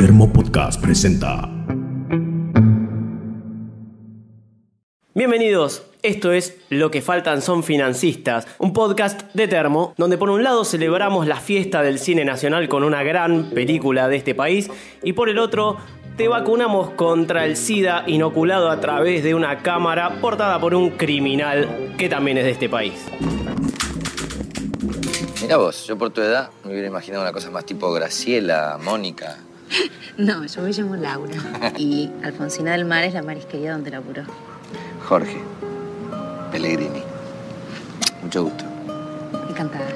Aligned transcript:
Termo 0.00 0.32
Podcast 0.32 0.80
presenta. 0.80 1.46
Bienvenidos, 5.14 5.82
esto 6.00 6.32
es 6.32 6.56
Lo 6.70 6.90
que 6.90 7.02
faltan 7.02 7.42
son 7.42 7.62
financistas, 7.62 8.46
un 8.58 8.72
podcast 8.72 9.30
de 9.34 9.46
Termo, 9.46 9.92
donde 9.98 10.16
por 10.16 10.30
un 10.30 10.42
lado 10.42 10.64
celebramos 10.64 11.26
la 11.26 11.36
fiesta 11.36 11.82
del 11.82 11.98
cine 11.98 12.24
nacional 12.24 12.66
con 12.70 12.82
una 12.82 13.02
gran 13.02 13.50
película 13.50 14.08
de 14.08 14.16
este 14.16 14.34
país 14.34 14.70
y 15.02 15.12
por 15.12 15.28
el 15.28 15.38
otro 15.38 15.76
te 16.16 16.28
vacunamos 16.28 16.88
contra 16.92 17.44
el 17.44 17.58
SIDA 17.58 18.04
inoculado 18.06 18.70
a 18.70 18.80
través 18.80 19.22
de 19.22 19.34
una 19.34 19.58
cámara 19.58 20.18
portada 20.22 20.58
por 20.58 20.74
un 20.74 20.92
criminal 20.92 21.94
que 21.98 22.08
también 22.08 22.38
es 22.38 22.44
de 22.44 22.50
este 22.52 22.70
país. 22.70 22.94
Mira 25.42 25.58
vos, 25.58 25.86
yo 25.86 25.98
por 25.98 26.08
tu 26.08 26.22
edad 26.22 26.48
me 26.64 26.70
hubiera 26.70 26.88
imaginado 26.88 27.22
una 27.22 27.32
cosa 27.32 27.50
más 27.50 27.66
tipo 27.66 27.92
Graciela, 27.92 28.78
Mónica. 28.82 29.36
No, 30.16 30.44
yo 30.44 30.62
me 30.62 30.72
llamo 30.72 30.96
Laura. 30.96 31.34
Y 31.78 32.10
Alfonsina 32.22 32.72
del 32.72 32.84
Mar 32.84 33.04
es 33.04 33.14
la 33.14 33.22
marisquería 33.22 33.72
donde 33.72 33.90
laburó. 33.90 34.24
Jorge. 35.08 35.38
Pellegrini. 36.52 37.02
Mucho 38.22 38.44
gusto. 38.44 38.64
Encantada. 39.48 39.86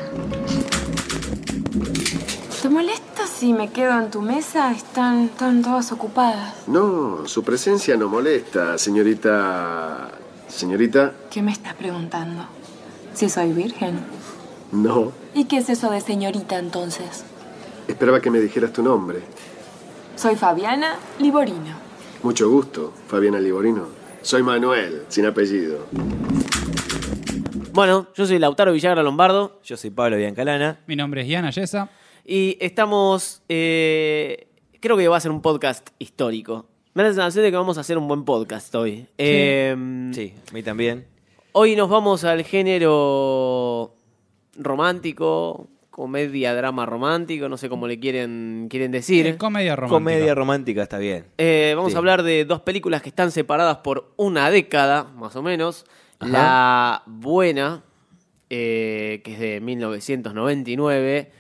¿Te 2.63 2.69
molesta 2.71 3.27
si 3.27 3.53
me 3.53 3.71
quedo 3.71 4.01
en 4.01 4.11
tu 4.11 4.23
mesa? 4.23 4.73
Están, 4.73 5.25
están 5.25 5.63
todas 5.63 5.93
ocupadas. 5.93 6.55
No, 6.67 7.27
su 7.27 7.43
presencia 7.43 7.97
no 7.97 8.09
molesta, 8.09 8.79
señorita... 8.79 10.11
Señorita, 10.49 11.13
¿Qué 11.31 11.43
me 11.43 11.51
estás 11.51 11.75
preguntando? 11.75 12.45
¿Si 13.13 13.29
soy 13.29 13.53
virgen? 13.53 13.99
no. 14.73 15.13
¿Y 15.35 15.47
qué 15.47 15.59
es 15.59 15.69
eso 15.69 15.91
de 15.91 16.01
señorita 16.01 16.59
entonces? 16.61 17.25
Esperaba 17.89 18.21
que 18.21 18.31
me 18.31 18.39
dijeras 18.39 18.73
tu 18.73 18.83
nombre. 18.83 19.21
Soy 20.17 20.37
Fabiana 20.37 20.97
Liborino. 21.19 21.77
Mucho 22.23 22.49
gusto, 22.49 22.93
Fabiana 23.09 23.39
Liborino. 23.41 23.89
Soy 24.23 24.43
Manuel, 24.43 25.03
sin 25.09 25.27
apellido. 25.27 25.87
Bueno, 27.73 28.07
yo 28.15 28.27
soy 28.27 28.39
Lautaro 28.39 28.73
Villagra 28.73 29.03
Lombardo 29.03 29.61
Yo 29.65 29.77
soy 29.77 29.91
Pablo 29.91 30.17
Biancalana. 30.17 30.81
Mi 30.87 30.97
nombre 30.97 31.23
es 31.23 31.27
Diana 31.27 31.51
Yesa. 31.51 31.91
y 32.25 32.57
estamos... 32.61 33.43
eh, 33.49 34.47
creo 34.81 34.97
que 34.97 35.09
va 35.09 35.17
a 35.17 35.21
ser 35.21 35.31
un 35.33 35.43
podcast 35.43 35.89
histórico. 35.99 36.67
Me 36.95 37.03
da 37.03 37.09
la 37.09 37.15
sensación 37.15 37.45
de 37.45 37.51
que 37.51 37.57
vamos 37.57 37.77
a 37.77 37.81
hacer 37.81 37.99
un 37.99 38.07
buen 38.07 38.25
podcast 38.25 38.75
hoy. 38.75 39.07
Eh, 39.19 39.77
Sí, 40.15 40.33
a 40.51 40.55
mí 40.55 40.63
también. 40.63 41.07
Hoy 41.53 41.75
nos 41.77 41.89
vamos 41.91 42.25
al 42.25 42.45
género 42.45 43.95
romántico, 44.57 45.69
comedia, 45.95 46.53
drama 46.57 46.85
romántico, 46.87 47.49
no 47.49 47.57
sé 47.57 47.69
cómo 47.69 47.87
le 47.87 48.01
quieren, 48.01 48.67
quieren 48.69 48.91
decir. 48.91 49.27
Eh, 49.29 49.37
Comedia 49.37 49.77
romántica. 49.77 49.95
Comedia 49.95 50.35
romántica 50.35 50.83
está 50.83 50.99
bien. 50.99 51.27
Eh, 51.39 51.73
vamos 51.77 51.93
Sí. 51.93 51.97
a 51.97 51.99
hablar 51.99 52.25
de 52.25 52.45
dos 52.45 52.61
películas 52.63 53.01
que 53.01 53.11
están 53.11 53.31
separadas 53.31 53.77
por 53.79 54.13
una 54.17 54.51
década, 54.51 55.05
más 55.05 55.37
o 55.37 55.43
menos. 55.43 55.85
La 56.19 57.05
buena, 57.07 57.85
eh, 58.51 59.21
que 59.25 59.35
es 59.35 59.39
de 59.39 59.61
1999. 59.61 61.31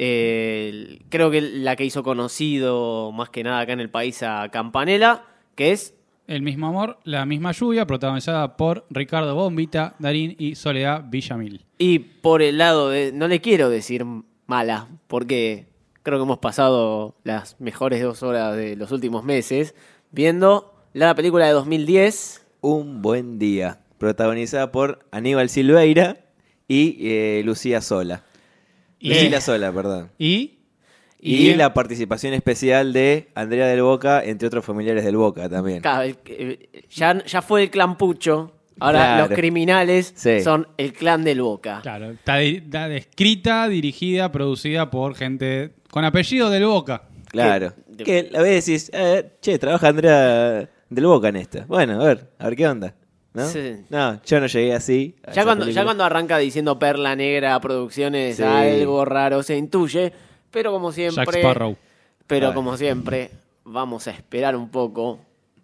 eh, 0.00 1.00
creo 1.08 1.28
que 1.32 1.40
la 1.40 1.74
que 1.74 1.84
hizo 1.84 2.04
conocido 2.04 3.10
más 3.10 3.30
que 3.30 3.42
nada 3.42 3.58
acá 3.58 3.72
en 3.72 3.80
el 3.80 3.90
país 3.90 4.22
a 4.22 4.48
Campanella, 4.52 5.24
que 5.56 5.72
es 5.72 5.92
El 6.28 6.42
mismo 6.42 6.66
amor, 6.68 6.98
la 7.04 7.24
misma 7.26 7.52
lluvia, 7.52 7.86
protagonizada 7.86 8.56
por 8.56 8.86
Ricardo 8.90 9.34
Bombita, 9.34 9.96
Darín 9.98 10.36
y 10.38 10.54
Soledad 10.54 11.04
Villamil. 11.08 11.64
Y 11.78 11.98
por 12.00 12.42
el 12.42 12.58
lado 12.58 12.90
de. 12.90 13.12
No 13.12 13.26
le 13.28 13.40
quiero 13.40 13.70
decir 13.70 14.04
mala, 14.46 14.88
porque 15.06 15.66
creo 16.02 16.18
que 16.18 16.24
hemos 16.24 16.38
pasado 16.38 17.16
las 17.24 17.58
mejores 17.60 18.02
dos 18.02 18.22
horas 18.22 18.54
de 18.56 18.76
los 18.76 18.92
últimos 18.92 19.24
meses 19.24 19.74
viendo 20.12 20.74
la 20.92 21.14
película 21.14 21.46
de 21.46 21.52
2010. 21.52 22.46
Un 22.60 23.00
buen 23.02 23.38
día. 23.38 23.80
Protagonizada 23.96 24.70
por 24.70 25.06
Aníbal 25.10 25.48
Silveira 25.48 26.18
y 26.68 26.98
eh, 27.00 27.42
Lucía 27.44 27.80
Sola. 27.80 28.22
Y- 29.00 29.08
Lucila 29.14 29.40
Sola, 29.40 29.72
perdón. 29.72 30.10
Y. 30.18 30.57
Y, 31.20 31.54
la 31.54 31.74
participación 31.74 32.32
especial 32.34 32.92
de 32.92 33.28
Andrea 33.34 33.66
del 33.66 33.82
Boca, 33.82 34.22
entre 34.24 34.46
otros 34.46 34.64
familiares 34.64 35.04
del 35.04 35.16
Boca 35.16 35.48
también. 35.48 35.80
Claro, 35.80 36.02
el- 36.02 36.16
eh, 36.26 36.82
ya, 36.90 37.24
ya 37.24 37.42
fue 37.42 37.64
el 37.64 37.70
clan 37.70 37.96
Pucho. 37.98 38.52
Ahora 38.80 38.98
Claro. 39.00 39.26
los 39.26 39.36
criminales 39.36 40.12
Sí. 40.14 40.40
son 40.40 40.68
el 40.76 40.92
clan 40.92 41.24
del 41.24 41.42
Boca. 41.42 41.80
Claro, 41.82 42.12
está, 42.12 42.40
está 42.40 42.94
escrita, 42.94 43.66
dirigida, 43.68 44.30
producida 44.30 44.88
por 44.90 45.16
gente 45.16 45.72
con 45.90 46.04
apellido 46.04 46.48
del 46.50 46.64
Boca. 46.66 47.02
Claro. 47.30 47.72
Que- 47.96 48.04
Que 48.04 48.30
a 48.36 48.40
veces 48.42 48.66
decís, 48.66 48.90
eh, 48.94 49.32
che, 49.40 49.58
trabaja 49.58 49.88
Andrea 49.88 50.70
del 50.88 51.06
Boca 51.06 51.28
en 51.30 51.36
esta. 51.36 51.64
Bueno, 51.66 52.00
a 52.00 52.04
ver, 52.06 52.30
a 52.38 52.44
ver 52.44 52.54
qué 52.56 52.68
onda. 52.68 52.94
¿No? 53.34 53.44
Sí. 53.48 53.78
No, 53.90 54.20
yo 54.24 54.40
no 54.40 54.46
llegué 54.46 54.72
así. 54.72 55.16
Ya 55.34 55.42
cuando, 55.44 55.68
ya 55.68 55.82
cuando 55.84 56.04
arranca 56.04 56.38
diciendo 56.38 56.78
Perla 56.78 57.16
Negra 57.16 57.60
Producciones, 57.60 58.36
Sí. 58.36 58.42
algo 58.44 59.04
raro 59.04 59.42
se 59.42 59.56
intuye. 59.56 60.12
Pero 60.50 60.72
como 60.72 60.92
siempre. 60.92 61.24
Jack 61.24 61.34
Sparrow. 61.36 61.76
Pero 62.26 62.52
como 62.54 62.76
siempre, 62.76 63.30
vamos 63.64 64.06
a 64.06 64.10
esperar 64.10 64.54
un 64.56 64.68
poco. 64.68 65.20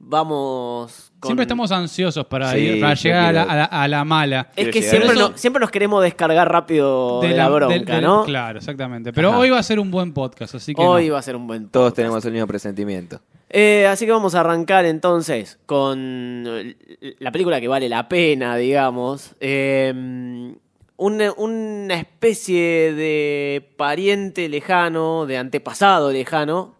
Vamos 0.06 1.12
con... 1.18 1.28
Siempre 1.28 1.44
estamos 1.44 1.72
ansiosos 1.72 2.26
para, 2.26 2.50
Sí, 2.52 2.58
ir- 2.58 2.80
para 2.80 2.94
llegar 2.94 3.24
a 3.24 3.32
la, 3.32 3.40
quiero- 3.44 3.50
a 3.52 3.56
la- 3.56 3.64
a 3.64 3.88
la 3.88 4.04
mala. 4.04 4.48
Es 4.54 4.68
que 4.68 4.82
siempre, 4.82 5.10
a 5.10 5.12
eso. 5.14 5.30
no- 5.30 5.38
siempre 5.38 5.60
nos 5.60 5.70
queremos 5.70 6.02
descargar 6.02 6.50
rápido 6.50 7.20
de, 7.22 7.30
la, 7.30 7.48
bronca, 7.48 8.00
¿no? 8.02 8.24
Claro, 8.24 8.58
exactamente. 8.58 9.12
Pero 9.14 9.30
Ajá. 9.30 9.38
hoy 9.38 9.50
va 9.50 9.58
a 9.58 9.62
ser 9.62 9.78
un 9.80 9.90
buen 9.90 10.12
podcast, 10.12 10.54
así 10.56 10.74
que. 10.74 10.82
Hoy 10.82 11.06
no. 11.08 11.14
va 11.14 11.20
a 11.20 11.22
ser 11.22 11.36
un 11.36 11.46
buen 11.46 11.68
Todos 11.68 11.84
podcast. 11.86 11.96
tenemos 11.96 12.24
el 12.26 12.32
mismo 12.32 12.46
presentimiento. 12.46 13.20
Eh, 13.48 13.86
así 13.86 14.04
que 14.04 14.12
vamos 14.12 14.34
a 14.34 14.40
arrancar 14.40 14.84
entonces 14.84 15.58
con 15.64 16.74
la 17.20 17.30
película 17.32 17.60
que 17.60 17.68
vale 17.68 17.88
la 17.88 18.06
pena, 18.08 18.56
digamos. 18.56 19.34
Eh, 19.40 20.54
una, 20.96 21.32
una 21.32 21.94
especie 21.94 22.92
de 22.94 23.68
pariente 23.76 24.48
lejano, 24.48 25.26
de 25.26 25.36
antepasado 25.38 26.12
lejano, 26.12 26.74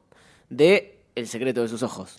de 0.50 0.96
El 1.14 1.26
secreto 1.26 1.62
de 1.62 1.68
sus 1.68 1.82
ojos. 1.82 2.16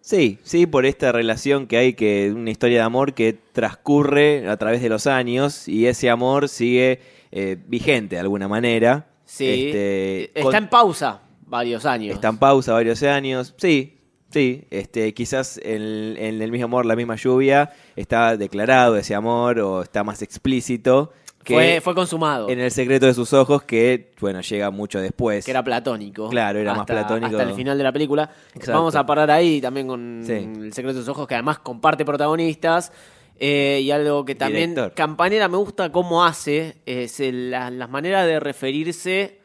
Sí, 0.00 0.38
sí, 0.44 0.66
por 0.66 0.86
esta 0.86 1.10
relación 1.10 1.66
que 1.66 1.76
hay, 1.78 1.94
que 1.94 2.32
una 2.32 2.50
historia 2.50 2.78
de 2.78 2.84
amor 2.84 3.12
que 3.14 3.32
transcurre 3.52 4.48
a 4.48 4.56
través 4.56 4.80
de 4.80 4.88
los 4.88 5.06
años 5.08 5.66
y 5.66 5.86
ese 5.86 6.10
amor 6.10 6.48
sigue 6.48 7.00
eh, 7.32 7.56
vigente 7.66 8.14
de 8.16 8.20
alguna 8.20 8.46
manera. 8.46 9.08
Sí. 9.24 9.66
Este, 9.66 10.24
Está 10.26 10.42
con- 10.42 10.54
en 10.54 10.68
pausa 10.68 11.20
varios 11.46 11.84
años. 11.86 12.14
está 12.14 12.28
en 12.28 12.38
pausa 12.38 12.72
varios 12.72 13.02
años. 13.02 13.54
Sí, 13.56 13.98
sí. 14.30 14.64
Este, 14.70 15.12
quizás 15.12 15.58
en, 15.64 16.16
en 16.16 16.40
el 16.40 16.52
mismo 16.52 16.66
amor, 16.66 16.86
la 16.86 16.94
misma 16.94 17.16
lluvia, 17.16 17.72
está 17.96 18.36
declarado 18.36 18.96
ese 18.96 19.16
amor 19.16 19.58
o 19.58 19.82
está 19.82 20.04
más 20.04 20.22
explícito 20.22 21.12
que 21.46 21.54
fue, 21.54 21.80
fue 21.80 21.94
consumado. 21.94 22.50
en 22.50 22.60
el 22.60 22.70
secreto 22.70 23.06
de 23.06 23.14
sus 23.14 23.32
ojos, 23.32 23.62
que 23.62 24.12
bueno, 24.20 24.40
llega 24.42 24.70
mucho 24.70 25.00
después. 25.00 25.44
que 25.44 25.50
era 25.52 25.62
platónico. 25.64 26.28
Claro, 26.28 26.58
era 26.58 26.74
más 26.74 26.84
platónico. 26.86 27.36
Hasta 27.38 27.48
el 27.48 27.54
final 27.54 27.78
de 27.78 27.84
la 27.84 27.92
película. 27.92 28.30
Exacto. 28.48 28.72
Vamos 28.72 28.94
a 28.96 29.06
parar 29.06 29.30
ahí 29.30 29.60
también 29.60 29.86
con 29.86 30.22
Sí. 30.24 30.32
El 30.32 30.72
secreto 30.72 30.98
de 30.98 31.02
sus 31.04 31.08
ojos, 31.08 31.26
que 31.26 31.34
además 31.34 31.60
comparte 31.60 32.04
protagonistas. 32.04 32.92
Eh, 33.38 33.80
y 33.82 33.90
algo 33.90 34.24
que 34.24 34.34
también 34.34 34.70
Director. 34.70 34.94
Campanera 34.94 35.46
me 35.48 35.58
gusta 35.58 35.92
cómo 35.92 36.24
hace, 36.24 36.76
es 36.86 37.20
la- 37.20 37.70
las 37.70 37.90
maneras 37.90 38.26
de 38.26 38.40
referirse 38.40 39.38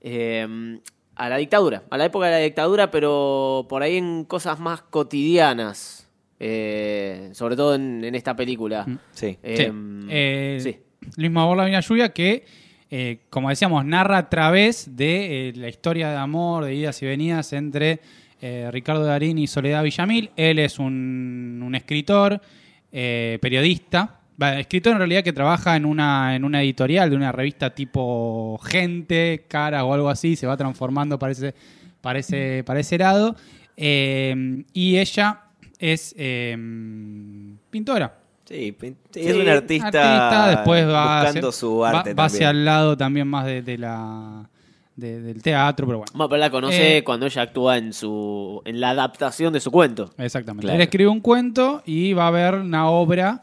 eh, 0.00 0.78
a 1.16 1.28
la 1.28 1.36
dictadura, 1.38 1.82
a 1.90 1.96
la 1.98 2.04
época 2.04 2.26
de 2.26 2.32
la 2.32 2.38
dictadura, 2.38 2.90
pero 2.92 3.66
por 3.68 3.82
ahí 3.82 3.96
en 3.96 4.24
cosas 4.24 4.60
más 4.60 4.82
cotidianas, 4.82 6.08
eh, 6.38 7.30
sobre 7.32 7.56
todo 7.56 7.74
en, 7.74 8.04
en 8.04 8.14
esta 8.14 8.34
película. 8.36 8.86
Sí. 9.12 9.38
Eh, 9.42 9.56
Sí. 9.56 9.72
Eh, 10.08 10.58
sí. 10.62 10.78
El 11.16 11.24
mismo 11.24 11.42
amor, 11.42 11.56
la 11.56 11.64
misma 11.64 11.80
lluvia, 11.80 12.08
que, 12.10 12.44
eh, 12.90 13.18
como 13.30 13.48
decíamos, 13.48 13.84
narra 13.84 14.18
a 14.18 14.28
través 14.30 14.96
de 14.96 15.48
eh, 15.48 15.52
la 15.56 15.68
historia 15.68 16.10
de 16.10 16.16
amor, 16.16 16.64
de 16.64 16.74
idas 16.74 17.02
y 17.02 17.06
venidas 17.06 17.52
entre 17.52 18.00
eh, 18.40 18.68
Ricardo 18.72 19.04
Darín 19.04 19.38
y 19.38 19.46
Soledad 19.46 19.82
Villamil. 19.82 20.30
Él 20.36 20.58
es 20.58 20.78
un, 20.78 21.72
escritor, 21.74 22.40
periodista, 22.90 24.20
escritor 24.58 24.92
en 24.92 24.98
realidad 24.98 25.22
que 25.22 25.32
trabaja 25.32 25.76
en 25.76 25.86
una, 25.86 26.36
en 26.36 26.44
una 26.44 26.62
editorial 26.62 27.08
de 27.08 27.16
una 27.16 27.32
revista 27.32 27.74
tipo 27.74 28.58
Gente, 28.62 29.44
Cara 29.48 29.84
o 29.84 29.94
algo 29.94 30.08
así, 30.08 30.36
se 30.36 30.46
va 30.46 30.56
transformando 30.56 31.18
para 31.18 31.32
ese, 31.32 31.54
para 32.00 32.18
ese, 32.80 32.98
lado. 32.98 33.36
Y 33.76 34.96
ella 34.98 35.40
es 35.78 36.14
pintora. 37.70 38.21
Sí, 38.44 38.76
pin- 38.78 38.96
sí, 39.12 39.20
es 39.20 39.36
un 39.36 39.48
artista, 39.48 39.86
Artista, 39.86 40.48
después 40.48 40.86
va 40.86 41.22
buscando 41.24 41.48
hacia, 41.48 41.60
su 41.60 41.78
va- 41.78 41.90
arte 42.00 42.14
va 42.14 42.24
hacia 42.24 42.38
también. 42.48 42.56
el 42.58 42.64
lado 42.64 42.96
también 42.96 43.28
más 43.28 43.46
de, 43.46 43.62
de 43.62 43.78
la 43.78 44.48
de- 44.96 45.20
del 45.22 45.42
teatro, 45.42 45.86
pero 45.86 45.98
bueno. 45.98 46.12
Bueno, 46.14 46.28
pero 46.28 46.40
la 46.40 46.50
conoce 46.50 46.98
Eh, 46.98 47.04
cuando 47.04 47.24
ella 47.26 47.42
actúa 47.42 47.78
en 47.78 47.92
su 47.92 48.60
en 48.64 48.80
la 48.80 48.90
adaptación 48.90 49.52
de 49.52 49.60
su 49.60 49.70
cuento. 49.70 50.10
Exactamente. 50.18 50.62
Claro. 50.66 50.76
Él 50.76 50.82
escribe 50.82 51.08
un 51.08 51.20
cuento 51.20 51.82
y 51.86 52.12
va 52.12 52.24
a 52.24 52.28
haber 52.28 52.54
una 52.56 52.88
obra 52.90 53.42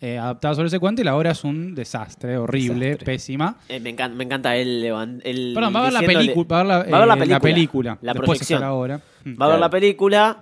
eh, 0.00 0.18
adaptada 0.18 0.54
sobre 0.54 0.68
ese 0.68 0.78
cuento 0.78 1.00
y 1.02 1.04
la 1.04 1.16
obra 1.16 1.30
es 1.32 1.42
un 1.42 1.74
desastre, 1.74 2.36
horrible, 2.38 2.86
Desastre. 2.86 3.06
pésima. 3.06 3.56
Eh, 3.68 3.80
me, 3.80 3.90
encanta, 3.90 4.14
me 4.16 4.24
encanta 4.24 4.54
él, 4.56 4.84
él 5.24 5.52
Perdón, 5.54 5.74
va 5.74 5.80
a 5.80 5.82
ver 5.84 5.92
la 5.94 6.00
película. 6.02 6.46
Va 6.50 6.60
a 6.60 6.62
ver 6.62 6.66
la, 6.66 6.76
Va 6.76 6.96
a 6.98 7.00
ver 7.00 7.08
la 7.08 7.14
eh, 7.14 7.18
película. 7.18 7.40
película. 7.40 7.98
La 8.02 8.12
Después 8.12 8.26
proyección. 8.38 8.60
la 8.60 8.72
obra. 8.74 8.96
Va 8.96 9.00
a 9.00 9.24
ver 9.24 9.36
Claro. 9.36 9.58
la 9.58 9.70
película 9.70 10.36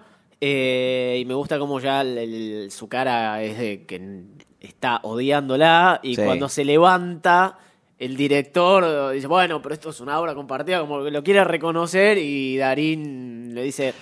eh, 0.46 1.18
y 1.22 1.24
me 1.24 1.32
gusta 1.32 1.58
como 1.58 1.80
ya 1.80 2.02
el- 2.02 2.18
el- 2.18 2.70
su 2.70 2.86
cara 2.86 3.42
es 3.42 3.56
de 3.58 3.86
que 3.86 4.24
está 4.60 5.00
odiándola 5.02 6.00
y 6.02 6.16
Sí. 6.16 6.22
cuando 6.22 6.50
se 6.50 6.66
levanta 6.66 7.56
el 7.98 8.14
director 8.16 9.12
dice, 9.14 9.26
bueno, 9.26 9.62
pero 9.62 9.74
esto 9.74 9.88
es 9.88 10.00
una 10.00 10.20
obra 10.20 10.34
compartida, 10.34 10.80
como 10.80 11.02
que 11.02 11.10
lo 11.10 11.22
quiere 11.24 11.44
reconocer 11.44 12.18
y 12.18 12.58
Darín 12.58 13.54
le 13.54 13.62
dice, 13.62 13.94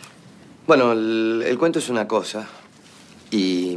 Bueno, 0.66 0.90
el, 0.92 1.44
el 1.46 1.58
cuento 1.58 1.78
es 1.78 1.88
una 1.88 2.08
cosa 2.08 2.48
y 3.30 3.76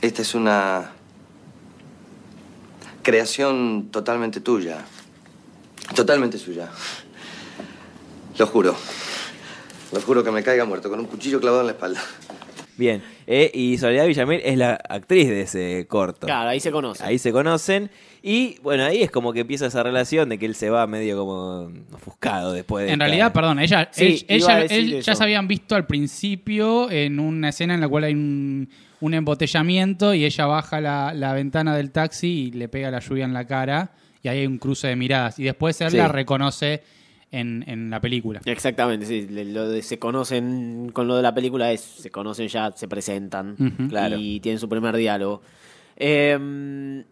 esta 0.00 0.22
es 0.22 0.34
una 0.34 0.92
creación 3.02 3.88
totalmente 3.90 4.40
tuya. 4.40 4.84
Totalmente 5.94 6.38
suya. 6.38 6.68
Lo 8.38 8.46
juro. 8.46 8.74
Lo 9.92 10.00
juro 10.00 10.22
que 10.24 10.30
me 10.30 10.42
caiga 10.42 10.64
muerto 10.64 10.90
con 10.90 10.98
un 11.00 11.06
cuchillo 11.06 11.40
clavado 11.40 11.60
en 11.62 11.66
la 11.68 11.72
espalda. 11.72 12.00
Bien. 12.76 13.02
Eh, 13.26 13.50
y 13.54 13.78
Soledad 13.78 14.06
Villamil 14.06 14.40
es 14.44 14.58
la 14.58 14.74
actriz 14.74 15.28
de 15.28 15.40
ese 15.42 15.86
corto. 15.88 16.26
claro, 16.26 16.50
ahí 16.50 16.60
se 16.60 16.70
conoce. 16.70 17.02
Ahí 17.02 17.18
se 17.18 17.32
conocen. 17.32 17.90
Y 18.22 18.58
bueno, 18.62 18.84
ahí 18.84 19.02
es 19.02 19.10
como 19.10 19.32
que 19.32 19.40
empieza 19.40 19.66
esa 19.66 19.82
relación 19.82 20.28
de 20.28 20.38
que 20.38 20.44
él 20.46 20.54
se 20.54 20.68
va 20.68 20.86
medio 20.86 21.16
como 21.16 21.70
ofuscado 21.92 22.52
después 22.52 22.84
de. 22.86 22.92
En 22.92 23.00
realidad, 23.00 23.32
perdón, 23.32 23.60
ella, 23.60 23.88
Sí, 23.92 24.24
ella- 24.28 24.62
él- 24.64 25.00
ya 25.00 25.14
se 25.14 25.22
habían 25.24 25.48
visto 25.48 25.74
al 25.74 25.86
principio 25.86 26.90
en 26.90 27.18
una 27.20 27.48
escena 27.50 27.74
en 27.74 27.80
la 27.80 27.88
cual 27.88 28.04
hay 28.04 28.12
un, 28.14 28.68
un 29.00 29.14
embotellamiento 29.14 30.12
y 30.12 30.24
ella 30.24 30.46
baja 30.46 30.80
la, 30.80 31.14
la 31.14 31.32
ventana 31.32 31.74
del 31.76 31.92
taxi 31.92 32.48
y 32.48 32.50
le 32.50 32.68
pega 32.68 32.90
la 32.90 32.98
lluvia 32.98 33.24
en 33.24 33.32
la 33.32 33.46
cara 33.46 33.90
y 34.22 34.28
ahí 34.28 34.40
hay 34.40 34.46
un 34.46 34.58
cruce 34.58 34.88
de 34.88 34.96
miradas. 34.96 35.38
Y 35.38 35.44
después 35.44 35.80
él 35.80 35.92
Sí. 35.92 35.96
la 35.96 36.08
reconoce 36.08 36.82
en, 37.38 37.64
en 37.66 37.90
la 37.90 38.00
película. 38.00 38.40
Exactamente, 38.44 39.06
sí. 39.06 39.26
Lo 39.28 39.68
de 39.68 39.82
se 39.82 39.98
conocen 39.98 40.90
con 40.92 41.06
lo 41.08 41.16
de 41.16 41.22
la 41.22 41.34
película 41.34 41.70
es 41.72 41.80
se 41.80 42.10
conocen 42.10 42.48
ya, 42.48 42.72
se 42.72 42.88
presentan. 42.88 43.56
Claro. 43.88 44.16
y 44.18 44.40
tienen 44.40 44.58
su 44.58 44.68
primer 44.68 44.96
diálogo. 44.96 45.42
Eh, 45.96 47.02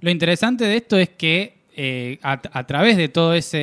Lo 0.00 0.10
interesante 0.10 0.64
de 0.64 0.76
esto 0.76 0.96
es 0.98 1.08
que 1.10 1.54
eh, 1.76 2.18
a, 2.22 2.40
a 2.52 2.66
través 2.66 2.96
de 2.96 3.08
todo 3.08 3.34
ese 3.34 3.58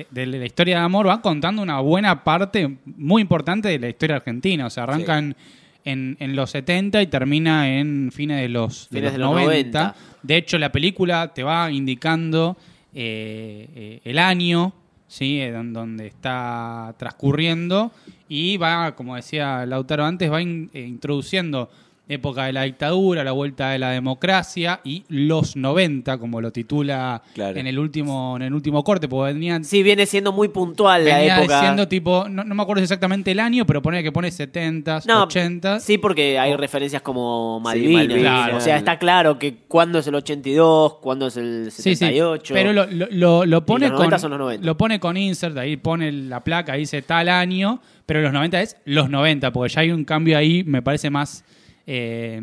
eh, 0.00 0.06
de 0.10 0.26
la 0.26 0.46
historia 0.46 0.78
de 0.78 0.84
amor 0.84 1.06
va 1.08 1.20
contando 1.20 1.60
una 1.62 1.80
buena 1.80 2.24
parte 2.24 2.76
muy 2.84 3.20
importante 3.22 3.68
de 3.68 3.78
la 3.78 3.88
historia 3.88 4.16
argentina. 4.16 4.66
O 4.66 4.70
sea, 4.70 4.84
arranca 4.84 5.18
en, 5.18 5.36
en- 5.84 6.16
en 6.20 6.36
los 6.36 6.50
70 6.50 7.02
y 7.02 7.06
termina 7.08 7.68
en 7.78 8.10
fines 8.12 8.40
de 8.40 8.48
los, 8.48 8.88
de 8.90 9.02
los 9.02 9.12
de 9.12 9.18
los 9.18 9.30
90. 9.32 9.78
90. 9.78 9.96
De 10.22 10.36
hecho, 10.36 10.58
la 10.58 10.70
película 10.72 11.32
te 11.34 11.42
va 11.42 11.70
indicando 11.70 12.56
eh, 12.94 13.66
eh, 13.74 14.00
el 14.04 14.18
año 14.18 14.72
¿sí? 15.10 15.40
Eh, 15.40 15.50
don- 15.50 15.72
donde 15.72 16.06
está 16.06 16.94
transcurriendo 16.96 17.90
y 18.28 18.56
va, 18.56 18.94
como 18.94 19.16
decía 19.16 19.66
Lautaro 19.66 20.04
antes, 20.06 20.30
va 20.30 20.40
eh, 20.40 20.46
introduciendo 20.86 21.68
época 22.10 22.44
de 22.44 22.52
la 22.52 22.62
dictadura, 22.64 23.24
la 23.24 23.32
vuelta 23.32 23.70
de 23.70 23.78
la 23.78 23.90
democracia 23.90 24.80
y 24.84 25.04
los 25.08 25.56
90, 25.56 26.18
como 26.18 26.40
lo 26.40 26.50
titula 26.52 27.22
Claro. 27.34 27.58
en 27.58 27.66
el 27.66 27.78
último 27.78 28.36
en 28.36 28.42
el 28.42 28.52
último 28.54 28.82
corte, 28.84 29.08
porque 29.08 29.32
venían 29.32 29.64
sí, 29.64 29.82
viene 29.82 30.04
siendo 30.06 30.32
muy 30.32 30.48
puntual 30.48 31.04
la 31.04 31.16
venía 31.18 31.38
época. 31.38 31.60
diciendo 31.60 31.88
tipo, 31.88 32.26
no, 32.28 32.44
no 32.44 32.54
me 32.54 32.62
acuerdo 32.62 32.82
exactamente 32.82 33.30
el 33.30 33.40
año, 33.40 33.64
pero 33.66 33.80
pone 33.80 34.02
que 34.02 34.12
pone 34.12 34.28
70s, 34.28 35.06
No, 35.06 35.26
80s. 35.28 35.80
Sí, 35.80 35.98
porque 35.98 36.38
hay 36.38 36.54
referencias 36.56 37.02
como 37.02 37.58
Sí, 37.60 37.64
Malvinas. 37.64 38.08
Malvinas. 38.08 38.52
O 38.54 38.60
sea, 38.60 38.76
está 38.76 38.98
claro 38.98 39.38
que 39.38 39.58
cuándo 39.68 39.98
es 40.00 40.06
el 40.06 40.14
82, 40.16 40.94
cuándo 41.00 41.28
es 41.28 41.36
el 41.36 41.68
Sí, 41.70 41.82
sí, 41.82 41.96
78. 41.96 42.54
pero 42.54 42.72
lo, 42.72 42.86
lo- 42.86 43.06
lo- 43.10 43.46
lo 43.46 43.64
pone 43.66 43.86
los 43.88 43.92
90 43.98 44.16
con 44.16 44.20
son 44.20 44.30
los 44.32 44.40
90. 44.40 44.66
lo 44.66 44.76
pone 44.76 44.98
con 45.00 45.16
insert, 45.16 45.56
ahí 45.56 45.76
pone 45.76 46.10
la 46.12 46.42
placa, 46.42 46.74
dice 46.74 47.02
tal 47.02 47.28
año, 47.28 47.80
pero 48.06 48.20
los 48.20 48.32
90 48.32 48.60
es 48.60 48.76
los 48.84 49.08
90, 49.08 49.52
porque 49.52 49.72
ya 49.74 49.80
hay 49.82 49.90
un 49.92 50.04
cambio 50.04 50.36
ahí, 50.36 50.64
me 50.64 50.82
parece 50.82 51.10
más 51.10 51.44
eh, 51.92 52.40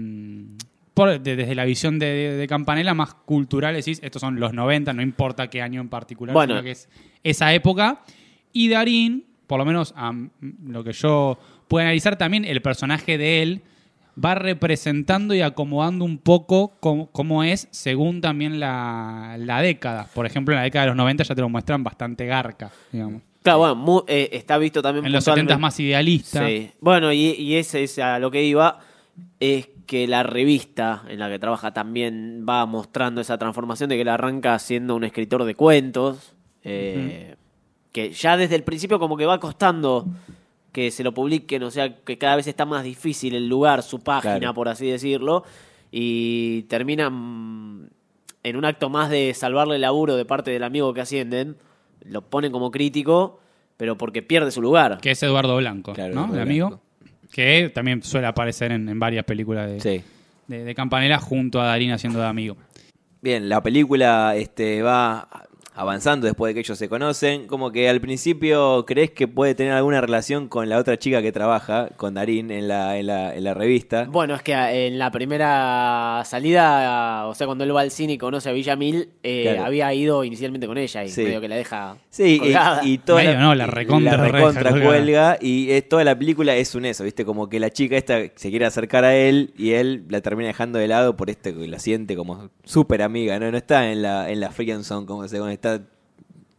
por- 0.93 1.19
de- 1.21 1.35
desde 1.35 1.55
la 1.55 1.63
visión 1.65 1.99
de, 1.99 2.35
de- 2.35 2.47
Campanella 2.47 2.93
más 2.93 3.13
cultural, 3.13 3.75
decís, 3.75 3.99
estos 4.03 4.19
son 4.19 4.39
los 4.39 4.53
90, 4.53 4.91
no 4.93 5.01
importa 5.01 5.49
qué 5.49 5.61
año 5.61 5.79
en 5.79 5.89
particular, 5.89 6.33
Bueno. 6.33 6.55
sino 6.55 6.63
que 6.63 6.71
es 6.71 6.89
esa 7.23 7.53
época. 7.53 8.01
Y 8.51 8.69
Darín, 8.69 9.25
por 9.47 9.59
lo 9.59 9.65
menos 9.65 9.93
a 9.95 10.11
lo 10.65 10.83
que 10.83 10.91
yo 10.93 11.37
puedo 11.67 11.83
analizar 11.85 12.17
también, 12.17 12.43
el 12.45 12.61
personaje 12.61 13.17
de 13.17 13.41
él 13.43 13.61
va 14.23 14.33
representando 14.33 15.35
y 15.35 15.41
acomodando 15.41 16.03
un 16.03 16.17
poco 16.17 16.75
cómo, 16.79 17.11
cómo 17.11 17.43
es 17.43 17.67
según 17.71 18.19
también 18.19 18.59
la, 18.59 19.35
la 19.37 19.61
década. 19.61 20.07
Por 20.13 20.25
ejemplo, 20.25 20.53
en 20.55 20.57
la 20.57 20.63
década 20.63 20.85
de 20.85 20.87
los 20.89 20.97
90 20.97 21.23
ya 21.23 21.35
te 21.35 21.41
lo 21.41 21.49
muestran 21.49 21.83
bastante 21.83 22.25
garca, 22.25 22.71
digamos. 22.91 23.21
Claro, 23.43 23.59
bueno, 23.59 24.03
eh, 24.07 24.29
está 24.33 24.57
visto 24.57 24.81
también 24.81 25.05
En 25.05 25.11
los 25.11 25.23
puntualmente- 25.23 25.53
70 25.53 25.53
es 25.53 25.59
más 25.61 25.79
idealista. 25.79 26.45
Sí. 26.47 26.71
Bueno, 26.81 27.13
y, 27.13 27.27
y 27.37 27.55
ese 27.55 27.83
es 27.83 27.99
a 27.99 28.17
lo 28.19 28.31
que 28.31 28.43
iba, 28.43 28.79
es 29.39 29.69
que 29.85 30.07
la 30.07 30.23
revista 30.23 31.03
en 31.07 31.19
la 31.19 31.29
que 31.29 31.39
trabaja 31.39 31.73
también 31.73 32.45
va 32.47 32.65
mostrando 32.65 33.21
esa 33.21 33.37
transformación 33.37 33.89
de 33.89 33.95
que 33.95 34.01
él 34.01 34.09
arranca 34.09 34.57
siendo 34.59 34.95
un 34.95 35.03
escritor 35.03 35.43
de 35.45 35.55
cuentos, 35.55 36.33
eh, 36.63 37.35
que 37.91 38.11
ya 38.11 38.35
desde 38.37 38.55
el 38.55 38.63
principio 38.63 38.99
como 38.99 39.15
que 39.17 39.25
va 39.25 39.39
costando 39.39 40.05
que 40.71 40.91
se 40.91 41.03
lo 41.03 41.13
publiquen, 41.13 41.63
o 41.63 41.71
sea, 41.71 41.95
que 42.03 42.17
cada 42.17 42.35
vez 42.35 42.45
está 42.47 42.65
más 42.65 42.83
difícil 42.83 43.33
el 43.33 43.47
lugar, 43.47 43.81
su 43.81 43.99
página, 44.01 44.37
Claro. 44.39 44.53
por 44.53 44.67
así 44.67 44.85
decirlo, 44.87 45.43
y 45.91 46.63
termina 46.63 47.09
mm, 47.09 47.87
en 48.43 48.55
un 48.57 48.65
acto 48.65 48.89
más 48.89 49.09
de 49.09 49.33
salvarle 49.33 49.75
el 49.75 49.81
laburo 49.81 50.15
de 50.15 50.25
parte 50.25 50.51
del 50.51 50.63
amigo 50.63 50.93
que 50.93 51.01
ascienden, 51.01 51.57
lo 52.05 52.21
ponen 52.21 52.51
como 52.51 52.69
crítico, 52.71 53.39
pero 53.77 53.97
porque 53.97 54.21
pierde 54.21 54.51
su 54.51 54.61
lugar. 54.61 54.99
Que 55.01 55.11
es 55.11 55.23
Eduardo 55.23 55.55
Blanco, 55.57 55.93
Claro, 55.93 56.13
¿no? 56.13 56.21
Eduardo 56.21 56.35
El 56.35 56.41
amigo. 56.41 56.67
Blanco. 56.67 56.83
Que 57.37 57.69
también 57.69 58.01
suele 58.01 58.25
aparecer 58.25 58.71
en, 58.71 58.89
en 58.89 58.97
varias 58.99 59.23
películas 59.23 59.69
de, 59.69 59.79
Sí. 59.79 60.03
de, 60.47 60.63
de 60.63 60.73
Campanella 60.73 61.19
junto 61.19 61.61
a 61.61 61.65
Darín 61.67 61.91
haciendo 61.91 62.19
de 62.19 62.25
amigo. 62.25 62.57
Bien, 63.21 63.47
la 63.47 63.61
película 63.61 64.35
este, 64.35 64.81
va 64.81 65.27
avanzando 65.77 66.25
después 66.27 66.49
de 66.49 66.53
que 66.55 66.59
ellos 66.61 66.77
se 66.77 66.89
conocen. 66.89 67.47
Como 67.47 67.71
que 67.71 67.87
al 67.87 68.01
principio 68.01 68.83
crees 68.85 69.11
que 69.11 69.27
puede 69.27 69.55
tener 69.55 69.73
alguna 69.73 70.01
relación 70.01 70.47
con 70.49 70.67
la 70.67 70.77
otra 70.77 70.97
chica 70.97 71.21
que 71.21 71.31
trabaja, 71.31 71.89
con 71.95 72.15
Darín, 72.15 72.51
en 72.51 72.67
la, 72.67 72.97
en 72.97 73.07
la, 73.07 73.35
en 73.35 73.43
la 73.43 73.53
revista. 73.53 74.05
Bueno, 74.09 74.35
es 74.35 74.41
que 74.41 74.53
en 74.53 74.97
la 74.99 75.11
primera 75.11 76.23
salida, 76.25 77.27
o 77.27 77.35
sea, 77.35 77.45
cuando 77.47 77.63
él 77.63 77.75
va 77.75 77.81
al 77.81 77.91
cine 77.91 78.13
y 78.13 78.17
conoce 78.17 78.49
a 78.49 78.51
Villamil, 78.53 79.09
eh, 79.23 79.43
Claro. 79.43 79.65
había 79.65 79.93
ido 79.93 80.23
inicialmente 80.23 80.67
con 80.67 80.77
ella 80.77 81.03
y 81.03 81.09
Sí. 81.09 81.23
medio 81.23 81.39
que 81.41 81.47
la 81.47 81.55
deja 81.55 81.97
Sí, 82.09 82.39
colgada. 82.39 82.81
y, 82.83 82.93
y 82.93 82.97
toda 82.97 83.23
Medio, 83.23 83.39
no, 83.39 83.55
la 83.55 83.67
recontra 83.67 84.17
la 84.17 84.23
recontra 84.23 84.71
reja 84.71 84.85
cuelga 84.85 85.37
y 85.39 85.71
eh, 85.71 85.81
toda 85.81 86.03
la 86.03 86.17
película 86.17 86.55
es 86.55 86.73
un 86.75 86.85
eso, 86.85 87.03
¿viste? 87.03 87.23
Como 87.25 87.49
que 87.49 87.59
la 87.59 87.69
chica 87.69 87.95
esta 87.97 88.17
se 88.35 88.49
quiere 88.49 88.65
acercar 88.65 89.03
a 89.05 89.15
él 89.15 89.53
y 89.57 89.71
él 89.71 90.05
la 90.09 90.21
termina 90.21 90.47
dejando 90.47 90.79
de 90.79 90.87
lado 90.87 91.15
por 91.15 91.29
este 91.29 91.53
que 91.53 91.67
la 91.67 91.79
siente 91.79 92.15
como 92.15 92.49
súper 92.63 93.01
amiga, 93.01 93.39
¿no? 93.39 93.51
No 93.51 93.57
está 93.57 93.91
en 93.91 94.01
la, 94.01 94.29
en 94.31 94.39
la 94.39 94.51
friendzone 94.51 95.05
como 95.05 95.27
se 95.27 95.37
está, 95.75 95.85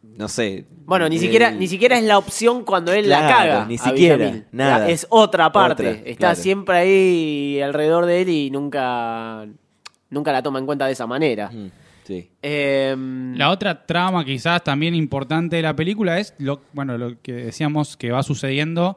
no 0.03 0.29
sé. 0.29 0.67
Bueno, 0.85 1.09
ni 1.09 1.17
él- 1.17 1.21
siquiera, 1.23 1.51
ni 1.51 1.69
siquiera 1.69 1.99
es 1.99 2.05
la 2.05 2.19
opción 2.19 2.65
cuando 2.65 2.93
él 2.93 3.09
la 3.09 3.21
caga. 3.29 3.65
ni 3.67 3.79
siquiera, 3.79 4.43
nada. 4.53 4.89
Es 4.89 5.07
otra 5.11 5.53
parte. 5.53 5.89
Otra, 5.89 6.01
Está 6.05 6.17
claro. 6.29 6.35
siempre 6.37 6.77
ahí 6.77 7.61
alrededor 7.61 8.07
de 8.07 8.23
él 8.23 8.29
y 8.29 8.51
nunca, 8.51 9.47
nunca 10.11 10.33
la 10.33 10.43
toma 10.43 10.59
en 10.59 10.67
cuenta 10.67 10.87
de 10.87 10.93
esa 10.93 11.07
manera. 11.07 11.51
Mm, 11.51 11.71
Sí. 12.05 12.31
Em, 12.41 13.37
La 13.37 13.51
otra 13.51 13.85
trama 13.85 14.25
quizás 14.25 14.65
también 14.65 14.95
importante 14.95 15.57
de 15.57 15.63
la 15.63 15.77
película 15.77 16.19
es 16.19 16.35
lo, 16.39 16.63
bueno, 16.73 16.97
lo 16.97 17.21
que 17.21 17.33
decíamos 17.35 17.99
que 17.99 18.11
va 18.11 18.23
sucediendo 18.23 18.97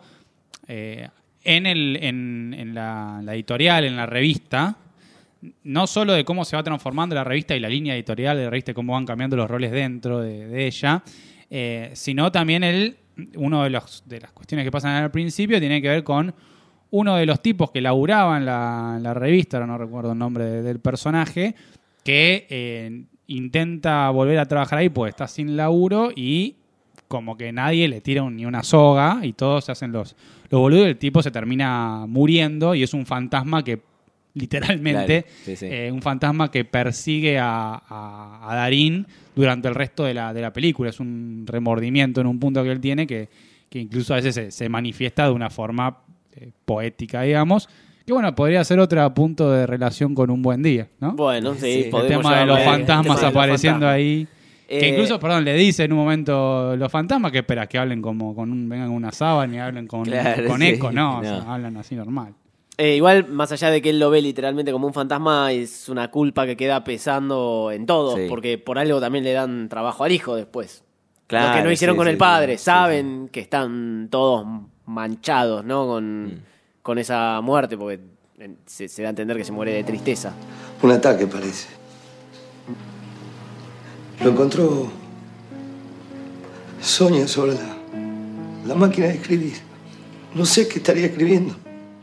eh, 0.69 1.09
en, 1.43 1.65
el, 1.65 1.97
en, 2.01 2.55
en 2.57 2.73
la, 2.73 3.19
la 3.21 3.33
editorial, 3.35 3.83
en 3.83 3.97
la 3.97 4.05
revista. 4.05 4.77
No 5.63 5.87
solo 5.87 6.13
de 6.13 6.23
cómo 6.23 6.45
se 6.45 6.55
va 6.55 6.63
transformando 6.63 7.15
la 7.15 7.23
revista 7.23 7.55
y 7.55 7.59
la 7.59 7.69
línea 7.69 7.95
editorial 7.95 8.37
de 8.37 8.43
la 8.43 8.49
revista, 8.49 8.73
cómo 8.73 8.93
van 8.93 9.05
cambiando 9.05 9.35
los 9.35 9.49
roles 9.49 9.71
dentro 9.71 10.19
de, 10.19 10.67
ella, 10.67 11.03
eh, 11.49 11.89
sino 11.93 12.31
también 12.31 12.63
el, 12.63 12.97
uno 13.35 13.63
de, 13.63 13.71
los, 13.71 14.03
de 14.05 14.21
las 14.21 14.31
cuestiones 14.31 14.65
que 14.65 14.71
pasan 14.71 15.03
al 15.03 15.11
principio 15.11 15.59
tiene 15.59 15.81
que 15.81 15.89
ver 15.89 16.03
con 16.03 16.33
uno 16.91 17.15
de 17.15 17.25
los 17.25 17.41
tipos 17.41 17.71
que 17.71 17.81
laburaba 17.81 18.37
en 18.37 18.45
la, 18.45 19.13
revista, 19.15 19.57
ahora 19.57 19.67
no 19.67 19.77
recuerdo 19.77 20.11
el 20.11 20.17
nombre 20.19 20.45
de- 20.45 20.61
del 20.61 20.79
personaje, 20.79 21.55
que 22.03 22.45
eh, 22.49 23.03
intenta 23.27 24.09
volver 24.09 24.37
a 24.39 24.45
trabajar 24.45 24.79
ahí 24.79 24.89
porque 24.89 25.09
está 25.11 25.27
sin 25.27 25.55
laburo 25.55 26.11
y 26.15 26.55
como 27.07 27.35
que 27.37 27.51
nadie 27.51 27.87
le 27.87 28.01
tira 28.01 28.29
ni 28.29 28.45
una 28.45 28.63
soga 28.63 29.19
y 29.23 29.33
todos 29.33 29.65
se 29.65 29.71
hacen 29.71 29.91
los, 29.91 30.15
los 30.49 30.61
boludos 30.61 30.85
y 30.85 30.89
el 30.89 30.97
tipo 30.97 31.21
se 31.23 31.31
termina 31.31 32.05
muriendo 32.07 32.75
y 32.75 32.83
es 32.83 32.93
un 32.93 33.05
fantasma 33.05 33.63
que 33.63 33.81
literalmente 34.33 35.23
Claro, 35.23 35.35
sí, 35.45 35.55
sí. 35.55 35.65
eh, 35.69 35.91
un 35.91 36.01
fantasma 36.01 36.49
que 36.51 36.65
persigue 36.65 37.37
a, 37.39 37.73
a- 37.87 38.39
a 38.51 38.55
Darín 38.55 39.05
durante 39.35 39.67
el 39.67 39.75
resto 39.75 40.03
de 40.05 40.13
la, 40.13 40.33
de 40.33 40.41
la 40.41 40.53
película. 40.53 40.89
Es 40.89 40.99
un 40.99 41.43
remordimiento 41.47 42.21
en 42.21 42.27
un 42.27 42.39
punto 42.39 42.63
que 42.63 42.71
él 42.71 42.79
tiene 42.79 43.07
que, 43.07 43.29
que 43.69 43.79
incluso 43.79 44.13
a 44.13 44.17
veces 44.17 44.35
se, 44.35 44.51
se 44.51 44.69
manifiesta 44.69 45.25
de 45.25 45.31
una 45.31 45.49
forma 45.49 45.97
eh, 46.35 46.51
poética, 46.65 47.21
digamos, 47.23 47.67
que 48.05 48.13
bueno, 48.13 48.33
podría 48.35 48.63
ser 48.63 48.79
otro 48.79 49.13
punto 49.13 49.51
de 49.51 49.67
relación 49.67 50.15
con 50.15 50.29
un 50.31 50.41
buen 50.41 50.63
día, 50.63 50.87
¿no? 50.99 51.13
Bueno, 51.13 51.53
sí, 51.53 51.59
Sí. 51.59 51.89
el 51.93 52.07
tema 52.07 52.39
de 52.39 52.45
los 52.45 52.59
fantasmas 52.61 53.03
tema 53.03 53.15
de 53.15 53.21
los 53.21 53.23
apareciendo 53.23 53.79
fantasmas. 53.85 53.95
ahí. 53.95 54.27
Que 54.67 54.79
Eh, 54.85 54.89
incluso, 54.89 55.19
perdón, 55.19 55.43
le 55.43 55.53
dice 55.55 55.83
en 55.83 55.91
un 55.91 55.99
momento 55.99 56.75
los 56.77 56.89
fantasmas 56.89 57.31
que 57.33 57.39
espera 57.39 57.67
que 57.67 57.77
hablen 57.77 58.01
como 58.01 58.33
con 58.33 58.49
un, 58.51 58.69
vengan 58.69 58.87
con 58.87 58.95
una 58.95 59.11
sábana 59.11 59.55
y 59.55 59.59
hablen 59.59 59.85
con, 59.85 60.03
Claro, 60.05 60.47
con 60.47 60.61
sí, 60.61 60.67
eco, 60.67 60.91
no, 60.93 61.19
o 61.19 61.21
sea, 61.23 61.39
no. 61.39 61.51
hablan 61.53 61.75
así 61.77 61.93
normal. 61.95 62.33
Eh, 62.77 62.95
igual, 62.95 63.27
más 63.27 63.51
allá 63.51 63.69
de 63.69 63.81
que 63.81 63.89
él 63.91 63.99
lo 63.99 64.09
ve 64.09 64.21
literalmente 64.21 64.71
como 64.71 64.87
un 64.87 64.93
fantasma, 64.93 65.51
es 65.51 65.87
una 65.89 66.09
culpa 66.09 66.45
que 66.45 66.55
queda 66.57 66.83
pesando 66.83 67.69
en 67.71 67.85
todos, 67.85 68.15
Sí. 68.19 68.25
porque 68.29 68.57
por 68.57 68.79
algo 68.79 68.99
también 68.99 69.23
le 69.23 69.33
dan 69.33 69.69
trabajo 69.69 70.03
al 70.03 70.11
hijo 70.11 70.35
después. 70.35 70.83
Claro, 71.27 71.49
lo 71.49 71.55
que 71.57 71.63
no 71.63 71.71
hicieron 71.71 71.95
sí, 71.95 71.97
con 71.97 72.07
sí, 72.07 72.11
el 72.11 72.17
padre, 72.17 72.57
sí, 72.57 72.63
saben 72.63 73.29
que 73.31 73.39
están 73.39 74.07
todos 74.09 74.45
manchados, 74.85 75.63
¿no? 75.63 75.85
Con, 75.85 76.25
Mm. 76.25 76.31
con 76.81 76.97
esa 76.97 77.39
muerte, 77.41 77.77
porque 77.77 77.99
se, 78.65 78.87
se 78.87 79.01
da 79.03 79.09
a 79.09 79.11
entender 79.11 79.37
que 79.37 79.43
se 79.43 79.51
muere 79.51 79.73
de 79.73 79.83
tristeza. 79.83 80.33
Un 80.81 80.91
ataque, 80.91 81.27
parece. 81.27 81.67
Lo 84.23 84.31
encontró 84.31 84.87
Sonia 86.81 87.27
sobre 87.27 87.53
la, 87.53 87.77
la 88.65 88.75
máquina 88.75 89.07
de 89.07 89.13
escribir. 89.15 89.53
No 90.33 90.45
sé 90.45 90.67
qué 90.67 90.79
estaría 90.79 91.05
escribiendo. 91.07 91.55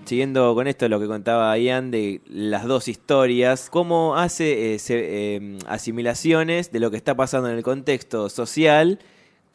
Siguiendo 0.08 0.54
con 0.54 0.66
esto 0.68 0.88
lo 0.88 0.98
que 0.98 1.06
contaba 1.06 1.58
Ian 1.58 1.90
de 1.90 2.22
las 2.30 2.64
dos 2.64 2.88
historias, 2.88 3.68
cómo 3.68 4.16
hace 4.16 4.72
eh, 4.72 4.78
se- 4.78 5.36
eh, 5.36 5.58
asimilaciones 5.66 6.72
de 6.72 6.80
lo 6.80 6.90
que 6.90 6.96
está 6.96 7.14
pasando 7.14 7.50
en 7.50 7.58
el 7.58 7.62
contexto 7.62 8.30
social 8.30 9.00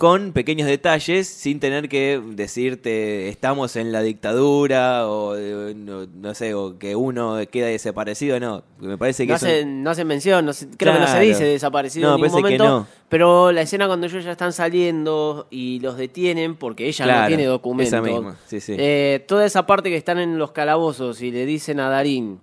con 0.04 0.34
pequeños 0.34 0.68
detalles 0.68 1.30
sin 1.30 1.62
tener 1.62 1.88
que 1.88 2.22
decirte 2.32 3.30
estamos 3.30 3.78
en 3.78 3.94
la 3.94 4.02
dictadura 4.02 5.08
o 5.08 5.38
eh, 5.38 5.74
no, 5.74 6.06
no 6.08 6.34
sé 6.34 6.54
o 6.54 6.78
que 6.78 6.94
uno 6.94 7.38
queda 7.50 7.68
desaparecido 7.68 8.38
no 8.38 8.64
me 8.82 8.98
parece 8.98 9.24
que 9.24 9.30
No 9.30 9.36
hacen, 9.36 9.82
no 9.82 9.92
hacen 9.92 10.06
mención, 10.06 10.46
no 10.46 10.52
se- 10.52 10.68
creo 10.76 10.92
que 10.92 11.00
no 11.00 11.06
se 11.08 11.14
Claro. 11.14 11.26
dice 11.26 11.46
desaparecido 11.46 12.10
No, 12.10 12.16
en 12.16 12.22
ningún 12.22 12.42
parece 12.42 12.58
que 12.58 12.60
momento. 12.64 12.80
no. 12.82 12.88
Pero 13.08 13.54
la 13.54 13.62
escena 13.62 13.88
cuando 13.88 14.08
ellos 14.08 14.26
ya 14.26 14.34
están 14.34 14.52
saliendo 14.52 15.48
y 15.50 15.80
los 15.80 15.96
detienen, 15.96 16.58
porque 16.58 16.86
ella 16.90 17.06
no 17.06 17.12
Claro, 17.14 17.28
tiene 17.30 17.46
documento. 17.46 17.96
esa 17.96 18.02
misma, 18.02 18.36
sí, 18.46 18.60
sí. 18.60 18.76
Eh, 18.78 19.24
toda 19.26 19.46
esa 19.46 19.66
parte 19.66 19.90
que 19.90 19.96
están 19.96 20.20
en 20.20 20.38
los 20.38 20.52
calabozos 20.52 21.22
y 21.22 21.32
le 21.32 21.46
dicen 21.46 21.80
a 21.80 21.88
Darín, 21.88 22.42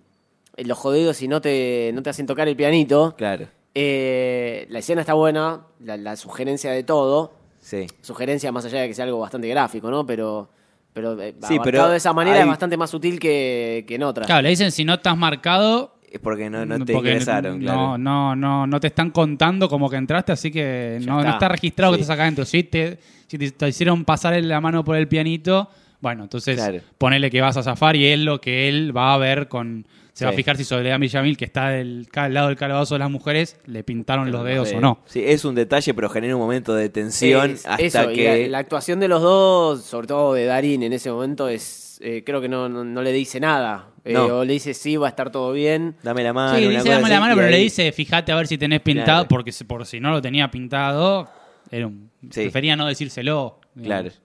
eh, 0.57 0.64
los 0.64 0.79
jodidos 0.79 1.19
si 1.19 1.29
no 1.29 1.43
te, 1.43 1.90
no 1.93 2.02
te 2.02 2.09
hacen 2.09 2.25
tocar 2.26 2.49
el 2.49 2.57
pianito. 2.57 3.14
claro 3.19 3.49
Eh, 3.75 4.67
la 4.71 4.79
escena 4.79 5.02
está 5.02 5.12
buena, 5.12 5.67
la, 5.79 5.99
la 5.99 6.17
sugerencia 6.17 6.71
de 6.73 6.85
todo. 6.85 7.38
Sí 7.61 7.87
Sugerencia 8.00 8.50
más 8.52 8.64
allá 8.64 8.81
de 8.83 8.88
que 8.88 8.95
sea 8.95 9.05
algo 9.05 9.21
bastante 9.21 9.49
gráfico, 9.49 9.90
¿no? 9.90 10.05
Pero, 10.07 10.49
pero 10.93 11.21
eh, 11.21 11.35
Sí, 11.40 11.55
abarcado 11.55 11.62
pero 11.64 11.88
de 11.90 11.97
esa 11.99 12.12
manera 12.12 12.37
hay- 12.37 12.43
es 12.43 12.49
bastante 12.49 12.76
más 12.76 12.90
sutil 12.90 13.21
que, 13.21 13.85
que 13.87 13.95
en 13.97 14.02
otras. 14.02 14.26
Claro, 14.26 14.43
le 14.43 14.49
dicen 14.50 14.73
si 14.73 14.85
no 14.85 14.95
estás 14.95 15.17
marcado. 15.17 15.95
es 16.11 16.19
porque 16.19 16.50
no, 16.50 16.67
no 16.67 16.85
te 16.85 16.93
porque 16.93 17.11
ingresaron 17.11 17.61
claro 17.61 17.97
no, 17.97 17.99
no, 17.99 18.35
no, 18.37 18.67
no 18.67 18.81
te 18.81 18.88
están 18.88 19.11
contando 19.11 19.69
como 19.69 19.88
que 19.88 19.97
entraste, 19.97 20.33
así 20.33 20.50
que 20.50 20.99
Ya 21.00 21.07
no 21.07 21.14
no 21.14 21.21
está. 21.21 21.33
está, 21.33 21.49
registrado 21.49 21.93
que 21.93 21.99
Sí. 21.99 22.02
estás 22.02 22.14
acá 22.14 22.23
adentro. 22.25 22.45
Si 22.45 22.64
te, 22.64 22.99
si 23.29 23.38
te, 23.38 23.50
te 23.52 23.69
hicieron 23.69 24.05
pasar 24.05 24.43
la 24.43 24.61
mano 24.61 24.83
por 24.85 24.97
el 24.97 25.07
pianito, 25.07 25.69
bueno, 26.00 26.25
entonces 26.25 26.57
Claro. 26.57 26.81
ponele 26.99 27.31
que 27.31 27.40
vas 27.40 27.57
a 27.57 27.62
zafar 27.62 27.95
y 27.95 28.07
es 28.07 28.19
lo 28.19 28.40
que 28.40 28.69
él 28.69 28.97
va 28.97 29.14
a 29.14 29.19
ver 29.19 29.47
con. 29.49 29.87
Se 30.20 30.24
va 30.26 30.30
a 30.30 30.34
fijar 30.34 30.56
si 30.56 30.64
Soledad 30.64 30.98
Villamil, 31.00 31.36
que 31.36 31.44
está 31.44 31.70
del, 31.70 32.06
al 32.14 32.32
lado 32.34 32.48
del 32.48 32.56
calabozo 32.56 32.94
de 32.94 32.98
las 33.00 33.10
mujeres, 33.10 33.58
le 33.66 33.82
pintaron 33.82 34.30
los 34.30 34.44
dedos 34.44 34.72
o 34.72 34.80
no. 34.80 35.00
sí 35.06 35.22
es 35.26 35.44
un 35.44 35.54
detalle 35.54 35.92
pero 35.94 36.08
genera 36.08 36.36
un 36.36 36.40
momento 36.42 36.74
de 36.74 36.88
tensión 36.88 37.50
Es- 37.52 37.66
hasta 37.66 37.82
eso, 37.82 38.08
que 38.12 38.42
la, 38.44 38.48
la 38.48 38.58
actuación 38.58 39.00
de 39.00 39.08
los 39.08 39.20
dos, 39.22 39.82
sobre 39.84 40.06
todo 40.06 40.34
de 40.34 40.44
Darín 40.44 40.82
en 40.82 40.92
ese 40.92 41.10
momento, 41.10 41.48
es 41.48 41.98
eh, 42.02 42.22
creo 42.24 42.40
que 42.40 42.48
no, 42.48 42.68
no, 42.68 42.82
no 42.84 43.02
le 43.02 43.12
dice 43.12 43.40
nada. 43.40 43.88
Eh, 44.04 44.14
No. 44.14 44.38
O 44.38 44.44
le 44.44 44.54
dice 44.54 44.72
sí, 44.72 44.96
va 44.96 45.08
a 45.08 45.10
estar 45.10 45.30
todo 45.30 45.52
bien. 45.52 45.96
dame 46.02 46.22
la 46.24 46.32
mano 46.32 46.56
Sí, 46.56 46.62
una 46.64 46.70
dice 46.76 46.84
cosa 46.84 46.94
dame 46.96 47.08
la 47.10 47.20
mano, 47.20 47.34
pero 47.36 47.48
le 47.50 47.58
dice, 47.58 47.92
fíjate 47.92 48.32
a 48.32 48.36
ver 48.36 48.46
si 48.46 48.56
tenés 48.56 48.80
pintado, 48.80 49.24
Claro. 49.24 49.28
porque 49.28 49.52
si- 49.52 49.64
por 49.64 49.84
si 49.84 50.00
no 50.00 50.10
lo 50.10 50.22
tenía 50.22 50.50
pintado, 50.50 51.28
era 51.70 51.86
un- 51.86 52.10
Sí. 52.30 52.40
prefería 52.42 52.76
no 52.76 52.86
decírselo. 52.86 53.58
digamos. 53.74 54.12
claro 54.14 54.24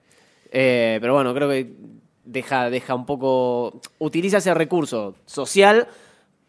Eh, 0.52 0.98
pero 1.00 1.14
bueno, 1.14 1.34
creo 1.34 1.48
que 1.50 1.70
deja, 2.26 2.68
deja 2.68 2.94
un 2.94 3.06
poco. 3.06 3.80
Utiliza 3.98 4.38
ese 4.38 4.52
recurso 4.52 5.14
social 5.24 5.88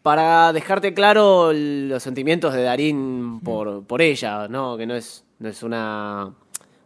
para 0.02 0.52
dejarte 0.52 0.92
claro 0.94 1.52
los 1.54 2.02
sentimientos 2.02 2.52
de 2.54 2.62
Darín 2.62 3.40
por, 3.40 3.84
por 3.84 4.02
ella, 4.02 4.48
¿no? 4.48 4.76
Que 4.76 4.86
no 4.86 4.94
es, 4.94 5.24
no 5.38 5.48
es 5.48 5.62
una, 5.62 6.30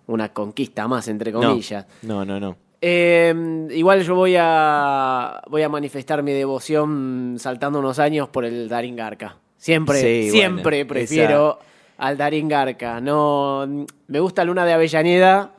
una 0.06 0.32
conquista 0.32 0.86
más, 0.88 1.08
entre 1.08 1.32
comillas. 1.32 1.86
no 2.02 2.24
no 2.24 2.38
no 2.40 2.56
Eh, 2.80 3.32
igual 3.70 4.02
yo 4.02 4.14
voy 4.14 4.34
a 4.38 5.40
voy 5.48 5.62
a 5.62 5.68
manifestar 5.68 6.22
mi 6.22 6.32
devoción 6.32 7.36
saltando 7.38 7.78
unos 7.78 7.98
años 7.98 8.28
por 8.28 8.44
el 8.44 8.68
Darín 8.68 8.96
Garca. 8.96 9.36
Siempre, 9.56 10.00
Sí, 10.00 10.30
siempre 10.30 10.78
bueno, 10.78 10.88
prefiero 10.88 11.58
al 11.98 12.16
Darín 12.16 12.48
Garca. 12.48 13.00
No, 13.00 13.86
me 14.08 14.18
gusta 14.20 14.44
Luna 14.44 14.64
de 14.64 14.72
Avellaneda, 14.72 15.52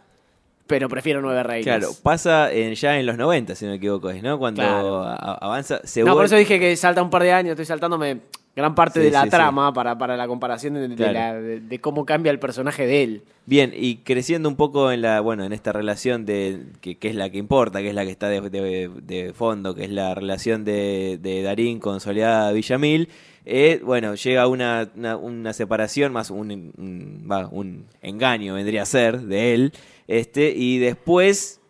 pero 0.68 0.88
prefiero 0.90 1.22
Nueve 1.22 1.44
Reinas. 1.44 1.66
Claro, 1.78 1.94
pasa 2.02 2.52
en- 2.52 2.74
ya 2.76 2.98
en 3.00 3.06
los 3.06 3.18
90, 3.18 3.56
si 3.56 3.66
no 3.66 3.72
me 3.72 3.78
equivoco, 3.78 4.10
es, 4.10 4.24
¿no? 4.24 4.38
Cuando 4.40 4.62
Claro. 4.62 5.04
a- 5.04 5.14
a- 5.16 5.34
avanza, 5.36 5.82
se 5.84 6.04
no, 6.04 6.14
por 6.14 6.26
eso 6.26 6.36
dije 6.36 6.60
que 6.60 6.76
salta 6.76 7.02
un 7.02 7.10
par 7.10 7.24
de 7.24 7.32
años, 7.34 7.52
estoy 7.52 7.66
saltándome 7.66 8.20
gran 8.56 8.76
parte 8.76 9.00
Sí, 9.00 9.06
de 9.08 9.12
la 9.12 9.22
sí, 9.22 9.26
sí. 9.28 9.32
trama 9.32 9.74
Para, 9.74 9.98
para 9.98 10.16
la 10.16 10.28
comparación 10.28 10.76
de, 10.76 10.88
de 10.88 10.96
Claro. 10.96 11.14
la- 11.14 11.34
de- 11.42 11.60
de 11.60 11.80
cómo 11.80 12.06
cambia 12.06 12.32
el 12.32 12.38
personaje 12.40 12.86
de 12.86 13.04
él. 13.04 13.22
Bien, 13.46 13.74
y 13.76 13.98
creciendo 13.98 14.48
un 14.48 14.56
poco 14.56 14.92
en 14.92 15.02
la, 15.02 15.20
bueno, 15.22 15.44
en 15.44 15.52
esta 15.54 15.74
relación 15.74 16.24
de 16.26 16.62
que, 16.80 16.96
que 16.98 17.10
es 17.10 17.16
la 17.16 17.30
que 17.30 17.40
importa, 17.40 17.80
que 17.82 17.90
es 17.90 17.96
la 17.96 18.06
que 18.06 18.12
está 18.12 18.30
de, 18.30 19.34
fondo, 19.36 19.74
que 19.76 19.84
es 19.86 19.90
la 19.92 20.14
relación 20.16 20.64
de, 20.66 21.18
de 21.22 21.42
Darín 21.42 21.80
con 21.80 22.00
Soledad 22.00 22.54
Villamil, 22.54 23.10
eh, 23.46 23.82
bueno, 23.84 24.16
llega 24.16 24.48
una, 24.48 24.88
una, 24.96 25.18
una 25.18 25.52
separación, 25.52 26.14
más 26.14 26.30
un, 26.32 26.52
un- 26.78 27.28
un 27.52 27.86
engaño 28.02 28.54
vendría 28.54 28.84
a 28.84 28.86
ser 28.86 29.20
de 29.22 29.54
él, 29.54 29.74
este, 30.08 30.54
y 30.56 30.80
después 30.80 31.62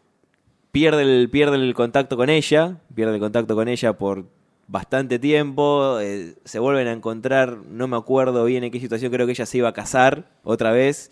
pierde 0.72 1.04
el, 1.04 1.30
el 1.32 1.74
contacto 1.74 2.18
con 2.18 2.30
ella, 2.30 2.82
pierde 2.96 3.16
el 3.16 3.20
contacto 3.20 3.56
con 3.56 3.68
ella 3.68 3.98
por 3.98 4.26
bastante 4.68 5.20
tiempo, 5.20 6.00
eh, 6.00 6.36
se 6.46 6.60
vuelven 6.60 6.88
a 6.88 6.94
encontrar, 6.94 7.58
no 7.70 7.88
me 7.88 7.98
acuerdo 7.98 8.46
bien 8.46 8.64
en 8.64 8.72
qué 8.72 8.80
situación, 8.80 9.12
creo 9.12 9.26
que 9.26 9.34
ella 9.34 9.46
se 9.46 9.58
iba 9.58 9.70
a 9.70 9.74
casar 9.74 10.32
otra 10.44 10.72
vez, 10.72 11.12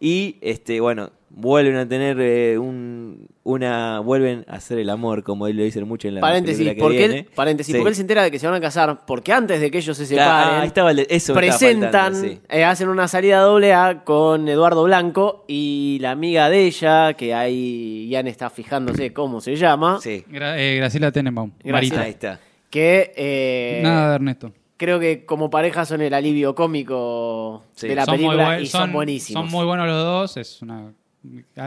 y 0.00 0.36
este, 0.40 0.80
bueno, 0.80 1.10
vuelven 1.30 1.76
a 1.76 1.88
tener 1.88 2.16
eh, 2.20 2.58
un, 2.58 3.28
una, 3.44 4.00
vuelven 4.00 4.44
a 4.48 4.56
hacer 4.56 4.78
el 4.78 4.90
amor, 4.90 5.22
como 5.22 5.46
él 5.46 5.56
lo 5.56 5.62
dicen 5.62 5.86
mucho 5.86 6.08
en 6.08 6.16
la 6.16 6.20
paréntesis, 6.20 6.66
que 6.66 6.74
porque 6.80 7.04
él, 7.04 7.28
paréntesis, 7.34 7.72
Sí. 7.72 7.78
porque 7.78 7.90
él 7.90 7.94
se 7.94 8.00
entera 8.02 8.22
de 8.22 8.30
que 8.30 8.38
se 8.38 8.46
van 8.46 8.56
a 8.56 8.60
casar, 8.60 9.04
porque 9.06 9.32
antes 9.32 9.60
de 9.60 9.70
que 9.70 9.78
ellos 9.78 9.96
se 9.96 10.06
separen, 10.06 10.60
ah, 10.60 10.64
estaba 10.64 10.90
el 10.90 11.00
eso 11.00 11.08
estaba 11.12 11.38
presentan, 11.40 11.92
faltando, 11.92 12.18
sí. 12.28 12.40
eh, 12.48 12.64
hacen 12.64 12.88
una 12.88 13.06
salida 13.08 13.40
doble 13.40 13.72
A 13.74 14.04
con 14.04 14.48
Eduardo 14.48 14.82
Blanco 14.84 15.44
y 15.46 15.98
la 16.00 16.10
amiga 16.12 16.48
de 16.50 16.64
ella, 16.66 17.12
que 17.14 17.34
ahí 17.34 18.08
Ian 18.08 18.26
está 18.26 18.50
fijándose 18.50 19.12
cómo 19.12 19.40
se 19.40 19.56
llama, 19.56 19.98
Sí, 20.02 20.24
Gra- 20.30 20.56
eh, 20.58 20.76
Graciela 20.76 21.12
Tenenbaum. 21.12 21.52
Marita. 21.64 22.00
ahí 22.02 22.10
está. 22.10 22.40
que 22.70 23.12
eh, 23.16 23.80
Nada 23.82 24.10
de 24.10 24.14
Ernesto. 24.16 24.52
creo 24.76 24.98
que 25.00 25.24
como 25.24 25.48
pareja 25.50 25.84
son 25.86 26.00
el 26.02 26.12
alivio 26.14 26.54
cómico 26.54 27.64
Sí. 27.74 27.88
de 27.88 27.94
la 27.94 28.04
Son 28.04 28.14
película 28.16 28.44
buen- 28.46 28.60
y 28.62 28.66
son, 28.66 28.92
buenísimos. 28.92 29.42
Son 29.42 29.50
muy 29.50 29.64
buenos 29.66 29.86
los 29.86 30.02
dos. 30.04 30.36
Es 30.36 30.60
una. 30.62 30.92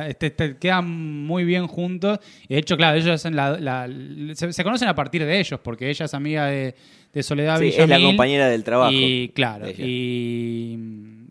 Este- 0.07 0.27
este- 0.27 0.57
quedan 0.57 0.89
muy 1.25 1.43
bien 1.43 1.67
juntos. 1.67 2.19
Y 2.47 2.53
de 2.55 2.59
hecho, 2.59 2.77
claro, 2.77 2.97
ellos 2.97 3.09
hacen 3.09 3.35
la, 3.35 3.59
la- 3.59 3.87
se, 4.35 4.51
se 4.53 4.63
conocen 4.63 4.87
a 4.87 4.95
partir 4.95 5.25
de 5.25 5.39
ellos, 5.39 5.59
porque 5.63 5.89
ella 5.89 6.05
es 6.05 6.13
amiga 6.13 6.45
de, 6.47 6.75
de 7.13 7.23
Soledad 7.23 7.59
Sí, 7.59 7.69
es 7.75 7.87
la 7.89 7.99
compañera 7.99 8.47
del 8.47 8.63
trabajo. 8.63 8.91
Y 8.93 9.29
claro, 9.35 9.67
y 9.69 10.77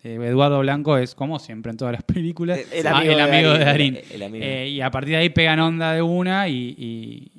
eh, 0.02 0.14
Eduardo 0.22 0.60
Blanco 0.60 0.96
es 0.98 1.14
como 1.14 1.38
siempre 1.38 1.70
en 1.70 1.76
todas 1.76 1.92
las 1.92 2.02
películas, 2.02 2.58
El- 2.72 2.80
el 2.80 2.86
ah, 2.86 2.98
amigo 2.98 3.16
de 3.16 3.22
amigo 3.22 3.52
de 3.52 3.64
Darín. 3.64 3.98
El- 4.10 4.22
amigo. 4.22 4.44
Eh, 4.44 4.68
y 4.68 4.80
a 4.80 4.90
partir 4.90 5.10
de 5.14 5.16
ahí 5.18 5.28
pegan 5.30 5.60
onda 5.60 5.92
de 5.92 6.02
una 6.02 6.48
y, 6.48 6.74
y- 6.78 7.32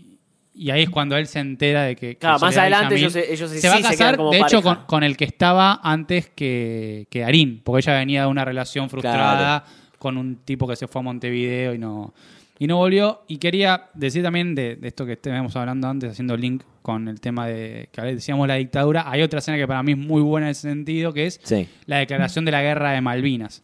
y 0.53 0.69
ahí 0.69 0.83
es 0.83 0.89
cuando 0.89 1.17
él 1.17 1.25
se 1.27 1.39
entera 1.39 1.83
de 1.83 1.95
que... 1.95 2.17
más 2.21 2.55
adelante 2.57 2.95
ellos 2.95 3.13
se- 3.13 3.33
ellos 3.33 3.49
se 3.49 3.59
sí 3.61 3.67
va 3.67 3.75
a 3.77 3.81
casar, 3.81 4.17
como 4.17 4.31
de 4.31 4.39
hecho, 4.41 4.61
con, 4.61 4.85
con 4.85 5.03
el 5.03 5.17
que 5.17 5.23
estaba 5.25 5.79
antes 5.81 6.29
que, 6.29 7.07
que 7.09 7.21
Darín, 7.21 7.61
porque 7.63 7.79
ella 7.89 7.97
venía 7.99 8.21
de 8.23 8.27
una 8.27 8.45
relación 8.45 8.89
frustrada 8.89 9.63
con 10.01 10.17
un 10.17 10.37
tipo 10.37 10.67
que 10.67 10.75
se 10.75 10.87
fue 10.87 11.01
a 11.01 11.03
Montevideo 11.03 11.75
y 11.75 11.77
no, 11.77 12.11
y 12.57 12.65
no 12.65 12.77
volvió. 12.77 13.21
Y 13.27 13.37
quería 13.37 13.89
decir 13.93 14.23
también 14.23 14.55
de, 14.55 14.77
de 14.77 14.87
esto 14.87 15.05
que 15.05 15.11
estuvimos 15.13 15.55
hablando 15.55 15.87
antes, 15.87 16.09
haciendo 16.09 16.35
link 16.35 16.63
con 16.81 17.07
el 17.07 17.21
tema 17.21 17.45
de 17.45 17.87
que 17.91 18.01
decíamos 18.01 18.47
la 18.47 18.55
dictadura. 18.55 19.03
Hay 19.07 19.21
otra 19.21 19.37
escena 19.37 19.57
que 19.59 19.67
para 19.67 19.83
mí 19.83 19.91
es 19.91 19.97
muy 19.99 20.23
buena 20.23 20.47
en 20.47 20.51
ese 20.51 20.61
sentido, 20.69 21.13
que 21.13 21.27
es 21.27 21.39
Sí. 21.43 21.67
la 21.85 21.97
declaración 21.97 22.45
de 22.45 22.51
la 22.51 22.63
guerra 22.63 22.93
de 22.93 23.01
Malvinas, 23.01 23.63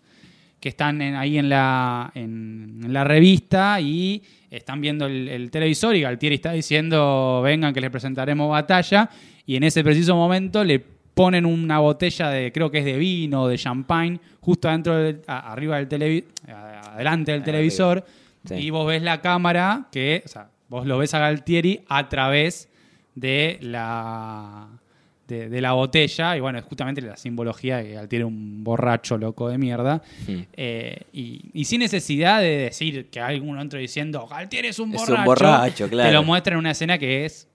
que 0.59 0.69
están 0.69 1.01
en- 1.01 1.15
ahí 1.15 1.39
en 1.39 1.49
la, 1.49 2.11
en, 2.13 2.81
en 2.85 2.93
la 2.93 3.03
revista 3.03 3.81
y 3.81 4.21
están 4.51 4.79
viendo 4.79 5.07
el, 5.07 5.27
el 5.29 5.49
televisor 5.49 5.95
y 5.95 6.01
Galtieri 6.01 6.35
está 6.35 6.51
diciendo, 6.51 7.41
vengan 7.43 7.73
que 7.73 7.81
les 7.81 7.89
presentaremos 7.89 8.47
batalla, 8.51 9.09
y 9.47 9.55
en 9.55 9.63
ese 9.63 9.83
preciso 9.83 10.15
momento 10.15 10.63
le 10.63 10.83
ponen 11.17 11.45
una 11.45 11.79
botella 11.79 12.29
de, 12.29 12.51
creo 12.53 12.71
que 12.71 12.79
es 12.79 12.85
de 12.85 12.97
vino 12.97 13.41
o 13.43 13.47
de 13.49 13.57
champagne, 13.57 14.19
justo 14.39 14.69
adentro 14.69 14.95
del- 14.95 15.21
a- 15.27 15.51
arriba 15.51 15.75
del 15.77 15.87
televisor, 15.89 16.29
adelante 16.47 17.31
del 17.33 17.43
televisor, 17.43 18.05
Sí. 18.45 18.53
y 18.55 18.69
vos 18.69 18.87
ves 18.87 19.01
la 19.01 19.19
cámara 19.19 19.87
que, 19.91 20.21
o 20.25 20.27
sea, 20.29 20.49
vos 20.69 20.85
lo 20.85 20.97
ves 20.99 21.13
a 21.13 21.19
Galtieri 21.19 21.81
a 21.89 22.07
través 22.07 22.69
de 23.15 23.57
la 23.61 24.67
de, 25.27 25.49
de 25.49 25.59
la 25.59 25.73
botella 25.73 26.37
y 26.37 26.39
bueno, 26.39 26.57
es 26.57 26.63
justamente 26.63 27.01
la 27.01 27.17
simbología 27.17 27.83
que 27.83 27.97
al 27.97 28.07
tiene 28.07 28.23
un 28.23 28.63
borracho 28.63 29.17
loco 29.17 29.49
de 29.49 29.57
mierda 29.57 30.01
Hmm. 30.25 30.43
Eh, 30.53 31.01
y, 31.11 31.41
y 31.53 31.65
sin 31.65 31.79
necesidad 31.81 32.39
de 32.39 32.55
decir 32.57 33.07
que 33.09 33.19
hay 33.19 33.35
algún 33.35 33.57
otro 33.57 33.77
diciendo 33.77 34.25
Galtier 34.25 34.65
es 34.67 34.79
un 34.79 34.93
Es 34.93 35.01
borracho, 35.01 35.19
un 35.19 35.25
borracho, 35.25 35.89
te 35.89 36.11
lo 36.13 36.23
muestra 36.23 36.53
en 36.53 36.59
una 36.59 36.71
escena 36.71 36.97
que 36.97 37.25
es 37.25 37.49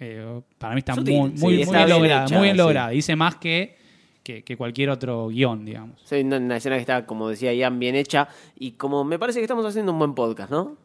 eh, 0.00 0.40
para 0.58 0.74
mí 0.74 0.78
está 0.80 0.94
muy, 0.94 1.04
te- 1.04 1.10
muy, 1.12 1.30
sí, 1.30 1.44
muy 1.44 1.62
está 1.62 1.72
bien 1.84 1.86
bien 1.86 1.98
lograda, 1.98 2.24
hecha, 2.24 2.34
muy 2.36 2.42
bien 2.44 2.54
sí. 2.56 2.58
lograda. 2.58 2.88
Dice 2.90 3.16
más 3.16 3.36
que, 3.36 3.76
que, 4.22 4.42
que 4.44 4.56
cualquier 4.56 4.90
otro 4.90 5.28
guion, 5.28 5.64
digamos. 5.64 6.00
Sí, 6.04 6.16
una, 6.20 6.36
una 6.38 6.56
escena 6.56 6.76
que 6.76 6.80
está, 6.82 7.06
como 7.06 7.28
decía 7.28 7.52
Ian, 7.52 7.78
bien 7.78 7.94
hecha. 7.94 8.28
Y 8.58 8.72
como 8.72 9.04
me 9.04 9.18
parece 9.18 9.38
que 9.40 9.44
estamos 9.44 9.64
haciendo 9.66 9.92
un 9.92 9.98
buen 9.98 10.14
podcast, 10.14 10.50
¿no? 10.50 10.76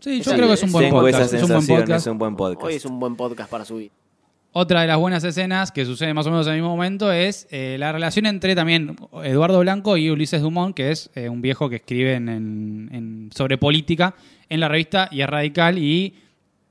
Sí, 0.00 0.18
yo 0.18 0.30
Sí, 0.30 0.36
creo 0.36 0.46
que 0.48 0.54
es 0.54 0.62
un 0.62 0.72
buen 0.72 0.84
Tengo 0.86 1.00
podcast. 1.00 1.24
esa 1.24 1.36
Es 1.36 1.42
un 1.42 1.48
buen 1.48 1.60
sensación, 1.62 1.80
podcast. 1.86 2.06
es 2.06 2.10
un 2.12 2.18
buen 2.18 2.36
podcast. 2.36 2.64
Hoy 2.64 2.74
es 2.74 2.84
un 2.84 3.00
buen 3.00 3.16
podcast 3.16 3.50
para 3.50 3.64
subir. 3.64 3.90
Otra 4.52 4.80
de 4.80 4.86
las 4.86 4.96
buenas 4.98 5.22
escenas 5.24 5.70
que 5.72 5.84
sucede 5.84 6.14
más 6.14 6.26
o 6.26 6.30
menos 6.30 6.46
en 6.46 6.54
el 6.54 6.58
mismo 6.60 6.70
momento 6.70 7.12
es 7.12 7.46
eh, 7.50 7.76
la 7.78 7.92
relación 7.92 8.24
entre 8.26 8.54
también 8.54 8.96
Eduardo 9.22 9.60
Blanco 9.60 9.96
y 9.98 10.08
Ulises 10.10 10.40
Dumont, 10.40 10.74
que 10.74 10.90
es 10.90 11.10
eh, 11.14 11.28
un 11.28 11.42
viejo 11.42 11.68
que 11.68 11.76
escribe 11.76 12.14
en, 12.14 12.28
en- 12.28 12.90
en- 12.92 13.30
sobre 13.34 13.58
política 13.58 14.14
en 14.48 14.60
la 14.60 14.68
revista 14.68 15.08
y 15.12 15.20
es 15.20 15.28
radical 15.28 15.78
y 15.78 16.14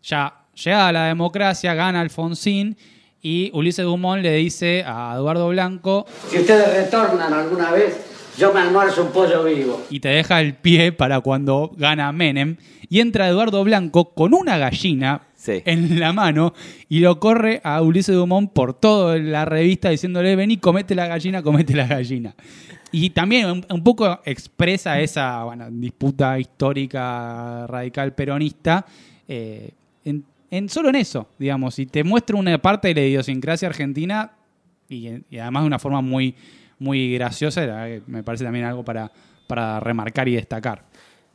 ya 0.01 0.41
llegada 0.63 0.91
la 0.91 1.05
democracia 1.05 1.73
gana 1.73 2.01
Alfonsín 2.01 2.77
y 3.21 3.51
Ulises 3.53 3.85
Dumont 3.85 4.21
le 4.21 4.35
dice 4.35 4.83
a 4.85 5.13
Eduardo 5.15 5.49
Blanco 5.49 6.05
Si 6.29 6.37
ustedes 6.39 6.85
retornan 6.85 7.33
alguna 7.33 7.71
vez, 7.71 8.33
yo 8.37 8.53
me 8.53 8.61
almuerzo 8.61 9.03
un 9.05 9.11
pollo 9.11 9.43
vivo. 9.43 9.81
y 9.89 9.99
te 9.99 10.09
deja 10.09 10.41
el 10.41 10.53
pie 10.55 10.91
para 10.91 11.21
cuando 11.21 11.71
gana 11.75 12.11
Menem 12.11 12.57
y 12.89 12.99
entra 12.99 13.27
Eduardo 13.27 13.63
Blanco 13.63 14.13
con 14.13 14.33
una 14.33 14.57
gallina 14.57 15.21
Sí. 15.35 15.61
en 15.65 15.99
la 15.99 16.13
mano 16.13 16.53
y 16.89 16.99
lo 16.99 17.19
corre 17.19 17.61
a 17.63 17.81
Ulises 17.81 18.15
Dumont 18.15 18.51
por 18.51 18.73
toda 18.73 19.17
la 19.17 19.45
revista 19.45 19.89
diciéndole 19.89 20.35
vení, 20.35 20.57
comete 20.57 20.95
la 20.95 21.05
gallina, 21.05 21.43
comete 21.43 21.75
la 21.75 21.85
gallina. 21.85 22.35
Y 22.91 23.11
también 23.11 23.63
un, 23.69 23.83
poco 23.83 24.19
expresa 24.25 24.99
esa 24.99 25.43
bueno, 25.43 25.67
disputa 25.69 26.39
histórica 26.39 27.67
radical 27.67 28.13
peronista 28.15 28.85
eh, 29.27 29.71
en, 30.03 30.25
en- 30.51 30.69
solo 30.69 30.89
en 30.89 30.95
eso, 30.95 31.27
digamos, 31.37 31.77
y 31.79 31.85
te 31.85 32.03
muestra 32.03 32.35
una 32.37 32.57
parte 32.61 32.89
de 32.89 32.95
la 32.95 33.01
idiosincrasia 33.07 33.67
argentina 33.67 34.31
y, 34.89 35.09
y 35.29 35.37
además 35.39 35.63
de 35.63 35.67
una 35.67 35.79
forma 35.79 36.01
muy, 36.01 36.35
muy 36.79 37.13
graciosa, 37.13 37.61
que 37.85 38.01
me 38.07 38.23
parece 38.23 38.43
también 38.43 38.65
algo 38.65 38.83
para, 38.85 39.11
para 39.47 39.79
remarcar 39.79 40.27
y 40.27 40.35
destacar. 40.35 40.85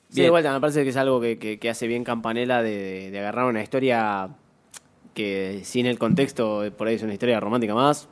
Sí, 0.09 0.21
de 0.23 0.31
vuelta, 0.31 0.53
me 0.53 0.61
parece 0.61 0.83
que 0.85 0.91
es 0.91 0.97
algo 0.97 1.21
que, 1.21 1.39
que- 1.39 1.59
que 1.59 1.71
hace 1.71 1.87
bien 1.87 2.05
Campanella 2.05 2.63
de, 2.63 3.11
de 3.11 3.19
agarrar 3.19 3.47
una 3.47 3.63
historia 3.63 4.29
que 5.15 5.61
sin 5.65 5.87
el 5.87 5.99
contexto 5.99 6.65
por 6.77 6.87
ahí 6.89 6.95
es 6.97 7.03
una 7.03 7.13
historia 7.15 7.39
romántica 7.41 7.75
más 7.75 8.09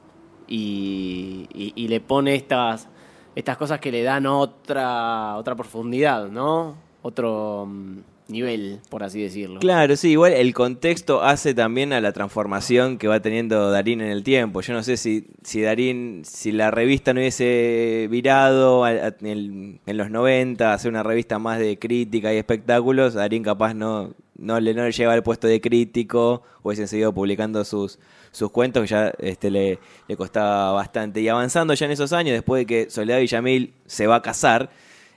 y, 0.49 1.47
y- 1.55 1.73
y 1.77 1.89
le 1.89 2.01
pone 2.01 2.35
estas, 2.35 2.89
estas 3.35 3.57
cosas 3.57 3.81
que 3.81 3.93
le 3.93 4.03
dan 4.03 4.27
otra, 4.27 5.37
otra 5.37 5.55
profundidad, 5.57 6.29
¿no? 6.29 6.77
Otro 7.03 7.67
mm, 7.69 7.99
nivel, 8.31 8.81
por 8.89 9.03
así 9.03 9.21
decirlo. 9.21 9.61
Claro, 9.61 9.97
sí, 9.97 10.11
igual 10.11 10.33
el 10.33 10.55
contexto 10.55 11.23
hace 11.23 11.55
también 11.55 11.93
a 11.93 12.01
la 12.01 12.13
transformación 12.13 12.99
que 12.99 13.09
va 13.09 13.21
teniendo 13.21 13.71
Darín 13.71 14.01
en 14.01 14.11
el 14.11 14.23
tiempo. 14.23 14.61
Yo 14.61 14.73
no 14.73 14.83
sé 14.83 14.97
si, 14.97 15.27
si 15.43 15.63
Darín, 15.63 16.23
si 16.25 16.53
la 16.53 16.71
revista 16.71 17.13
no 17.13 17.21
hubiese 17.21 18.09
virado 18.11 18.87
en, 18.87 19.81
en 19.85 19.97
los 19.97 20.11
90, 20.11 20.73
hacer 20.73 20.91
una 20.91 21.03
revista 21.03 21.39
más 21.39 21.59
de 21.59 21.79
crítica 21.79 22.33
y 22.33 22.39
espectáculos, 22.39 23.15
Darín 23.15 23.43
capaz 23.43 23.75
no, 23.75 24.15
no, 24.41 24.59
le, 24.59 24.75
no 24.75 24.89
le 24.89 25.07
al 25.07 25.23
puesto 25.23 25.47
de 25.47 25.61
crítico, 25.61 26.43
hubiesen 26.63 26.89
seguido 26.89 27.13
publicando 27.13 27.65
sus, 27.65 27.99
sus 28.33 28.51
cuentos 28.51 28.83
que 28.83 28.89
ya 28.89 29.13
este, 29.19 29.51
le, 29.51 29.79
le 30.09 30.17
costaba 30.17 30.73
bastante. 30.73 31.21
Y 31.21 31.29
avanzando 31.29 31.75
ya 31.75 31.87
en 31.87 31.93
esos 31.93 32.13
años, 32.13 32.33
después 32.33 32.61
de 32.61 32.67
que 32.67 32.91
Soledad 32.91 33.21
Villamil 33.21 33.75
se 33.87 34.07
va 34.07 34.17
a 34.17 34.23
casar, 34.23 34.71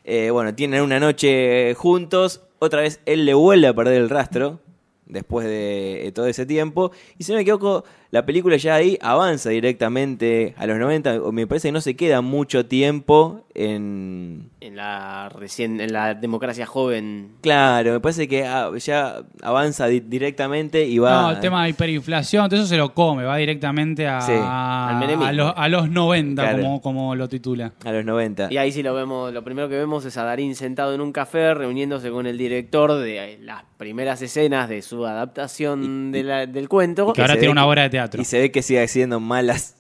eh, 0.04 0.30
bueno, 0.32 0.54
tienen 0.54 0.82
una 0.82 1.00
noche 1.00 1.74
juntos. 1.76 2.42
Otra 2.60 2.82
vez 2.82 3.02
él 3.06 3.26
le 3.26 3.34
vuelve 3.34 3.68
a 3.68 3.74
perder 3.74 4.02
el 4.02 4.10
rastro 4.10 4.60
después 5.06 5.46
de 5.46 6.08
eh, 6.08 6.12
todo 6.12 6.28
ese 6.28 6.46
tiempo. 6.46 6.92
Y 7.18 7.24
si 7.24 7.32
no 7.32 7.38
me 7.38 7.44
equivoco, 7.44 7.84
la 8.12 8.26
película 8.26 8.58
ya 8.58 8.76
ahí 8.76 8.98
avanza 9.02 9.50
directamente 9.50 10.54
a 10.58 10.66
los 10.68 10.78
90. 10.78 11.22
o 11.24 11.32
Me 11.32 11.48
parece 11.48 11.70
que 11.70 11.74
no 11.74 11.82
se 11.82 11.96
queda 11.96 12.22
mucho 12.22 12.66
tiempo 12.66 13.46
en. 13.54 14.50
En 14.66 14.78
la 14.78 15.28
recién, 15.28 15.82
en 15.82 15.92
la 15.92 16.14
democracia 16.14 16.66
joven. 16.66 17.34
Claro, 17.42 17.92
me 17.92 18.00
parece 18.00 18.30
que 18.30 18.46
ah, 18.46 18.72
ya 18.78 19.18
avanza 19.42 19.88
di- 19.88 20.00
directamente 20.00 20.86
y 20.86 21.00
va. 21.00 21.22
No, 21.24 21.32
el 21.32 21.40
tema 21.42 21.64
de 21.66 21.72
hiperinflación, 21.72 22.48
todo 22.50 22.60
eso 22.62 22.70
se 22.70 22.78
lo 22.78 22.94
come, 22.94 23.26
va 23.26 23.36
directamente 23.36 24.08
a, 24.08 24.22
Sí, 24.22 24.32
al 24.34 24.96
menemismo. 25.00 25.26
a, 25.26 25.32
los, 25.34 25.54
a 25.58 25.68
los 25.68 25.90
90, 25.90 26.42
Claro. 26.42 26.64
como, 26.64 26.82
como 26.82 27.16
lo 27.16 27.28
titula. 27.28 27.74
A 27.84 27.92
los 27.92 28.06
90. 28.06 28.48
Y 28.54 28.58
ahí 28.58 28.72
sí 28.72 28.82
lo 28.84 28.94
vemos, 28.94 29.34
lo 29.34 29.44
primero 29.44 29.68
que 29.68 29.76
vemos 29.76 30.06
es 30.06 30.16
a 30.16 30.24
Darín 30.24 30.56
sentado 30.56 30.94
en 30.96 31.02
un 31.02 31.12
café 31.12 31.54
reuniéndose 31.54 32.10
con 32.10 32.26
el 32.26 32.38
director 32.38 32.94
de 32.94 33.40
las 33.42 33.64
primeras 33.76 34.22
escenas 34.22 34.70
de 34.70 34.82
su 34.82 35.06
adaptación 35.06 36.14
de 36.14 36.24
la- 36.24 36.46
del 36.46 36.70
cuento. 36.70 37.12
Que 37.12 37.20
ahora 37.22 37.34
tiene 37.34 37.48
ve 37.48 37.52
una 37.52 37.66
obra 37.66 37.82
de 37.84 37.90
teatro. 37.90 38.22
Y 38.22 38.26
se 38.26 38.40
ve 38.40 38.50
que 38.52 38.62
sigue 38.62 38.82
haciendo 38.82 39.20
malas. 39.20 39.76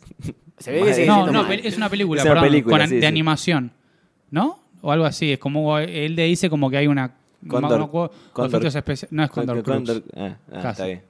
Se 0.57 0.71
ve 0.71 0.81
que 0.83 0.93
sigue 0.93 1.07
No, 1.07 1.23
siendo 1.23 1.31
no, 1.31 1.43
mal. 1.47 1.59
es 1.63 1.77
una 1.77 1.89
película, 1.89 2.19
Es 2.21 2.25
una 2.25 2.33
perdón, 2.35 2.49
película, 2.49 2.77
con- 2.79 2.87
sí, 2.89 2.95
de 2.95 3.01
sí. 3.01 3.07
animación, 3.07 3.71
¿no? 4.29 4.59
O 4.85 4.91
algo 4.91 5.05
así, 5.05 5.31
es 5.31 5.39
como 5.39 5.77
él 5.79 6.15
le 6.15 6.23
dice 6.25 6.49
como 6.49 6.69
que 6.69 6.77
hay 6.77 6.87
una... 6.87 7.15
Cóndor- 7.47 7.77
no 7.79 7.89
Cóndor- 7.91 8.47
efectos 8.47 8.75
especiales- 8.75 9.11
no 9.11 9.23
es 9.23 9.29
Condor 9.31 9.63
Cruz. 9.63 9.75
Cóndor- 9.77 10.03
ah, 10.15 10.35
ah, 10.53 10.69
está 10.71 10.85
bien. 10.85 11.01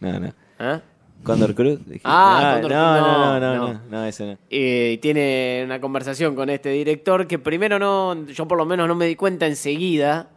No, 0.00 0.20
no. 0.20 0.32
¿Ah? 0.58 0.80
Cóndor 1.22 1.54
Cruz. 1.54 1.78
dije. 1.86 2.00
Ah, 2.04 2.56
no, 2.56 2.62
Cóndor 2.62 2.70
no, 2.70 2.92
Cruz, 2.92 3.00
no, 3.08 3.18
no, 3.18 3.40
no, 3.40 3.54
no. 3.56 3.72
no, 3.74 3.80
no, 3.90 4.04
eso 4.04 4.26
no. 4.26 4.38
Y 4.50 4.98
tiene 4.98 5.62
una 5.64 5.80
conversación 5.80 6.34
con 6.34 6.48
este 6.50 6.68
director 6.70 7.26
que 7.26 7.38
primero 7.38 7.78
no, 7.78 8.26
yo 8.26 8.46
por 8.46 8.56
lo 8.58 8.66
menos 8.66 8.86
no 8.88 8.94
me 8.94 9.06
di 9.06 9.16
cuenta 9.16 9.46
enseguida 9.46 10.28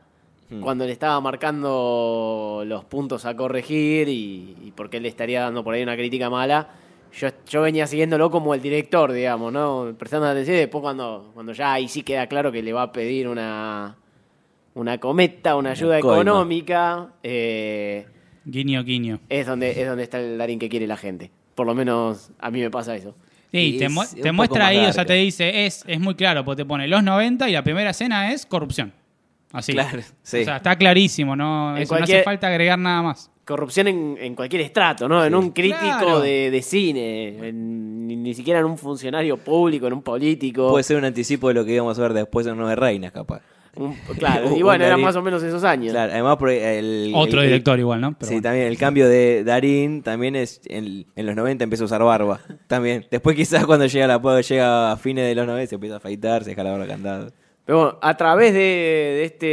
Hmm. 0.49 0.61
cuando 0.61 0.85
le 0.85 0.93
estaba 0.93 1.19
marcando 1.19 2.63
los 2.65 2.85
puntos 2.85 3.25
a 3.25 3.35
corregir 3.35 4.07
y, 4.07 4.55
y 4.63 4.71
porque 4.75 4.95
él 4.95 5.03
le 5.03 5.09
estaría 5.09 5.41
dando 5.41 5.61
por 5.61 5.73
ahí 5.73 5.83
una 5.83 5.95
crítica 5.97 6.29
mala. 6.29 6.69
Yo, 7.19 7.29
yo 7.49 7.61
venía 7.61 7.87
siguiéndolo 7.87 8.29
como 8.29 8.53
el 8.53 8.61
director, 8.61 9.11
digamos, 9.11 9.51
¿no? 9.51 9.95
Prestando 9.97 10.27
atención 10.27 10.55
y 10.57 10.59
después 10.59 10.81
cuando, 10.81 11.31
cuando 11.33 11.51
ya 11.53 11.73
ahí 11.73 11.87
sí 11.87 12.03
queda 12.03 12.27
claro 12.27 12.51
que 12.51 12.61
le 12.61 12.71
va 12.73 12.83
a 12.83 12.91
pedir 12.91 13.27
una, 13.27 13.95
una 14.75 14.97
cometa, 14.99 15.55
una 15.55 15.71
ayuda 15.71 15.99
coima. 15.99 16.21
económica, 16.21 17.07
eh, 17.23 18.05
Guiño, 18.45 18.83
guiño. 18.83 19.19
es, 19.29 19.45
donde, 19.47 19.71
es 19.81 19.87
donde 19.87 20.03
está 20.03 20.19
el 20.19 20.37
Darín 20.37 20.59
que 20.59 20.69
quiere 20.69 20.85
la 20.87 20.95
gente. 20.97 21.31
Por 21.55 21.65
lo 21.65 21.73
menos 21.73 22.31
a 22.39 22.51
mí 22.51 22.61
me 22.61 22.69
pasa 22.69 22.95
eso. 22.95 23.15
Sí, 23.51 23.57
Y 23.75 23.79
te, 23.79 23.89
mu- 23.89 24.03
muestra 24.33 24.67
ahí, 24.67 24.85
o 24.85 24.93
sea, 24.93 25.05
te 25.05 25.13
dice, 25.13 25.65
es, 25.65 25.83
es 25.87 25.99
muy 25.99 26.13
claro, 26.15 26.45
porque 26.45 26.61
te 26.63 26.65
pone 26.67 26.87
los 26.87 27.01
90 27.01 27.49
y 27.49 27.53
la 27.53 27.63
primera 27.63 27.89
escena 27.89 28.31
es 28.31 28.45
corrupción. 28.45 28.93
Así. 29.51 29.71
Claro, 29.73 30.01
sí. 30.21 30.41
O 30.41 30.45
sea, 30.45 30.57
está 30.57 30.75
clarísimo, 30.75 31.35
no, 31.35 31.73
no 31.73 31.95
hace 31.95 32.23
falta 32.23 32.47
agregar 32.47 32.77
nada 32.77 33.01
más. 33.01 33.31
Corrupción 33.47 33.87
en, 33.87 34.17
en 34.19 34.35
cualquier 34.35 34.61
estrato, 34.61 35.07
¿no? 35.07 35.23
En 35.25 35.33
un 35.33 35.51
crítico 35.51 35.79
Claro. 35.79 36.19
de, 36.19 36.51
de 36.51 36.61
cine, 36.61 37.47
en- 37.47 38.05
ni, 38.05 38.15
ni 38.15 38.33
siquiera 38.33 38.59
en 38.59 38.65
un 38.65 38.77
funcionario 38.77 39.37
público, 39.37 39.87
en 39.87 39.93
un 39.93 40.01
político. 40.03 40.69
Puede 40.69 40.83
ser 40.83 40.97
un 40.97 41.05
anticipo 41.05 41.47
de 41.47 41.53
lo 41.55 41.65
que 41.65 41.73
íbamos 41.73 41.97
a 41.97 42.01
ver 42.01 42.13
después 42.13 42.45
en 42.47 42.57
Nueve 42.57 42.75
Reinas, 42.75 43.11
capaz. 43.11 43.41
Un- 43.75 43.95
claro, 44.17 44.49
y 44.57 44.61
bueno, 44.63 44.83
eran 44.85 44.99
más 45.01 45.15
o 45.15 45.21
menos 45.21 45.41
esos 45.43 45.63
años. 45.63 45.91
Claro, 45.93 46.11
además 46.11 46.37
por 46.37 46.49
el... 46.49 47.11
Otro 47.15 47.39
el- 47.39 47.45
el- 47.45 47.51
director 47.51 47.79
igual, 47.79 48.01
¿no? 48.01 48.13
Pero 48.17 48.27
sí, 48.27 48.33
bueno. 48.35 48.43
también 48.43 48.67
el 48.67 48.77
cambio 48.77 49.07
de 49.07 49.43
Darín 49.43 50.01
también 50.03 50.35
es 50.35 50.61
en, 50.65 51.05
en 51.15 51.25
los 51.25 51.35
90 51.35 51.63
empieza 51.63 51.83
a 51.83 51.85
usar 51.85 52.03
barba. 52.03 52.39
También. 52.67 53.05
Después 53.11 53.35
quizás 53.35 53.65
cuando 53.65 53.85
llega 53.85 54.07
la 54.07 54.41
llega 54.41 54.91
a 54.91 54.97
fines 54.97 55.25
de 55.27 55.35
los 55.35 55.45
90 55.47 55.69
se 55.69 55.75
empieza 55.75 55.95
a 55.95 55.97
afeitar, 55.99 56.43
se 56.43 56.49
deja 56.51 56.63
la 56.63 56.71
barba 56.71 56.87
candada. 56.87 57.29
Pero 57.67 57.79
bueno, 57.79 57.97
a 58.01 58.15
través 58.15 58.53
de, 58.53 58.59
de 58.59 59.23
este, 59.25 59.45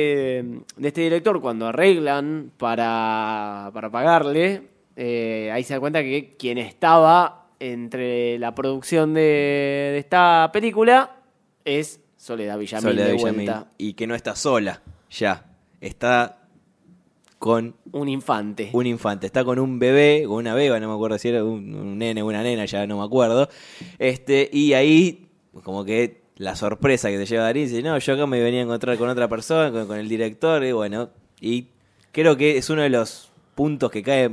de 0.76 0.88
este 0.88 1.00
director, 1.00 1.40
cuando 1.40 1.66
arreglan 1.66 2.52
para, 2.56 3.72
para 3.74 3.90
pagarle, 3.90 4.68
eh, 4.94 5.50
ahí 5.52 5.64
se 5.64 5.74
da 5.74 5.80
cuenta 5.80 6.00
que 6.00 6.36
quien 6.38 6.58
estaba 6.58 7.48
entre 7.58 8.38
la 8.38 8.54
producción 8.54 9.14
de, 9.14 9.20
de 9.20 9.98
esta 9.98 10.48
película 10.52 11.16
es 11.64 12.00
Soledad 12.16 12.56
Villamil 12.56 12.82
Soledad 12.90 13.06
de 13.06 13.12
Villamil. 13.14 13.34
vuelta. 13.34 13.66
Y 13.78 13.94
que 13.94 14.06
no 14.06 14.14
está 14.14 14.36
sola, 14.36 14.80
ya. 15.10 15.46
Está 15.80 16.38
con 17.40 17.74
Un 17.90 18.08
infante. 18.08 18.70
un 18.72 18.86
infante. 18.86 19.26
Está 19.26 19.44
con 19.44 19.58
un 19.58 19.80
bebé, 19.80 20.24
o 20.26 20.34
una 20.36 20.54
beba, 20.54 20.78
no 20.78 20.86
me 20.86 20.94
acuerdo 20.94 21.18
si 21.18 21.30
era 21.30 21.42
un, 21.42 21.74
un 21.74 21.98
nene 21.98 22.22
o 22.22 22.26
una 22.26 22.44
nena, 22.44 22.64
ya 22.64 22.86
no 22.86 22.98
me 22.98 23.04
acuerdo. 23.04 23.48
Este, 23.98 24.48
y 24.52 24.72
ahí, 24.74 25.26
como 25.64 25.84
que 25.84 26.22
la 26.36 26.56
sorpresa 26.56 27.10
que 27.10 27.18
te 27.18 27.26
lleva 27.26 27.44
Darín, 27.44 27.68
dice, 27.68 27.82
no, 27.82 27.96
yo 27.98 28.14
acá 28.14 28.26
me 28.26 28.40
venía 28.40 28.60
a 28.60 28.64
encontrar 28.64 28.96
con 28.98 29.08
otra 29.08 29.28
persona, 29.28 29.70
con, 29.70 29.86
con 29.86 29.98
el 29.98 30.08
director, 30.08 30.64
y 30.64 30.72
bueno, 30.72 31.10
y 31.40 31.66
creo 32.12 32.36
que 32.36 32.56
es 32.58 32.68
uno 32.70 32.82
de 32.82 32.88
los 32.90 33.30
puntos 33.54 33.90
que 33.90 34.02
cae 34.02 34.30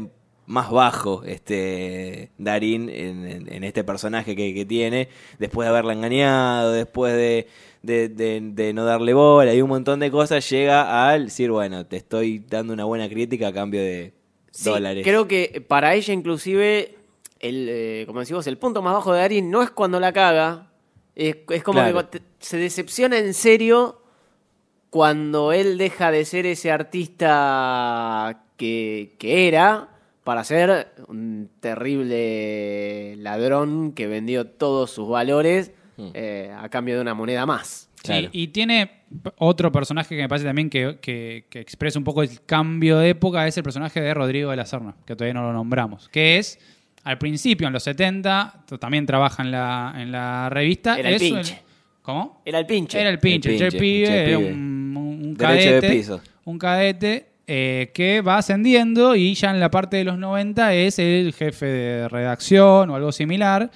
más 0.47 0.71
bajo 0.71 1.23
este 1.23 2.29
Darín 2.37 2.89
en, 2.89 3.25
en- 3.27 3.53
en 3.53 3.63
este 3.63 3.83
personaje 3.83 4.35
que, 4.35 4.53
que 4.53 4.65
tiene, 4.65 5.09
después 5.39 5.65
de 5.65 5.69
haberla 5.69 5.93
engañado, 5.93 6.71
después 6.71 7.13
de, 7.13 7.47
de, 7.83 8.09
de- 8.09 8.41
de 8.41 8.73
no 8.73 8.83
darle 8.85 9.13
bola 9.13 9.53
y 9.53 9.61
un 9.61 9.69
montón 9.69 9.99
de 9.99 10.09
cosas, 10.11 10.49
llega 10.49 11.09
al 11.09 11.25
decir, 11.25 11.51
bueno, 11.51 11.85
te 11.85 11.97
estoy 11.97 12.39
dando 12.39 12.73
una 12.73 12.85
buena 12.85 13.07
crítica 13.07 13.47
a 13.49 13.53
cambio 13.53 13.81
de, 13.81 14.13
Sí, 14.51 14.69
dólares. 14.69 15.03
creo 15.05 15.27
que 15.27 15.63
para 15.65 15.93
ella 15.95 16.13
inclusive, 16.13 16.95
el, 17.39 17.67
eh, 17.69 18.03
como 18.07 18.19
decimos, 18.19 18.45
el 18.47 18.57
punto 18.57 18.81
más 18.81 18.93
bajo 18.95 19.13
de 19.13 19.19
Darín 19.21 19.49
no 19.51 19.61
es 19.63 19.69
cuando 19.69 19.99
la 19.99 20.11
caga, 20.11 20.70
es, 21.15 21.37
es 21.49 21.63
como 21.63 21.79
Claro. 21.79 22.09
que 22.09 22.21
se 22.39 22.57
decepciona 22.57 23.17
en 23.17 23.33
serio 23.33 24.01
cuando 24.89 25.51
él 25.53 25.77
deja 25.77 26.11
de 26.11 26.25
ser 26.25 26.45
ese 26.45 26.71
artista 26.71 28.43
que, 28.57 29.15
que 29.17 29.47
era 29.47 29.89
para 30.23 30.43
ser 30.43 30.93
un 31.07 31.49
terrible 31.59 33.15
ladrón 33.17 33.93
que 33.93 34.07
vendió 34.07 34.45
todos 34.47 34.91
sus 34.91 35.07
valores 35.09 35.71
eh, 36.13 36.53
a 36.57 36.69
cambio 36.69 36.95
de 36.95 37.01
una 37.01 37.13
moneda 37.13 37.45
más. 37.45 37.89
Sí, 38.03 38.29
y 38.31 38.47
tiene 38.47 39.03
otro 39.37 39.71
personaje 39.71 40.15
que 40.15 40.21
me 40.23 40.29
parece 40.29 40.45
también 40.47 40.69
que, 40.71 40.97
que- 40.99 41.45
que 41.49 41.59
expresa 41.59 41.99
un 41.99 42.05
poco 42.05 42.23
el 42.23 42.41
cambio 42.45 42.97
de 42.97 43.09
época, 43.09 43.45
es 43.47 43.55
el 43.57 43.63
personaje 43.63 44.01
de 44.01 44.11
Rodrigo 44.13 44.49
de 44.49 44.55
la 44.57 44.65
Serna, 44.65 44.95
que 45.05 45.15
todavía 45.15 45.35
no 45.35 45.43
lo 45.43 45.53
nombramos, 45.53 46.09
que 46.09 46.37
es, 46.39 46.57
al 47.03 47.17
principio, 47.17 47.67
en 47.67 47.73
los 47.73 47.83
70, 47.83 48.63
t- 48.67 48.77
también 48.77 49.05
trabaja 49.05 49.41
en 49.43 49.51
la, 49.51 49.93
en 49.97 50.11
la 50.11 50.49
revista. 50.49 50.97
Era 50.99 51.09
el 51.09 51.19
pinche. 51.19 51.61
¿Cómo? 52.01 52.41
Era 52.45 52.59
el 52.59 52.65
pinche. 52.65 52.99
Era 52.99 53.09
el 53.09 53.19
pinche, 53.19 53.49
El 53.55 53.61
el 53.61 53.71
che 53.71 53.77
pinche, 53.77 54.23
el 54.23 54.29
era 54.29 54.37
un, 54.39 55.33
de 55.37 55.43
cadete, 55.43 55.89
piso. 55.89 56.21
un 56.45 56.57
cadete 56.59 57.27
eh, 57.47 57.91
que 57.93 58.21
va 58.21 58.37
ascendiendo 58.37 59.15
y 59.15 59.33
ya 59.35 59.51
en 59.51 59.59
la 59.59 59.69
parte 59.71 59.97
de 59.97 60.03
los 60.03 60.17
90 60.17 60.73
es 60.73 60.99
el 60.99 61.33
jefe 61.33 61.65
de 61.65 62.09
redacción 62.09 62.89
o 62.89 62.95
algo 62.95 63.11
similar. 63.11 63.69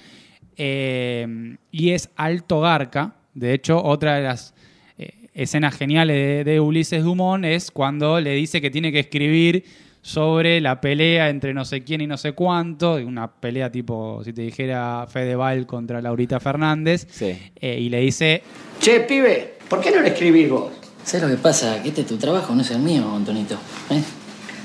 eh, 0.56 1.56
y 1.70 1.90
es 1.90 2.10
alto 2.16 2.60
garca. 2.60 3.14
De 3.34 3.52
hecho, 3.52 3.82
otra 3.82 4.16
de 4.16 4.22
las 4.22 4.54
eh, 4.98 5.28
escenas 5.34 5.76
geniales 5.76 6.16
de, 6.44 6.50
de 6.50 6.60
Ulises 6.60 7.04
Dumont 7.04 7.44
es 7.44 7.70
cuando 7.70 8.20
le 8.20 8.32
dice 8.34 8.60
que 8.60 8.70
tiene 8.70 8.90
que 8.92 9.00
escribir 9.00 9.64
sobre 10.06 10.60
la 10.60 10.80
pelea 10.80 11.28
entre 11.30 11.52
no 11.52 11.64
sé 11.64 11.82
quién 11.82 12.00
y 12.00 12.06
no 12.06 12.16
sé 12.16 12.30
cuánto, 12.30 12.94
una 12.94 13.26
pelea 13.28 13.72
tipo, 13.72 14.22
si 14.22 14.32
te 14.32 14.42
dijera 14.42 15.04
Fedeval 15.08 15.66
contra 15.66 16.00
Laurita 16.00 16.38
Fernández, 16.38 17.08
Sí. 17.10 17.36
eh, 17.56 17.78
y 17.80 17.88
le 17.88 17.98
dice, 18.02 18.40
Che, 18.78 19.00
pibe, 19.00 19.58
¿por 19.68 19.80
qué 19.80 19.90
no 19.90 20.00
lo 20.00 20.06
escribís 20.06 20.48
vos? 20.48 20.70
¿Sabes 21.02 21.28
lo 21.28 21.34
que 21.36 21.42
pasa? 21.42 21.82
Que 21.82 21.88
este 21.88 22.02
es 22.02 22.06
tu 22.06 22.18
trabajo, 22.18 22.54
no 22.54 22.60
es 22.62 22.70
el 22.70 22.78
mío, 22.78 23.02
Antonito. 23.16 23.56
¿eh? 23.90 24.00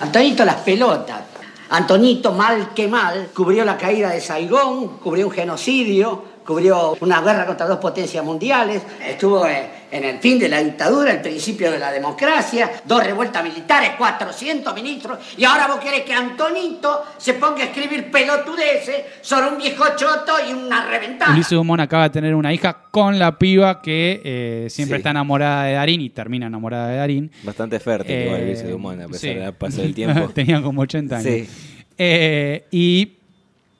Antonito 0.01 0.45
las 0.45 0.57
pelotas. 0.57 1.23
Antonito, 1.71 2.33
mal 2.33 2.75
que 2.75 2.87
mal, 2.87 3.29
cubrió 3.33 3.65
la 3.65 3.77
caída 3.77 4.11
de 4.11 4.21
Saigón, 4.21 4.99
cubrió 4.99 5.25
un 5.25 5.33
genocidio, 5.33 6.23
cubrió 6.51 6.97
una 6.99 7.21
guerra 7.21 7.45
contra 7.45 7.65
dos 7.65 7.77
potencias 7.77 8.23
mundiales, 8.25 8.81
estuvo 9.07 9.47
eh, 9.47 9.69
en 9.89 10.03
el 10.03 10.19
fin 10.19 10.37
de 10.37 10.49
la 10.49 10.61
dictadura, 10.61 11.11
el 11.11 11.21
principio 11.21 11.71
de 11.71 11.79
la 11.79 11.93
democracia, 11.93 12.69
dos 12.83 13.01
revueltas 13.05 13.41
militares, 13.41 13.91
400 13.97 14.73
ministros, 14.75 15.17
y 15.37 15.45
ahora 15.45 15.67
vos 15.67 15.77
querés 15.77 16.01
que 16.01 16.13
Antonito 16.13 17.03
se 17.17 17.35
ponga 17.35 17.61
a 17.61 17.65
escribir 17.67 18.11
pelotudeces 18.11 19.03
sobre 19.21 19.47
un 19.47 19.57
viejo 19.59 19.85
choto 19.95 20.33
y 20.49 20.51
una 20.51 20.85
reventada. 20.89 21.31
Ulises 21.31 21.51
Dumont 21.51 21.79
acaba 21.81 22.03
de 22.03 22.09
tener 22.09 22.35
una 22.35 22.53
hija 22.53 22.77
con 22.91 23.17
la 23.17 23.37
piba 23.37 23.81
que 23.81 24.21
eh, 24.25 24.67
siempre 24.69 24.97
Sí. 24.97 24.99
está 24.99 25.11
enamorada 25.11 25.63
de 25.63 25.73
Darín 25.73 26.01
y 26.01 26.09
termina 26.09 26.47
enamorada 26.47 26.89
de 26.89 26.97
Darín. 26.97 27.31
Bastante 27.43 27.79
fértil 27.79 28.13
Eh, 28.13 28.25
igual 28.25 28.41
Ulises 28.43 28.69
Dumont, 28.69 29.01
a 29.01 29.07
pesar 29.07 29.19
sí. 29.21 29.27
del 29.35 29.53
paso 29.53 29.81
del 29.81 29.93
tiempo. 29.95 30.27
Tenía 30.35 30.61
como 30.61 30.81
80 30.81 31.15
años. 31.15 31.25
Sí. 31.31 31.49
Eh, 31.97 32.65
y 32.71 33.13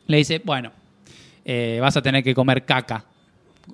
le 0.08 0.18
dice, 0.18 0.42
bueno, 0.44 0.72
eh, 1.54 1.80
vas 1.82 1.98
a 1.98 2.02
tener 2.02 2.24
que 2.24 2.34
comer 2.34 2.64
caca. 2.66 3.06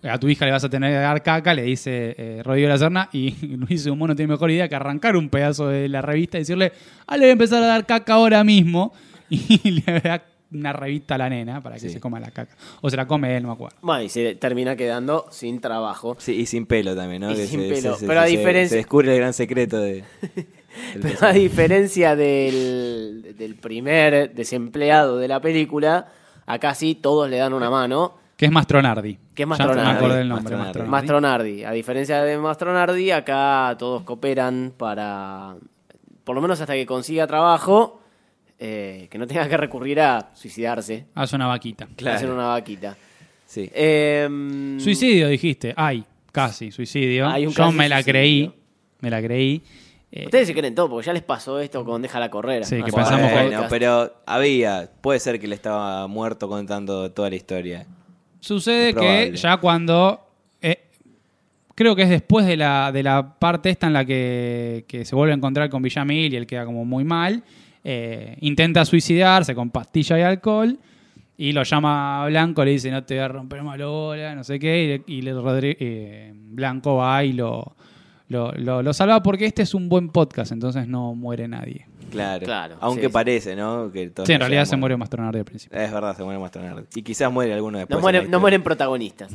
A 0.04 0.18
tu 0.20 0.28
hija 0.28 0.46
le 0.46 0.52
vas 0.52 0.64
a 0.64 0.70
tener 0.70 0.92
que 0.92 0.98
dar 0.98 1.24
caca, 1.24 1.54
le 1.54 1.62
dice 1.64 2.16
eh, 2.18 2.42
Rodrigo 2.44 2.68
de 2.68 2.74
la 2.74 2.78
Serna, 2.80 3.10
y 3.14 3.32
Luis 3.58 3.84
Dumont 3.86 4.10
no 4.10 4.16
tiene 4.16 4.32
mejor 4.34 4.52
idea 4.52 4.68
que 4.68 4.76
arrancar 4.76 5.16
un 5.16 5.30
pedazo 5.30 5.68
de 5.68 5.88
la 5.90 6.02
revista 6.02 6.38
y 6.38 6.42
decirle, 6.42 6.72
ah, 7.08 7.16
le 7.18 7.22
voy 7.24 7.30
a 7.30 7.34
empezar 7.34 7.64
a 7.64 7.68
dar 7.68 7.86
caca 7.86 8.14
ahora 8.16 8.44
mismo, 8.44 8.94
y 9.30 9.72
le 9.86 10.00
da 10.02 10.24
una 10.52 10.72
revista 10.72 11.16
a 11.16 11.18
la 11.18 11.30
nena 11.30 11.62
para 11.62 11.76
que 11.76 11.82
Sí. 11.82 11.90
se 11.90 12.00
coma 12.00 12.20
la 12.22 12.32
caca. 12.32 12.56
O 12.82 12.90
se 12.90 12.96
la 12.98 13.06
come 13.06 13.36
él, 13.36 13.44
no 13.44 13.50
me 13.50 13.54
acuerdo. 13.56 13.76
Bueno, 13.82 14.04
y 14.04 14.10
se 14.10 14.36
termina 14.36 14.76
quedando 14.78 15.26
sin 15.30 15.60
trabajo. 15.60 16.16
Sí, 16.20 16.34
y 16.36 16.46
sin 16.46 16.66
pelo 16.66 16.96
también, 16.96 17.22
¿no? 17.22 17.32
Y 17.32 17.36
Que 17.36 17.48
sin 17.48 17.62
se- 17.62 17.68
pelo. 17.70 17.94
se- 17.96 18.00
se- 18.02 18.08
Pero 18.08 18.20
a 18.22 18.26
diferencia- 18.26 18.70
Se 18.70 18.76
descubre 18.78 19.12
el 19.14 19.18
gran 19.20 19.34
secreto 19.34 19.80
de. 19.82 20.04
Pero 21.02 21.18
a 21.28 21.34
diferencia 21.34 22.16
del, 22.16 23.36
del 23.38 23.56
primer 23.56 24.34
desempleado 24.34 25.18
de 25.18 25.28
la 25.28 25.42
película, 25.42 26.08
acá 26.48 26.74
sí 26.74 26.96
todos 26.96 27.30
le 27.30 27.38
dan 27.38 27.54
una 27.54 27.70
mano. 27.70 28.16
Que 28.36 28.46
es 28.46 28.52
Mastronardi. 28.52 29.18
Que 29.36 29.44
es 29.44 29.46
Ya 29.46 29.46
me 29.46 29.50
Mastronardi. 29.58 29.98
acordé 29.98 30.18
del 30.18 30.30
nombre. 30.30 30.56
Mastronardi. 30.56 30.90
Mastronardi. 30.90 30.92
Mastronardi. 30.92 31.64
A 31.64 31.72
diferencia 31.72 32.22
de 32.24 32.38
Mastronardi, 32.40 33.12
acá 33.12 33.76
todos 33.78 34.02
cooperan 34.04 34.74
para, 34.78 35.56
por 36.24 36.36
lo 36.36 36.42
menos 36.42 36.60
hasta 36.62 36.74
que 36.74 36.86
consiga 36.86 37.26
trabajo, 37.28 38.02
eh, 38.60 39.08
que 39.12 39.18
no 39.18 39.26
tenga 39.28 39.48
que 39.48 39.58
recurrir 39.58 40.00
a 40.02 40.32
suicidarse, 40.34 41.06
Hace 41.16 41.36
una 41.36 41.48
vaquita. 41.48 41.88
a 42.06 42.14
hacer 42.16 42.30
una 42.32 42.48
vaquita. 42.48 42.96
Sí. 43.46 43.70
Eh, 43.74 44.78
Suicidio, 44.80 45.28
dijiste. 45.30 45.74
Ay, 45.78 46.04
casi, 46.32 46.72
suicidio. 46.72 47.28
Hay 47.28 47.46
un 47.48 47.54
Yo 47.54 47.64
casi 47.66 47.78
me 47.78 47.88
la 47.90 47.98
suicidio. 47.98 48.12
creí. 48.14 48.54
Me 49.00 49.10
la 49.10 49.22
creí. 49.22 49.64
Eh, 50.12 50.26
Ustedes 50.26 50.48
se 50.48 50.54
creen 50.54 50.74
todo, 50.74 50.90
porque 50.90 51.06
ya 51.08 51.14
les 51.14 51.24
pasó 51.24 51.60
esto 51.60 51.84
con 51.84 52.02
Déjala 52.02 52.30
correr. 52.30 52.64
Sí, 52.66 52.78
que 52.78 52.92
pensamos 52.92 53.30
Bueno, 53.32 53.50
podcast. 53.52 53.70
pero 53.70 54.14
había. 54.26 54.90
Puede 55.02 55.20
ser 55.20 55.40
que 55.40 55.46
él 55.48 55.54
estaba 55.54 56.08
muerto 56.08 56.48
contando 56.48 57.12
toda 57.12 57.30
la 57.30 57.36
historia. 57.36 57.86
Sucede 58.40 58.94
que 58.94 59.34
ya 59.36 59.58
cuando. 59.58 60.22
eh, 60.62 60.78
creo 61.76 61.96
que 61.96 62.04
es 62.04 62.10
después 62.10 62.46
de 62.46 62.56
la, 62.58 62.92
de 62.92 63.04
la 63.04 63.38
parte 63.38 63.70
esta 63.70 63.88
en 63.88 63.94
la 63.94 64.06
que, 64.06 64.86
que 64.88 65.04
se 65.06 65.14
vuelve 65.16 65.34
a 65.34 65.36
encontrar 65.36 65.70
con 65.70 65.82
Villamil 65.82 66.34
y 66.34 66.38
él 66.38 66.48
queda 66.48 66.66
como 66.66 66.86
muy 66.86 67.04
mal. 67.04 67.44
eh, 67.84 68.38
intenta 68.42 68.84
suicidarse 68.86 69.54
con 69.56 69.70
pastilla 69.72 70.18
y 70.20 70.22
alcohol. 70.22 70.78
Y 71.40 71.52
lo 71.52 71.62
llama 71.64 72.24
a 72.24 72.28
Blanco, 72.28 72.64
le 72.66 72.72
dice: 72.72 72.90
No 72.92 73.04
te 73.04 73.14
voy 73.16 73.24
a 73.24 73.28
romper 73.28 73.62
más 73.62 73.78
la 73.78 73.86
bola, 73.88 74.34
no 74.36 74.44
sé 74.44 74.58
qué. 74.58 74.84
Y, 74.84 74.88
le- 74.88 75.04
y 75.08 75.22
le 75.22 75.34
Rodri- 75.36 75.78
eh, 75.80 76.32
Blanco 76.34 76.96
va 76.96 77.24
y 77.24 77.34
lo, 77.34 77.76
lo, 78.30 78.52
lo- 78.54 78.82
lo 78.84 78.94
salva 78.94 79.22
porque 79.24 79.46
este 79.46 79.62
es 79.64 79.74
un 79.74 79.90
buen 79.90 80.10
podcast, 80.10 80.52
entonces 80.52 80.88
no 80.88 81.14
muere 81.16 81.48
nadie. 81.48 81.88
Claro. 82.12 82.46
Claro, 82.46 82.76
Aunque 82.80 83.08
sí, 83.08 83.10
parece, 83.10 83.56
¿no? 83.56 83.92
Que 83.92 84.12
Sí, 84.26 84.32
en 84.34 84.40
realidad 84.40 84.64
se 84.66 84.78
muere 84.78 84.96
Mastronardi 84.96 85.40
al 85.40 85.46
principio. 85.46 85.78
Es 85.78 85.92
verdad, 85.92 86.16
se 86.16 86.24
muere 86.24 86.40
Mastronardi. 86.40 86.84
Y 86.96 87.02
quizás 87.04 87.30
muere 87.32 87.54
alguno 87.54 87.78
después. 87.80 87.98
no, 87.98 88.02
mueren, 88.02 88.32
no 88.32 88.40
mueren 88.40 88.64
protagonistas. 88.64 89.30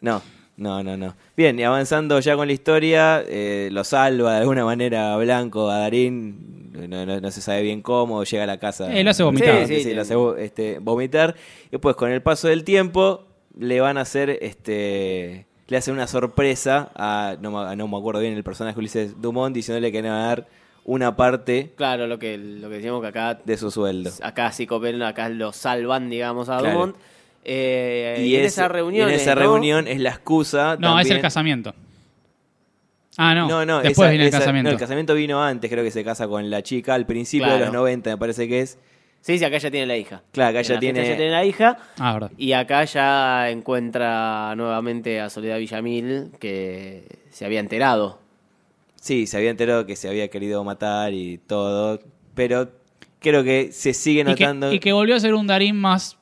No, 0.00 0.22
no, 0.56 0.82
no, 0.82 0.96
no. 0.96 1.14
Bien, 1.36 1.58
y 1.58 1.62
avanzando 1.62 2.18
ya 2.20 2.34
con 2.34 2.46
la 2.46 2.54
historia, 2.54 3.22
eh, 3.28 3.68
lo 3.70 3.84
salva 3.84 4.32
de 4.34 4.40
alguna 4.40 4.64
manera 4.64 5.12
a 5.12 5.16
Blanco, 5.18 5.68
a 5.70 5.78
Darín. 5.80 6.70
No, 6.88 7.04
no- 7.04 7.20
no 7.20 7.30
se 7.30 7.40
sabe 7.42 7.60
bien 7.62 7.82
cómo, 7.82 8.24
llega 8.24 8.44
a 8.44 8.46
la 8.46 8.58
casa. 8.58 8.90
Eh, 8.94 9.04
lo 9.04 9.10
hace 9.10 9.22
vomitar. 9.22 9.66
Sí, 9.66 9.76
sí, 9.76 9.82
Sí, 9.84 9.94
lo 9.94 10.00
hace 10.02 10.14
este, 10.38 10.78
vomitar. 10.78 11.34
Y 11.66 11.70
después, 11.72 11.96
con 11.96 12.10
el 12.10 12.22
paso 12.22 12.48
del 12.48 12.64
tiempo, 12.64 13.26
le 13.58 13.80
van 13.80 13.98
a 13.98 14.02
hacer 14.02 14.38
este. 14.40 15.46
Le 15.68 15.76
hacen 15.76 15.94
una 15.94 16.06
sorpresa 16.06 16.90
a. 16.94 17.36
No, 17.40 17.50
me- 17.50 17.74
no 17.76 17.88
me 17.88 17.96
acuerdo 17.96 18.20
bien 18.20 18.34
el 18.34 18.44
personaje 18.44 18.78
Ulises 18.78 19.20
Dumont, 19.20 19.54
diciéndole 19.54 19.90
que 19.90 20.00
le 20.02 20.08
van 20.08 20.18
a 20.18 20.26
dar 20.26 20.46
una 20.84 21.16
parte 21.16 21.72
Claro, 21.76 22.06
lo 22.06 22.18
que, 22.20 22.38
lo 22.38 22.68
que 22.68 22.76
decíamos 22.76 23.00
que 23.02 23.08
acá 23.08 23.34
de 23.44 23.56
su 23.56 23.70
sueldo. 23.72 24.10
acá 24.22 24.52
sí 24.52 24.66
cooperan, 24.66 25.02
acá 25.02 25.28
lo 25.28 25.52
salvan, 25.52 26.08
digamos, 26.08 26.48
a 26.48 26.58
Claro. 26.58 26.72
Dumont. 26.74 26.96
Eh, 27.44 28.16
Y, 28.20 28.22
y 28.28 28.36
en 28.36 28.44
es- 28.44 28.52
esa 28.52 28.68
reunión. 28.68 29.08
en 29.08 29.14
esa 29.16 29.34
¿no? 29.34 29.40
reunión 29.40 29.88
es 29.88 29.98
la 30.00 30.10
excusa. 30.10 30.76
No, 30.78 30.98
es 31.00 31.10
el 31.10 31.20
casamiento. 31.20 31.74
Ah, 33.18 33.34
no. 33.34 33.48
No, 33.48 33.64
no, 33.64 33.76
Después 33.80 33.98
esa- 33.98 34.10
viene 34.10 34.24
el 34.24 34.28
esa- 34.28 34.38
casamiento. 34.40 34.68
no, 34.70 34.74
el 34.74 34.78
casamiento 34.80 35.14
vino 35.14 35.42
antes, 35.42 35.70
creo 35.70 35.82
que 35.82 35.90
se 35.90 36.04
casa 36.04 36.28
con 36.28 36.50
la 36.50 36.62
chica 36.62 36.94
al 36.94 37.06
principio 37.06 37.46
Claro. 37.46 37.58
de 37.60 37.64
los 37.66 37.74
90, 37.74 38.10
me 38.10 38.18
parece 38.18 38.46
que 38.46 38.60
es. 38.60 38.78
Sí, 39.26 39.38
sí, 39.40 39.44
acá 39.44 39.58
ya 39.58 39.72
tiene 39.72 39.86
la 39.86 39.96
hija. 39.96 40.22
Claro, 40.30 40.50
acá 40.50 40.58
En 40.60 40.64
ya 40.66 40.74
la 40.74 40.80
fiesta 40.80 40.94
tiene- 40.94 41.08
ya 41.10 41.16
tiene 41.16 41.32
la 41.32 41.44
hija. 41.44 41.78
Ah, 41.98 42.12
verdad. 42.12 42.30
Y 42.38 42.52
acá 42.52 42.84
ya 42.84 43.50
encuentra 43.50 44.54
nuevamente 44.54 45.20
a 45.20 45.28
Soledad 45.30 45.58
Villamil, 45.58 46.30
que 46.38 47.02
se 47.30 47.44
había 47.44 47.58
enterado. 47.58 48.20
Sí, 49.00 49.26
se 49.26 49.36
había 49.36 49.50
enterado 49.50 49.84
que 49.84 49.96
se 49.96 50.08
había 50.08 50.28
querido 50.28 50.62
matar 50.62 51.12
y 51.12 51.38
todo, 51.38 51.98
pero 52.34 52.70
creo 53.18 53.42
que 53.42 53.72
se 53.72 53.94
sigue 53.94 54.20
Y 54.20 54.34
que, 54.36 54.44
notando. 54.44 54.72
y 54.72 54.78
que 54.78 54.92
volvió 54.92 55.16
a 55.16 55.20
ser 55.20 55.34
un 55.34 55.48
Darín 55.48 55.74
más, 55.76 56.16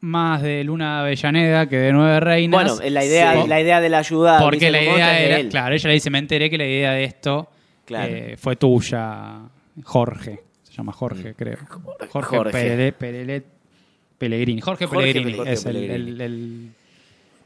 más 0.00 0.42
de 0.42 0.64
Luna 0.64 1.02
Avellaneda 1.02 1.68
que 1.68 1.76
de 1.76 1.92
Nueve 1.92 2.18
Reinas. 2.18 2.76
Bueno, 2.76 2.90
la 2.90 3.04
idea, 3.04 3.40
Sí. 3.40 3.48
la 3.48 3.60
idea 3.60 3.80
de 3.80 3.88
la 3.88 3.98
ayuda. 3.98 4.40
Porque 4.40 4.72
la 4.72 4.82
idea 4.82 5.20
era, 5.20 5.38
él. 5.38 5.48
claro, 5.48 5.76
ella 5.76 5.86
le 5.88 5.94
dice, 5.94 6.10
me 6.10 6.18
enteré 6.18 6.50
que 6.50 6.58
la 6.58 6.66
idea 6.66 6.90
de 6.90 7.04
esto 7.04 7.48
Claro. 7.84 8.12
eh, 8.12 8.36
fue 8.36 8.56
tuya, 8.56 9.42
Jorge. 9.84 10.40
Se 10.76 10.82
llama 10.82 10.92
Jorge, 10.92 11.32
creo. 11.34 11.56
Jorge, 12.10 12.36
Jorge. 12.36 12.52
Pere- 12.52 12.94
Perelet- 12.98 13.44
Pellegrini. 14.18 14.60
Jorge, 14.60 14.84
Jorge 14.84 15.12
Pellegrini 15.14 15.48
es 15.48 15.64
el- 15.64 15.72
Pellegrini. 15.72 15.94
El, 16.10 16.20
el 16.20 16.68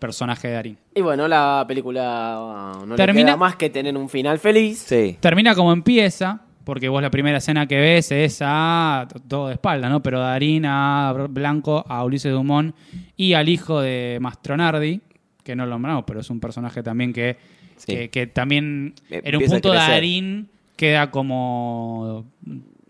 personaje 0.01 0.49
de 0.49 0.55
Darín. 0.55 0.77
Y 0.97 1.01
bueno, 1.01 1.29
la 1.29 1.64
película 1.69 2.75
uh, 2.83 2.87
no 2.87 2.97
Termina- 2.97 3.21
le 3.21 3.25
queda 3.27 3.37
más 3.37 3.55
que 3.55 3.71
tener 3.71 3.97
un 3.97 4.09
final 4.09 4.40
feliz. 4.40 4.81
Sí, 4.81 5.16
Termina 5.21 5.55
como 5.55 5.73
empieza, 5.73 6.40
porque 6.64 6.88
vos 6.88 7.01
la 7.01 7.11
primera 7.12 7.38
escena 7.38 7.69
que 7.69 7.79
ves 7.79 8.11
es 8.11 8.40
a 8.43 9.07
todo 9.29 9.47
de 9.47 9.53
espalda, 9.55 9.88
¿no? 9.88 10.03
Pero 10.03 10.19
Darín 10.19 10.64
a 10.66 11.14
Blanco, 11.31 11.85
a 11.88 12.03
Ulises 12.05 12.33
Dumont 12.33 12.75
y 13.16 13.35
al 13.35 13.49
hijo 13.49 13.81
de 13.81 14.19
Mastronardi, 14.21 15.01
que 15.45 15.55
no 15.55 15.66
lo 15.66 15.71
nombramos, 15.71 16.03
pero 16.05 16.19
es 16.19 16.31
un 16.31 16.40
personaje 16.40 16.83
también 16.83 17.12
que, 17.12 17.37
Sí. 17.77 17.95
que, 17.95 18.11
que 18.11 18.27
también 18.27 18.95
Eh, 19.09 19.21
en 19.23 19.37
un 19.37 19.45
punto. 19.45 19.73
Darín 19.73 20.49
queda 20.75 21.11
como 21.12 22.25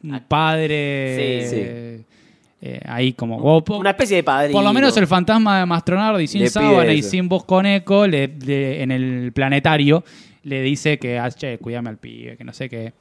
un 0.02 0.20
padre 0.26 1.46
Sí. 1.48 1.56
eh, 1.56 2.00
eh, 2.62 2.80
ahí 2.86 3.12
como... 3.14 3.36
o 3.38 3.64
po- 3.64 3.78
Una 3.78 3.90
especie 3.90 4.16
de 4.16 4.22
padre. 4.22 4.52
por 4.52 4.62
lo 4.62 4.72
menos 4.72 4.94
el 4.96 5.06
fantasma 5.06 5.60
de 5.60 5.66
Mastronardi 5.66 6.26
sin 6.26 6.42
Le 6.42 6.48
sábana 6.50 6.92
y 6.92 7.02
sin 7.02 7.28
voz 7.28 7.44
con 7.44 7.64
eco 7.66 8.06
le- 8.06 8.28
le- 8.44 8.82
en 8.82 8.90
el 8.90 9.32
planetario 9.32 10.04
le 10.42 10.62
dice 10.62 10.98
que, 10.98 11.18
ah, 11.18 11.30
che, 11.30 11.58
cuídame 11.58 11.90
al 11.90 11.98
pibe, 11.98 12.36
que 12.36 12.44
no 12.44 12.52
sé 12.52 12.68
qué. 12.68 12.92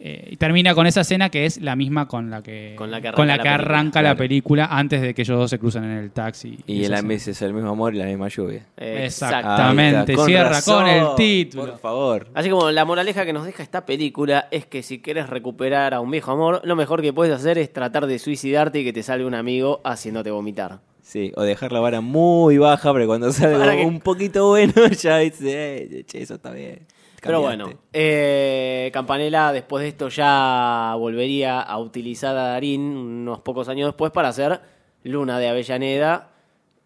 Eh, 0.00 0.28
y 0.30 0.36
termina 0.36 0.76
con 0.76 0.86
esa 0.86 1.00
escena 1.00 1.28
que 1.28 1.44
es 1.44 1.60
la 1.60 1.74
misma 1.74 2.06
con 2.06 2.30
la 2.30 2.40
que, 2.40 2.74
Con 2.76 2.90
la 2.92 3.00
que 3.00 3.08
arranca 3.08 3.24
la 3.26 3.34
película, 3.36 3.54
arranca 3.54 4.00
la 4.00 4.08
claro. 4.10 4.18
película 4.18 4.66
antes 4.70 5.02
de 5.02 5.12
que 5.12 5.22
ellos 5.22 5.36
dos 5.38 5.50
se 5.50 5.58
cruzan 5.58 5.84
en 5.84 5.98
el 5.98 6.10
taxi. 6.12 6.56
Y 6.68 6.84
esa 6.84 6.98
el 7.00 7.04
mes 7.04 7.26
es 7.26 7.42
el 7.42 7.52
mismo 7.52 7.70
amor 7.70 7.94
y 7.94 7.98
la 7.98 8.04
misma 8.06 8.28
lluvia. 8.28 8.64
Exactamente, 8.76 10.16
cierra 10.16 10.50
razón, 10.50 10.82
con 10.84 10.88
el 10.90 11.06
título. 11.16 11.72
Por 11.72 11.78
favor. 11.80 12.26
Así 12.34 12.48
como 12.48 12.70
la 12.70 12.84
moraleja 12.84 13.24
que 13.24 13.32
nos 13.32 13.44
deja 13.44 13.62
esta 13.62 13.84
película 13.84 14.46
es 14.50 14.66
que 14.66 14.82
si 14.82 15.00
quieres 15.00 15.28
recuperar 15.28 15.94
a 15.94 16.00
un 16.00 16.10
viejo 16.10 16.30
amor, 16.32 16.60
lo 16.64 16.76
mejor 16.76 17.02
que 17.02 17.12
puedes 17.12 17.34
hacer 17.34 17.58
es 17.58 17.72
tratar 17.72 18.06
de 18.06 18.18
suicidarte 18.18 18.80
y 18.80 18.84
que 18.84 18.92
te 18.92 19.02
salga 19.02 19.26
un 19.26 19.34
amigo 19.34 19.80
haciéndote 19.84 20.30
vomitar. 20.30 20.80
Sí, 21.02 21.32
o 21.36 21.42
dejar 21.42 21.72
la 21.72 21.80
vara 21.80 22.02
muy 22.02 22.58
baja, 22.58 22.92
pero 22.92 23.06
cuando 23.06 23.30
que- 23.32 23.84
un 23.84 24.00
poquito 24.00 24.48
bueno, 24.48 24.74
ya 25.00 25.18
dice, 25.18 25.98
eh, 25.98 26.04
che, 26.06 26.22
eso 26.22 26.34
está 26.34 26.50
bien. 26.52 26.80
Pero 27.22 27.40
bueno, 27.40 27.70
eh, 27.92 28.90
Campanella 28.92 29.52
después 29.52 29.82
de 29.82 29.88
esto 29.88 30.08
ya 30.08 30.94
volvería 30.96 31.60
a 31.60 31.78
utilizar 31.78 32.36
a 32.36 32.42
Darín 32.48 32.80
unos 32.96 33.40
pocos 33.40 33.68
años 33.68 33.88
después 33.88 34.12
para 34.12 34.28
hacer 34.28 34.60
Luna 35.04 35.38
de 35.38 35.48
Avellaneda 35.48 36.30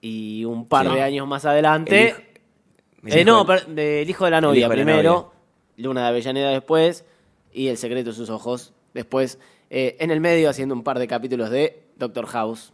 y 0.01 0.45
un 0.45 0.67
par 0.67 0.87
Sí. 0.89 0.95
de 0.95 1.03
años 1.03 1.27
más 1.29 1.45
adelante. 1.45 2.15
El 3.05 3.13
Eh, 3.19 3.25
no, 3.25 3.45
del- 3.45 4.09
hijo 4.09 4.25
de 4.25 4.31
la 4.31 4.39
el 4.39 4.43
novia 4.45 4.61
hijo 4.61 4.71
de 4.71 4.77
la 4.77 4.85
primero, 4.85 5.13
novia. 5.13 5.29
Luna 5.77 6.03
de 6.03 6.09
Avellaneda 6.09 6.51
después 6.51 7.05
y 7.53 7.69
El 7.69 7.77
secreto 7.77 8.11
de 8.11 8.17
sus 8.17 8.31
ojos 8.31 8.73
después. 8.95 9.39
Eh, 9.71 9.97
en 10.01 10.11
el 10.11 10.21
medio 10.21 10.49
haciendo 10.51 10.75
un 10.75 10.83
par 10.83 10.99
de 10.99 11.07
capítulos 11.09 11.51
de 11.51 11.83
Doctor 11.97 12.27
House, 12.27 12.73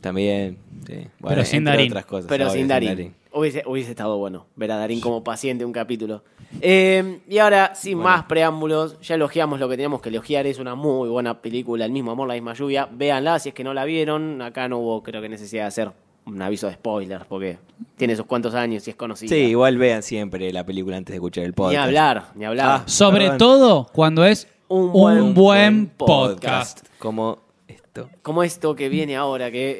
También, 0.00 0.58
sí. 0.86 1.06
Pero 1.26 1.44
sin 1.44 1.58
entre 1.58 1.72
Darín. 1.72 1.92
otras 1.92 2.06
cosas, 2.06 2.26
pero 2.28 2.44
obvio, 2.46 2.54
sin 2.54 2.68
Darín. 2.68 3.14
Hubiese, 3.32 3.62
hubiese 3.66 3.90
estado 3.90 4.16
bueno 4.16 4.46
ver 4.56 4.72
a 4.72 4.76
Darín 4.76 5.00
como 5.00 5.22
paciente 5.22 5.64
un 5.64 5.72
capítulo. 5.72 6.22
Eh, 6.60 7.20
y 7.28 7.38
ahora, 7.38 7.74
sin 7.74 7.98
más 7.98 8.24
preámbulos, 8.24 8.98
ya 9.00 9.16
elogiamos 9.16 9.60
lo 9.60 9.68
que 9.68 9.76
teníamos 9.76 10.00
que 10.00 10.08
elogiar. 10.08 10.46
Es 10.46 10.58
una 10.58 10.74
muy 10.74 11.08
buena 11.08 11.42
película, 11.42 11.84
El 11.84 11.92
mismo 11.92 12.10
amor, 12.12 12.26
la 12.28 12.34
misma 12.34 12.54
lluvia. 12.54 12.88
Véanla 12.90 13.38
si 13.38 13.50
es 13.50 13.54
que 13.54 13.64
no 13.64 13.74
la 13.74 13.84
vieron. 13.84 14.40
Acá 14.40 14.68
no 14.68 14.78
hubo, 14.78 15.02
creo 15.02 15.20
que, 15.20 15.28
necesidad 15.28 15.64
de 15.64 15.68
hacer 15.68 15.90
un 16.24 16.40
aviso 16.42 16.66
de 16.68 16.74
spoilers, 16.74 17.24
porque 17.26 17.58
tiene 17.96 18.14
sus 18.16 18.24
cuantos 18.26 18.54
años 18.54 18.86
y 18.86 18.90
es 18.90 18.96
conocida. 18.96 19.28
Sí, 19.30 19.36
igual 19.36 19.76
vean 19.78 20.02
siempre 20.02 20.50
la 20.52 20.64
película 20.64 20.96
antes 20.96 21.12
de 21.12 21.16
escuchar 21.16 21.44
el 21.44 21.52
podcast. 21.54 21.72
Ni 21.72 21.84
hablar, 21.84 22.24
ni 22.34 22.44
hablar. 22.44 22.66
Ah, 22.68 22.82
Sobre 22.86 23.24
Perdón. 23.24 23.38
todo 23.38 23.86
cuando 23.92 24.24
es 24.24 24.46
Un 24.68 24.84
un 24.86 24.92
buen- 24.92 25.34
buen, 25.34 25.86
podcast. 25.88 26.80
podcast. 26.80 26.86
Como 26.98 27.38
esto. 28.06 28.18
Como 28.22 28.42
esto 28.42 28.74
que 28.74 28.88
viene 28.88 29.16
ahora, 29.16 29.50
que 29.50 29.76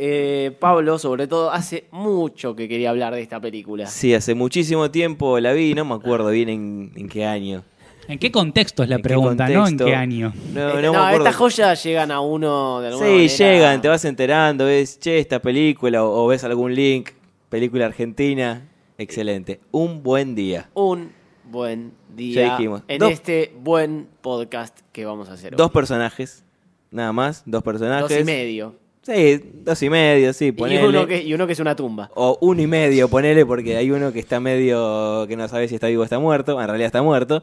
eh, 0.47 0.51
Pablo, 0.53 0.99
sobre 0.99 1.27
todo, 1.27 1.51
hace 1.51 1.85
mucho 1.91 2.55
que 2.57 2.69
quería 2.69 2.91
hablar 2.91 3.15
de 3.15 3.21
esta 3.23 3.41
película. 3.41 3.87
Sí, 3.87 4.15
hace 4.15 4.35
muchísimo 4.35 4.91
tiempo 4.91 5.39
la 5.41 5.53
vi, 5.53 5.75
no 5.75 5.85
me 5.85 5.95
acuerdo 5.95 6.31
bien 6.31 6.49
en, 6.49 6.93
en 6.97 7.09
qué 7.09 7.25
año. 7.25 7.65
¿En 8.09 8.19
qué 8.19 8.33
contexto 8.33 8.83
es 8.83 8.89
la 8.89 8.97
¿En 8.97 9.03
qué 9.03 9.09
pregunta, 9.09 9.47
no 9.51 9.69
en 9.69 9.77
qué 9.77 9.95
año? 9.95 10.33
No, 10.55 10.69
Este- 10.71 10.83
no 10.83 10.93
no, 10.95 11.11
estas 11.11 11.37
joyas 11.37 11.85
llegan 11.85 12.11
a 12.11 12.21
uno 12.21 12.81
de 12.81 12.89
alguna 12.89 13.07
Sí, 13.07 13.13
manera. 13.13 13.37
llegan, 13.37 13.83
te 13.83 13.89
vas 13.89 14.05
enterando, 14.07 14.65
ves, 14.65 14.99
che, 14.99 15.19
esta 15.19 15.41
película, 15.43 16.03
o, 16.03 16.25
o 16.25 16.27
ves 16.29 16.43
algún 16.43 16.75
link, 16.75 17.11
película 17.51 17.85
argentina, 17.85 18.67
excelente. 18.97 19.61
Un 19.73 20.03
buen 20.03 20.35
día. 20.35 20.71
un 20.73 21.13
buen 21.51 21.93
día 22.17 22.47
Ya 22.47 22.51
dijimos. 22.57 22.83
en 22.89 22.99
Dos- 22.99 23.11
este 23.13 23.53
buen 23.63 24.07
podcast 24.23 24.79
que 24.93 25.05
vamos 25.05 25.29
a 25.29 25.35
hacer 25.35 25.55
Dos 25.55 25.67
hoy. 25.69 25.73
personajes, 25.75 26.45
nada 26.91 27.13
más, 27.13 27.43
dos 27.47 27.63
personajes. 27.63 28.09
Dos 28.09 28.21
y 28.21 28.25
medio. 28.25 28.75
Sí, 29.03 29.41
dos 29.65 29.83
y 29.83 29.89
medio, 29.89 30.33
sí, 30.35 30.47
Y 30.47 30.53
ponele. 30.53 30.87
uno, 30.87 31.07
que, 31.07 31.23
y 31.23 31.33
uno 31.33 31.47
que 31.47 31.55
es 31.55 31.61
una 31.61 31.75
tumba. 31.75 32.11
O 32.15 32.37
uno 32.43 32.61
y 32.61 32.67
medio, 32.67 33.09
ponele, 33.09 33.47
porque 33.47 33.77
hay 33.77 33.91
uno 33.91 34.13
que 34.13 34.19
está 34.19 34.39
medio, 34.39 35.25
que 35.29 35.37
no 35.37 35.49
sabe 35.49 35.67
si 35.69 35.77
está 35.77 35.87
vivo 35.87 36.03
o 36.03 36.05
está 36.05 36.19
muerto, 36.19 36.61
en 36.61 36.67
realidad 36.67 36.87
está 36.87 37.03
muerto. 37.03 37.43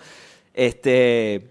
Este. 0.54 1.48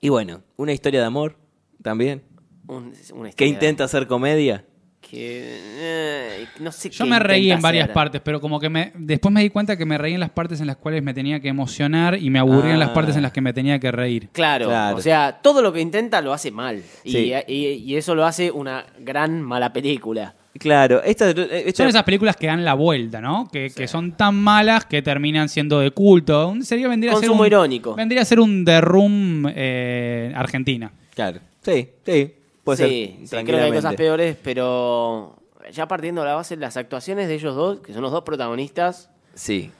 Y 0.00 0.08
bueno, 0.10 0.42
una 0.56 0.72
historia 0.72 1.00
de 1.00 1.06
amor 1.06 1.36
también. 1.82 2.22
Un- 2.68 2.92
una 3.14 3.30
Que 3.30 3.46
historia 3.46 3.48
intenta 3.48 3.84
hacer 3.84 4.06
comedia. 4.06 4.64
Que, 5.08 5.60
eh, 5.78 6.46
no 6.58 6.72
sé 6.72 6.90
Yo 6.90 7.04
qué 7.04 7.10
me 7.10 7.18
reí 7.20 7.50
en 7.52 7.60
varias 7.62 7.84
hacer. 7.84 7.94
partes, 7.94 8.20
pero 8.24 8.40
como 8.40 8.58
que 8.58 8.68
me 8.68 8.92
después 8.96 9.32
me 9.32 9.40
di 9.40 9.50
cuenta 9.50 9.76
que 9.76 9.84
me 9.86 9.96
reí 9.98 10.14
en 10.14 10.20
las 10.20 10.30
partes 10.30 10.60
en 10.60 10.66
las 10.66 10.76
cuales 10.76 11.00
me 11.02 11.14
tenía 11.14 11.38
que 11.38 11.46
emocionar 11.48 12.18
y 12.20 12.28
me 12.28 12.40
aburrí 12.40 12.70
en 12.70 12.80
las 12.80 12.88
Ah. 12.90 12.94
partes 12.94 13.14
en 13.16 13.22
las 13.22 13.30
que 13.30 13.40
me 13.40 13.52
tenía 13.52 13.78
que 13.78 13.92
reír. 13.92 14.28
Claro, 14.32 14.66
Claro. 14.66 14.96
o 14.96 15.00
sea, 15.00 15.38
todo 15.42 15.62
lo 15.62 15.72
que 15.72 15.80
intenta 15.80 16.20
lo 16.20 16.32
hace 16.32 16.50
mal. 16.50 16.82
Y, 17.04 17.12
Sí. 17.12 17.32
y- 17.46 17.66
y 17.86 17.96
eso 17.96 18.16
lo 18.16 18.24
hace 18.26 18.50
una 18.50 18.84
gran 18.98 19.40
mala 19.42 19.72
película. 19.72 20.34
Claro, 20.58 21.02
esta, 21.04 21.30
esta- 21.30 21.72
Son 21.76 21.86
esas 21.88 22.02
películas 22.02 22.34
que 22.34 22.46
dan 22.48 22.64
la 22.64 22.74
vuelta, 22.74 23.20
¿no? 23.20 23.48
Que, 23.52 23.70
que 23.70 23.86
son 23.86 24.12
tan 24.16 24.34
malas 24.34 24.86
que 24.86 25.02
terminan 25.02 25.48
siendo 25.48 25.78
de 25.80 25.90
culto. 25.92 26.48
Un- 26.48 26.64
Sería 26.64 26.88
vendría 26.88 27.12
a 27.12 27.16
ser 27.16 27.30
un, 27.30 27.46
irónico. 27.46 27.94
Vendría 27.94 28.22
a 28.22 28.24
ser 28.24 28.40
un 28.40 28.64
The 28.64 28.80
Room 28.80 29.46
eh, 29.54 30.32
Argentina. 30.34 30.90
Claro, 31.14 31.40
sí, 31.62 31.88
sí. 32.04 32.32
Puede 32.66 32.86
sí, 32.86 33.16
ser. 33.24 33.40
sí, 33.40 33.46
creo 33.46 33.58
que 33.60 33.64
hay 33.64 33.72
cosas 33.72 33.94
peores, 33.94 34.36
pero 34.42 35.38
ya 35.72 35.88
partiendo 35.88 36.20
de 36.20 36.26
la 36.28 36.34
base, 36.34 36.56
las 36.58 36.76
actuaciones 36.76 37.28
de 37.28 37.34
ellos 37.36 37.54
dos, 37.56 37.80
que 37.80 37.94
son 37.94 38.02
los 38.02 38.12
dos 38.12 38.24
protagonistas, 38.24 39.08
Sí. 39.34 39.70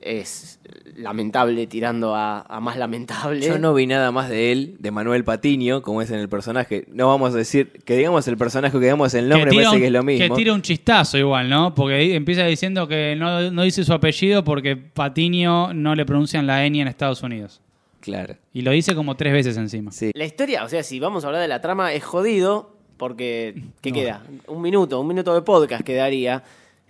es 0.00 0.58
lamentable 0.96 1.66
tirando 1.66 2.14
a, 2.14 2.40
a 2.40 2.60
más 2.60 2.76
lamentable. 2.76 3.40
Yo 3.46 3.58
no 3.58 3.74
vi 3.74 3.86
nada 3.86 4.10
más 4.12 4.28
de 4.28 4.52
él, 4.52 4.76
de 4.78 4.90
Manuel 4.90 5.24
Patiño, 5.24 5.82
como 5.82 6.00
es 6.02 6.10
en 6.10 6.18
el 6.18 6.28
personaje. 6.28 6.84
No 6.90 7.06
vamos 7.08 7.34
a 7.34 7.36
decir 7.36 7.70
que 7.84 7.96
digamos 7.96 8.26
el 8.28 8.36
personaje 8.36 8.76
o 8.76 8.80
que 8.80 8.86
digamos 8.86 9.12
el 9.14 9.28
nombre, 9.28 9.50
tira 9.50 9.62
parece 9.64 9.76
un- 9.76 9.80
que 9.80 9.86
es 9.86 9.92
lo 9.92 10.02
mismo. 10.02 10.28
Que 10.28 10.34
tira 10.34 10.52
un 10.54 10.62
chistazo 10.62 11.18
igual, 11.18 11.48
¿no? 11.50 11.74
Porque 11.74 12.14
empieza 12.14 12.44
diciendo 12.46 12.88
que 12.88 13.14
no, 13.18 13.50
no 13.50 13.62
dice 13.62 13.84
su 13.84 13.92
apellido 13.92 14.42
porque 14.44 14.76
Patiño 14.76 15.72
no 15.74 15.94
le 15.94 16.04
pronuncian 16.06 16.46
la 16.46 16.64
ñ 16.66 16.80
en 16.80 16.88
Estados 16.88 17.22
Unidos. 17.22 17.60
Claro. 18.00 18.36
Y 18.52 18.62
lo 18.62 18.70
dice 18.70 18.94
como 18.94 19.16
tres 19.16 19.32
veces 19.32 19.56
encima. 19.56 19.92
Sí. 19.92 20.10
La 20.14 20.24
historia, 20.24 20.64
o 20.64 20.68
sea, 20.68 20.82
si 20.82 20.98
vamos 21.00 21.24
a 21.24 21.26
hablar 21.28 21.42
de 21.42 21.48
la 21.48 21.60
trama, 21.60 21.92
es 21.92 22.02
jodido, 22.04 22.74
porque, 22.96 23.62
¿qué 23.82 23.90
No. 23.90 23.94
queda? 23.96 24.22
Un 24.46 24.62
minuto, 24.62 25.00
un 25.00 25.06
minuto 25.08 25.34
de 25.34 25.42
podcast 25.42 25.82
quedaría. 25.84 26.42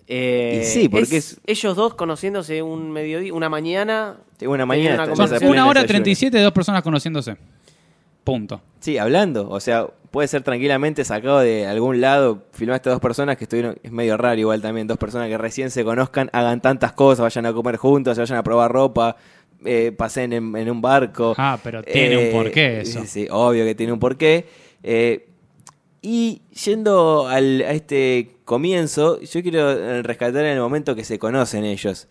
Eh, 0.07 0.63
Y 0.63 0.67
sí, 0.67 0.89
porque 0.89 1.19
es- 1.19 1.41
Ellos 1.47 1.77
dos 1.77 1.95
conociéndose 1.95 2.63
un 2.63 2.91
mediodía, 2.91 3.33
una 3.33 3.49
mañana. 3.49 4.17
Sí, 4.39 4.47
una 4.47 4.67
mañana 4.67 5.05
una 5.05 5.15
Son 5.15 5.49
una 5.49 5.67
hora 5.67 5.83
desayuno. 5.83 5.87
37 5.87 6.37
de 6.39 6.43
dos 6.43 6.53
personas 6.53 6.83
conociéndose. 6.83 7.37
Punto. 8.25 8.61
Sí, 8.81 8.99
hablando. 8.99 9.49
O 9.49 9.61
sea, 9.61 9.87
puede 10.11 10.29
ser 10.29 10.43
tranquilamente 10.43 11.05
sacado 11.05 11.41
de 11.41 11.67
algún 11.67 12.01
lado. 12.01 12.43
Filmaste 12.53 12.89
a 12.89 12.93
dos 12.93 13.01
personas 13.01 13.37
que 13.37 13.45
estuvieron. 13.45 13.77
Es 13.83 13.93
medio 13.93 14.17
raro, 14.17 14.39
igual 14.39 14.61
también. 14.61 14.87
Dos 14.87 14.99
personas 14.99 15.29
que 15.29 15.39
recién 15.39 15.71
se 15.71 15.85
conozcan, 15.85 16.29
hagan 16.33 16.61
tantas 16.61 16.93
cosas, 16.93 17.21
vayan 17.23 17.47
a 17.47 17.53
comer 17.53 17.77
juntos, 17.77 18.17
se 18.17 18.21
vayan 18.21 18.39
a 18.39 18.43
probar 18.43 18.71
ropa, 18.73 19.17
eh, 19.65 19.93
pasen 19.97 20.33
en, 20.33 20.57
en 20.57 20.71
un 20.71 20.81
barco. 20.83 21.35
Ah, 21.37 21.59
pero 21.63 21.83
tiene 21.83 22.17
un 22.17 22.33
porqué 22.33 22.81
eso. 22.81 23.01
Sí, 23.03 23.07
sí, 23.07 23.27
obvio 23.31 23.65
que 23.65 23.75
tiene 23.75 23.93
un 23.93 23.99
porqué. 23.99 24.47
Eh, 24.83 25.27
y 26.03 26.41
yendo 26.65 27.29
al- 27.29 27.61
a 27.63 27.73
este 27.73 28.31
comienzo, 28.45 29.21
yo 29.21 29.43
quiero 29.43 29.71
eh, 29.71 30.03
rescatar 30.03 30.45
en 30.47 30.53
el 30.53 30.61
momento 30.61 30.95
que 30.97 31.05
se 31.05 31.19
conocen 31.19 31.65
ellos. 31.65 32.09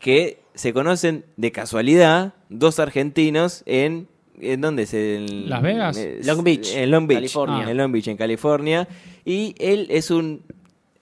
Que 0.00 0.38
se 0.54 0.72
conocen 0.72 1.24
de 1.36 1.52
casualidad 1.52 2.34
dos 2.48 2.78
argentinos 2.78 3.62
en. 3.66 4.08
¿En 4.40 4.60
dónde 4.60 4.84
es? 4.84 4.94
En, 4.94 5.48
¿Las 5.48 5.62
Vegas? 5.62 5.96
eh, 5.98 6.18
Long 6.24 6.42
Beach, 6.42 6.74
En 6.74 6.90
Long 6.90 7.06
Beach. 7.06 7.18
California. 7.18 7.70
En 7.70 7.76
Long 7.76 7.92
Beach, 7.92 8.08
en 8.08 8.16
California. 8.16 8.88
Y 9.24 9.54
él 9.58 9.86
es 9.90 10.10
un. 10.10 10.42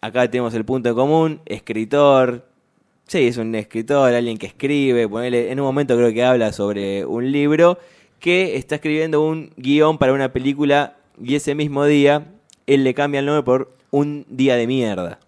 Acá 0.03 0.29
tenemos 0.31 0.53
el 0.55 0.65
punto 0.67 0.91
en 0.91 0.95
común: 0.95 1.41
escritor. 1.47 2.50
Sí, 3.11 3.27
es 3.27 3.39
un 3.39 3.53
escritor, 3.57 4.15
alguien 4.15 4.39
que 4.39 4.47
escribe. 4.47 5.09
ponele- 5.09 5.51
en 5.51 5.59
un 5.59 5.67
momento 5.67 5.97
creo 5.97 6.13
que 6.13 6.23
habla 6.23 6.53
sobre 6.53 7.05
un 7.05 7.33
libro 7.33 7.77
que 8.21 8.55
está 8.57 8.77
escribiendo 8.77 9.21
un 9.27 9.51
guion 9.57 9.99
para 9.99 10.13
una 10.13 10.33
película 10.33 10.95
y 11.21 11.35
ese 11.35 11.57
mismo 11.57 11.85
día 11.87 12.27
él 12.69 12.85
le 12.85 12.95
cambia 12.95 13.19
el 13.19 13.27
nombre 13.27 13.43
por 13.43 13.75
Un 13.91 14.27
Día 14.29 14.55
de 14.55 14.69
Mierda. 14.69 15.19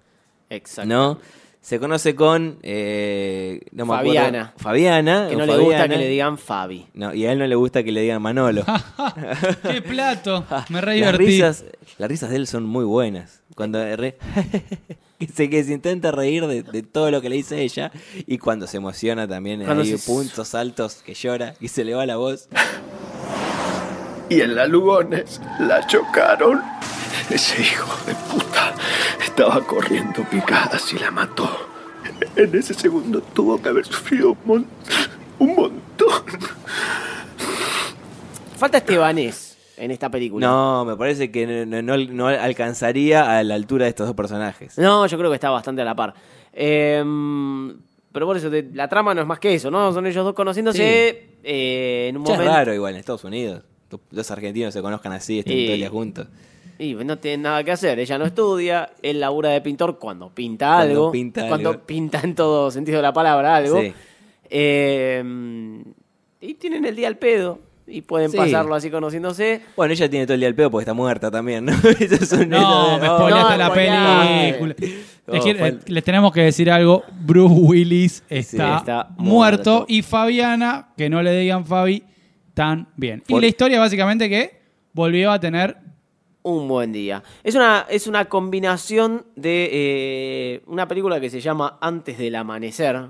Exacto. 0.49 0.89
¿No? 0.89 1.19
Se 1.61 1.81
conoce 1.81 2.15
con. 2.15 2.59
eh, 2.63 3.63
no 3.73 3.85
me 3.87 3.95
acuerdo. 3.95 4.15
Fabiana. 4.15 4.53
Fabiana. 4.57 5.27
Que 5.29 5.37
no 5.37 5.45
le 5.47 5.53
gusta 5.59 5.79
Fabiana. 5.79 5.95
que 5.95 6.01
le 6.01 6.09
digan 6.09 6.39
Fabi. 6.39 6.87
No, 6.95 7.13
y 7.15 7.27
a 7.27 7.33
él 7.33 7.39
no 7.41 7.47
le 7.49 7.55
gusta 7.57 7.83
que 7.83 7.91
le 7.91 8.03
digan 8.03 8.23
Manolo. 8.23 8.65
¡Qué 9.69 9.83
plato! 9.83 10.45
Me 10.69 10.81
re 10.81 10.99
las 11.01 11.13
divertí. 11.19 11.25
risas, 11.25 11.65
las 11.99 12.09
risas 12.09 12.31
de 12.31 12.37
él 12.37 12.47
son 12.47 12.65
muy 12.65 12.85
buenas. 12.85 13.43
Cuando 13.57 13.79
re- 13.97 14.19
que, 15.27 15.33
se, 15.33 15.51
que 15.51 15.65
se 15.65 15.73
intenta 15.73 16.11
reír 16.11 16.47
de, 16.47 16.63
de 16.63 16.83
todo 16.83 17.11
lo 17.11 17.21
que 17.21 17.29
le 17.29 17.37
dice 17.37 17.61
ella 17.63 17.91
y 18.27 18.39
cuando 18.39 18.67
se 18.67 18.77
emociona 18.79 19.27
también 19.29 19.65
Cuando 19.65 19.83
hay 19.83 19.97
se- 19.99 20.07
puntos 20.07 20.55
altos 20.55 21.03
que 21.05 21.15
llora 21.15 21.55
y 21.61 21.69
se 21.69 21.85
le 21.85 21.95
va 21.95 22.07
la 22.07 22.17
voz. 22.17 22.49
Y 24.29 24.41
en 24.41 24.55
la 24.55 24.67
Lugones 24.67 25.41
la 25.59 25.87
chocaron. 25.87 26.63
Ese 27.31 27.61
hijo 27.63 27.91
de 28.07 28.15
puta 28.15 28.75
estaba 29.25 29.65
corriendo 29.67 30.25
picadas 30.31 30.93
y 30.93 30.99
la 30.99 31.11
mató. 31.11 31.69
En 32.37 32.55
ese 32.55 32.75
segundo 32.75 33.21
tuvo 33.21 33.61
que 33.61 33.69
haber 33.69 33.85
sufrido 33.87 34.31
un, 34.33 34.39
mon- 34.47 34.67
un 35.39 35.55
montón. 35.55 36.23
Falta 38.59 38.79
Estebanés 38.79 39.52
en 39.85 39.91
esta 39.91 40.11
película. 40.11 40.47
No, 40.47 40.85
me 40.85 40.97
parece 40.97 41.31
que 41.31 41.47
no, 41.67 41.83
no- 41.83 41.97
no 41.97 42.27
alcanzaría 42.29 43.39
a 43.39 43.43
la 43.43 43.55
altura 43.55 43.85
de 43.85 43.91
estos 43.91 44.07
dos 44.07 44.15
personajes. 44.17 44.79
No, 44.79 45.07
yo 45.07 45.19
creo 45.19 45.31
que 45.31 45.35
está 45.37 45.51
bastante 45.51 45.83
a 45.83 45.85
la 45.85 45.95
par. 45.97 46.15
Eh, 46.53 47.03
pero 48.13 48.27
por 48.27 48.37
eso, 48.37 48.51
te- 48.51 48.71
la 48.75 48.89
trama 48.89 49.15
no 49.15 49.23
es 49.23 49.27
más 49.27 49.39
que 49.39 49.55
eso, 49.55 49.71
¿no? 49.71 49.93
Son 49.93 50.07
ellos 50.07 50.25
dos 50.25 50.35
conociéndose 50.35 51.31
eh, 51.43 52.07
en 52.11 52.17
un 52.17 52.25
Ya 52.25 52.33
es 52.35 52.39
momento. 52.39 52.57
raro 52.57 52.75
igual 52.75 52.93
en 52.95 53.01
Estados 53.01 53.25
Unidos. 53.25 53.63
Dos- 53.91 54.01
Dos 54.11 54.31
argentinos 54.31 54.73
se 54.73 54.81
conozcan 54.83 55.13
así, 55.13 55.39
estén 55.41 55.59
Y- 55.59 55.65
todo 55.65 55.75
el 55.75 55.81
día 55.81 55.91
juntos. 55.91 56.29
Y 56.79 56.95
no 56.95 57.19
tienen 57.19 57.43
nada 57.43 57.63
que 57.65 57.71
hacer. 57.73 57.99
Ella 58.01 58.19
no 58.19 58.25
estudia, 58.25 58.91
él 59.03 59.21
labura 59.21 59.51
de 59.51 59.61
pintor 59.61 59.99
cuando 59.99 60.31
pinta 60.31 60.67
Cuando 60.77 60.93
algo. 60.93 61.13
pinta 61.13 61.49
cuando 61.49 61.71
algo. 61.71 61.83
pinta 61.87 62.21
en 62.25 62.35
todo 62.35 62.71
sentido 62.71 62.97
de 62.99 63.03
la 63.03 63.13
palabra 63.13 63.57
algo. 63.57 63.81
Sí. 63.81 63.93
Eh, 64.51 65.23
y 66.41 66.55
tienen 66.55 66.85
el 66.85 66.97
día 66.97 67.09
al 67.09 67.19
pedo. 67.19 67.59
Y 67.93 68.03
pueden 68.03 68.31
Sí. 68.31 68.37
pasarlo 68.37 68.75
así 68.75 68.91
conociéndose. 68.91 69.61
Bueno, 69.77 69.93
ella 69.93 70.09
tiene 70.09 70.25
todo 70.27 70.35
el 70.35 70.41
día 70.41 70.49
el 70.49 70.55
pedo 70.55 70.71
porque 70.71 70.83
está 70.83 70.95
muerta 70.95 71.31
también, 71.31 71.65
¿no? 71.67 71.73
Eso 72.01 72.15
es 72.15 72.33
un- 72.33 72.49
No, 72.49 72.59
eso- 72.59 72.99
me 73.01 73.09
oh, 73.09 73.17
spoileaste 73.19 73.53
no, 73.53 73.59
la 73.59 73.73
película. 73.75 74.77
Oh, 75.27 75.33
Es 75.35 75.45
que, 75.45 75.51
eh, 75.51 75.79
les 75.87 76.05
tenemos 76.05 76.33
que 76.33 76.41
decir 76.43 76.71
algo. 76.71 77.05
Bruce 77.21 77.55
Willis 77.55 78.25
está, 78.29 78.79
está 78.79 79.09
muerto, 79.19 79.71
muerto. 79.73 79.85
y 79.89 80.03
Fabiana, 80.03 80.89
que 80.97 81.09
no 81.11 81.23
le 81.23 81.33
digan 81.39 81.65
Fabi, 81.67 82.03
tan 82.55 82.89
bien. 82.97 83.23
Y 83.29 83.39
la 83.41 83.47
historia 83.47 83.79
básicamente 83.79 84.29
que 84.29 84.61
volvió 84.93 85.31
a 85.31 85.39
tener 85.39 85.77
Un 86.43 86.67
buen 86.67 86.93
día. 86.93 87.23
Es 87.45 87.55
una, 87.55 87.87
es 87.89 88.07
una 88.09 88.25
combinación 88.25 89.25
de 89.37 89.69
eh, 89.73 90.63
una 90.67 90.89
película 90.89 91.21
que 91.21 91.31
se 91.31 91.41
llama 91.41 91.79
Antes 91.81 92.19
del 92.19 92.35
Amanecer, 92.35 93.01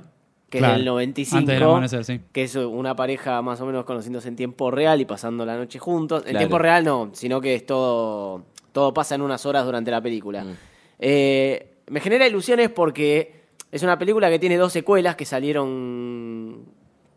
que 0.53 0.59
Claro, 0.59 0.75
es 0.75 0.79
del 0.81 0.85
95. 0.87 1.39
Antes 1.39 1.55
del 1.55 1.63
Amanecer, 1.65 2.05
sí. 2.05 2.21
Que 2.31 2.43
es 2.45 2.55
una 2.57 2.95
pareja 2.95 3.41
más 3.41 3.59
o 3.63 3.67
menos 3.67 3.85
conociéndose 3.87 4.29
en 4.29 4.37
tiempo 4.37 4.71
real 4.71 5.01
y 5.01 5.05
pasando 5.07 5.47
la 5.47 5.57
noche 5.57 5.79
juntos. 5.79 6.21
En 6.21 6.31
Claro. 6.33 6.39
tiempo 6.39 6.59
real 6.59 6.85
no, 6.85 7.09
sino 7.15 7.41
que 7.41 7.55
es 7.55 7.65
todo, 7.67 8.45
todo 8.73 8.93
pasa 8.93 9.15
en 9.15 9.23
unas 9.23 9.45
horas 9.47 9.65
durante 9.65 9.91
la 9.91 10.01
película. 10.03 10.45
Mm. 10.45 10.53
Eh, 10.99 11.75
me 11.89 12.01
genera 12.01 12.27
ilusiones 12.27 12.69
porque 12.69 13.41
es 13.73 13.83
una 13.83 13.99
película 13.99 14.29
que 14.29 14.39
tiene 14.39 14.57
dos 14.59 14.73
secuelas 14.73 15.17
que 15.17 15.25
salieron 15.25 16.67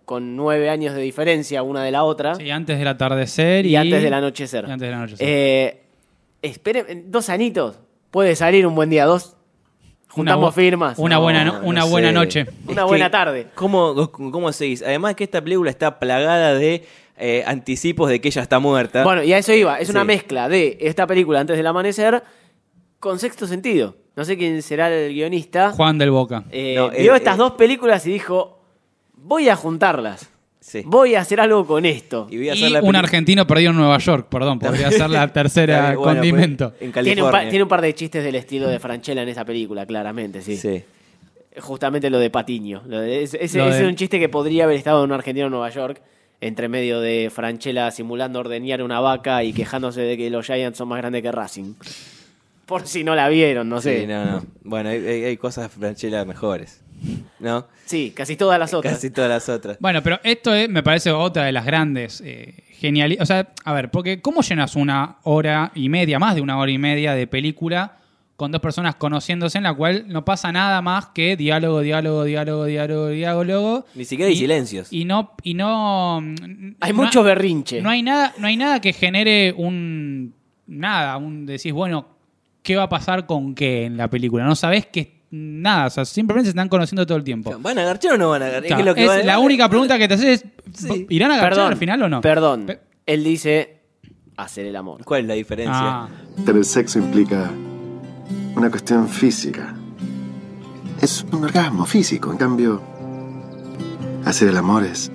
con 0.06 0.36
nueve 0.36 0.70
años 0.70 0.94
de 0.96 1.02
diferencia 1.02 1.62
una 1.64 1.84
de 1.84 1.92
la 1.92 2.04
otra. 2.04 2.36
sí, 2.36 2.50
antes 2.52 2.78
del 2.80 2.88
atardecer 2.88 3.66
y, 3.66 3.70
Y 3.72 3.76
antes 3.76 4.02
del 4.02 4.14
anochecer. 4.14 4.66
y 4.68 4.72
antes 4.72 4.88
del 4.88 4.94
anochecer. 4.96 5.28
Eh, 5.28 5.82
esperen, 6.42 7.12
dos 7.12 7.30
anitos. 7.30 7.80
Puede 8.12 8.36
salir 8.36 8.66
un 8.66 8.76
buen 8.76 8.90
día, 8.90 9.06
dos. 9.06 9.36
Juntamos 10.16 10.56
firmas. 10.56 10.98
Una 10.98 11.16
No, 11.16 11.22
buena, 11.22 11.44
no- 11.44 11.60
no 11.60 11.68
una 11.68 11.84
sé. 11.84 11.90
buena 11.90 12.12
noche. 12.12 12.46
Una 12.68 12.82
Es 12.84 12.88
buena 12.88 13.06
que, 13.06 13.12
tarde. 13.12 13.48
¿Cómo, 13.56 14.12
cómo 14.12 14.52
seguís? 14.54 14.82
Además 14.82 15.16
que 15.16 15.26
esta 15.26 15.42
película 15.44 15.70
está 15.70 16.00
plagada 16.00 16.54
de 16.54 16.86
eh, 17.18 17.44
anticipos 17.48 18.10
de 18.10 18.20
que 18.22 18.30
ella 18.30 18.42
está 18.42 18.60
muerta. 18.60 19.04
Bueno, 19.04 19.24
y 19.24 19.34
a 19.34 19.38
eso 19.38 19.54
iba. 19.54 19.80
Es 19.80 19.90
una 19.90 20.02
Sí. 20.02 20.08
mezcla 20.08 20.50
de 20.50 20.78
esta 20.82 21.06
película 21.08 21.40
antes 21.40 21.56
del 21.58 21.68
amanecer 21.68 22.24
con 23.00 23.20
sexto 23.20 23.46
sentido. 23.48 23.96
No 24.16 24.24
sé 24.26 24.38
quién 24.38 24.62
será 24.62 24.90
el 24.90 25.14
guionista. 25.14 25.72
Juan 25.72 25.98
del 25.98 26.12
Boca. 26.12 26.46
Eh, 26.52 26.76
No, 26.78 26.90
vio 26.90 27.14
eh, 27.14 27.18
estas 27.18 27.36
eh. 27.36 27.38
dos 27.38 27.52
películas 27.54 28.06
y 28.08 28.12
dijo: 28.14 28.60
Voy 29.16 29.50
a 29.50 29.56
juntarlas. 29.56 30.30
Sí. 30.68 30.82
Voy 30.84 31.14
a 31.14 31.22
hacer 31.22 31.40
algo 31.40 31.64
con 31.68 31.86
esto. 31.86 32.26
Y 32.32 32.38
voy 32.38 32.50
a 32.50 32.56
Y 32.56 32.58
hacer 32.58 32.72
la 32.72 32.82
un 32.82 32.96
argentino 32.96 33.46
perdido 33.46 33.70
en 33.70 33.78
Nueva 33.78 34.00
York, 34.00 34.28
perdón, 34.32 34.58
podría 34.58 34.90
ser 34.92 35.12
la 35.12 35.28
tercera 35.34 35.94
Bueno, 35.96 36.02
pues, 36.02 36.16
condimento. 36.16 36.74
en 36.80 36.92
Tiene 36.92 37.22
un, 37.22 37.30
par, 37.30 37.50
tiene 37.50 37.62
un 37.64 37.70
par 37.70 37.82
de 37.82 37.94
chistes 37.94 38.24
del 38.24 38.34
estilo 38.34 38.68
de 38.68 38.80
Franchella 38.80 39.22
en 39.22 39.30
esa 39.30 39.46
película, 39.46 39.86
claramente, 39.86 40.42
sí. 40.42 40.58
Sí. 40.58 40.82
Justamente 41.60 42.10
lo 42.10 42.18
de 42.18 42.32
Patiño. 42.32 42.82
Lo 42.88 43.00
de- 43.00 43.22
ese 43.24 43.44
ese- 43.46 43.60
Lo 43.60 43.68
ese 43.70 43.78
de- 43.78 43.84
es 43.84 43.90
un 43.90 43.96
chiste 43.96 44.20
que 44.20 44.28
podría 44.28 44.64
haber 44.64 44.76
estado 44.78 45.04
en 45.04 45.12
un 45.12 45.16
argentino 45.16 45.46
en 45.46 45.52
Nueva 45.52 45.70
York, 45.70 46.02
entre 46.42 46.68
medio 46.68 47.00
de 47.00 47.32
Franchella 47.34 47.92
simulando 47.92 48.40
ordeñar 48.40 48.82
una 48.82 49.00
vaca 49.00 49.44
y 49.44 49.54
quejándose 49.54 50.02
de 50.02 50.18
que 50.18 50.30
los 50.32 50.46
Giants 50.48 50.78
son 50.80 50.88
más 50.88 50.98
grandes 50.98 51.22
que 51.22 51.32
Racing. 51.32 51.76
Por 52.66 52.88
si 52.88 53.04
no 53.04 53.14
la 53.14 53.30
vieron, 53.30 53.70
no 53.70 53.80
sé. 53.82 54.02
Sí, 54.02 54.08
no, 54.08 54.26
no. 54.26 54.46
Bueno, 54.64 54.90
hay, 54.90 54.98
hay- 55.06 55.24
hay 55.26 55.38
cosas 55.38 55.72
Franchella 55.72 56.26
mejores. 56.26 56.82
¿No? 57.40 57.68
Sí, 57.86 58.12
casi 58.16 58.36
todas 58.36 58.58
las 58.60 58.74
otras. 58.74 58.96
Casi 58.96 59.10
todas 59.12 59.30
las 59.30 59.48
otras. 59.50 59.78
Bueno, 59.80 60.02
pero 60.02 60.20
esto 60.24 60.54
es, 60.54 60.68
me 60.70 60.82
parece 60.84 61.12
otra 61.12 61.44
de 61.46 61.52
las 61.52 61.66
grandes 61.66 62.24
genialidades. 62.80 63.22
O 63.22 63.26
sea, 63.26 63.50
a 63.64 63.74
ver, 63.74 63.92
porque 63.92 64.22
¿cómo 64.22 64.42
llenas 64.42 64.76
una 64.76 65.18
hora 65.24 65.72
y 65.76 65.90
media, 65.90 66.18
más 66.20 66.36
de 66.36 66.42
una 66.42 66.58
hora 66.58 66.72
y 66.72 66.78
media 66.78 67.14
de 67.14 67.28
película 67.28 67.98
con 68.36 68.52
dos 68.52 68.60
personas 68.60 68.96
conociéndose 68.96 69.58
en 69.58 69.64
la 69.64 69.74
cual 69.74 70.06
no 70.08 70.26
pasa 70.26 70.52
nada 70.52 70.82
más 70.82 71.06
que 71.08 71.38
diálogo, 71.38 71.80
diálogo, 71.82 72.24
diálogo, 72.26 72.66
diálogo, 72.66 73.08
diálogo? 73.08 73.86
Ni 73.96 74.04
siquiera 74.04 74.28
hay 74.30 74.36
Y- 74.36 74.40
silencios. 74.40 74.92
Y 74.92 75.06
no, 75.06 75.32
y 75.44 75.54
no. 75.54 76.18
Hay 76.18 76.92
no- 76.92 76.96
mucho 77.04 77.24
berrinche. 77.24 77.82
No 77.82 77.90
hay 77.90 78.02
nada, 78.02 78.34
no 78.38 78.48
hay 78.48 78.58
nada 78.58 78.82
que 78.82 78.92
genere 78.94 79.54
un. 79.56 80.34
Nada, 80.68 81.16
un 81.18 81.46
decís, 81.46 81.72
bueno, 81.72 82.08
¿qué 82.64 82.76
va 82.76 82.84
a 82.84 82.90
pasar 82.90 83.26
con 83.28 83.54
qué 83.56 83.86
en 83.86 83.98
la 83.98 84.10
película? 84.10 84.44
No 84.44 84.56
sabés 84.56 84.88
que 84.88 85.15
nada, 85.36 85.88
o 85.88 85.90
sea, 85.90 86.06
simplemente 86.06 86.48
se 86.48 86.50
están 86.52 86.70
conociendo 86.70 87.06
todo 87.06 87.18
el 87.18 87.24
tiempo. 87.24 87.56
¿Van 87.60 87.78
a 87.78 87.82
agarchar 87.82 88.14
o 88.14 88.18
no 88.18 88.30
van 88.30 88.42
a 88.44 88.46
agarchar? 88.48 88.68
Claro, 88.68 88.80
Es 88.80 88.84
que 88.84 88.90
lo 88.90 88.96
que 88.96 89.04
es 89.04 89.10
va- 89.10 89.24
la 89.26 89.40
única 89.40 89.70
pregunta 89.70 89.98
que 89.98 90.08
te 90.08 90.14
haces 90.16 90.44
es, 90.74 90.80
Sí. 90.82 91.06
¿irán 91.10 91.32
a 91.32 91.40
Perdón, 91.40 91.68
al 91.72 91.78
final 91.78 92.02
o 92.04 92.10
no? 92.10 92.22
Perdón. 92.22 92.66
Pe- 92.66 92.80
Él 93.06 93.24
dice 93.24 93.82
hacer 94.38 94.66
el 94.66 94.76
amor. 94.76 95.04
¿Cuál 95.06 95.22
es 95.22 95.28
la 95.28 95.34
diferencia? 95.36 95.74
Ah, 95.78 96.10
Tener 96.46 96.66
sexo 96.66 97.00
implica 97.00 97.50
una 98.56 98.70
cuestión 98.70 99.08
física. 99.08 99.76
Es 101.02 101.26
un 101.32 101.44
orgasmo 101.44 101.86
físico, 101.86 102.32
en 102.32 102.38
cambio, 102.38 102.82
hacer 104.26 104.48
el 104.50 104.58
amor 104.58 104.84
es. 104.84 105.12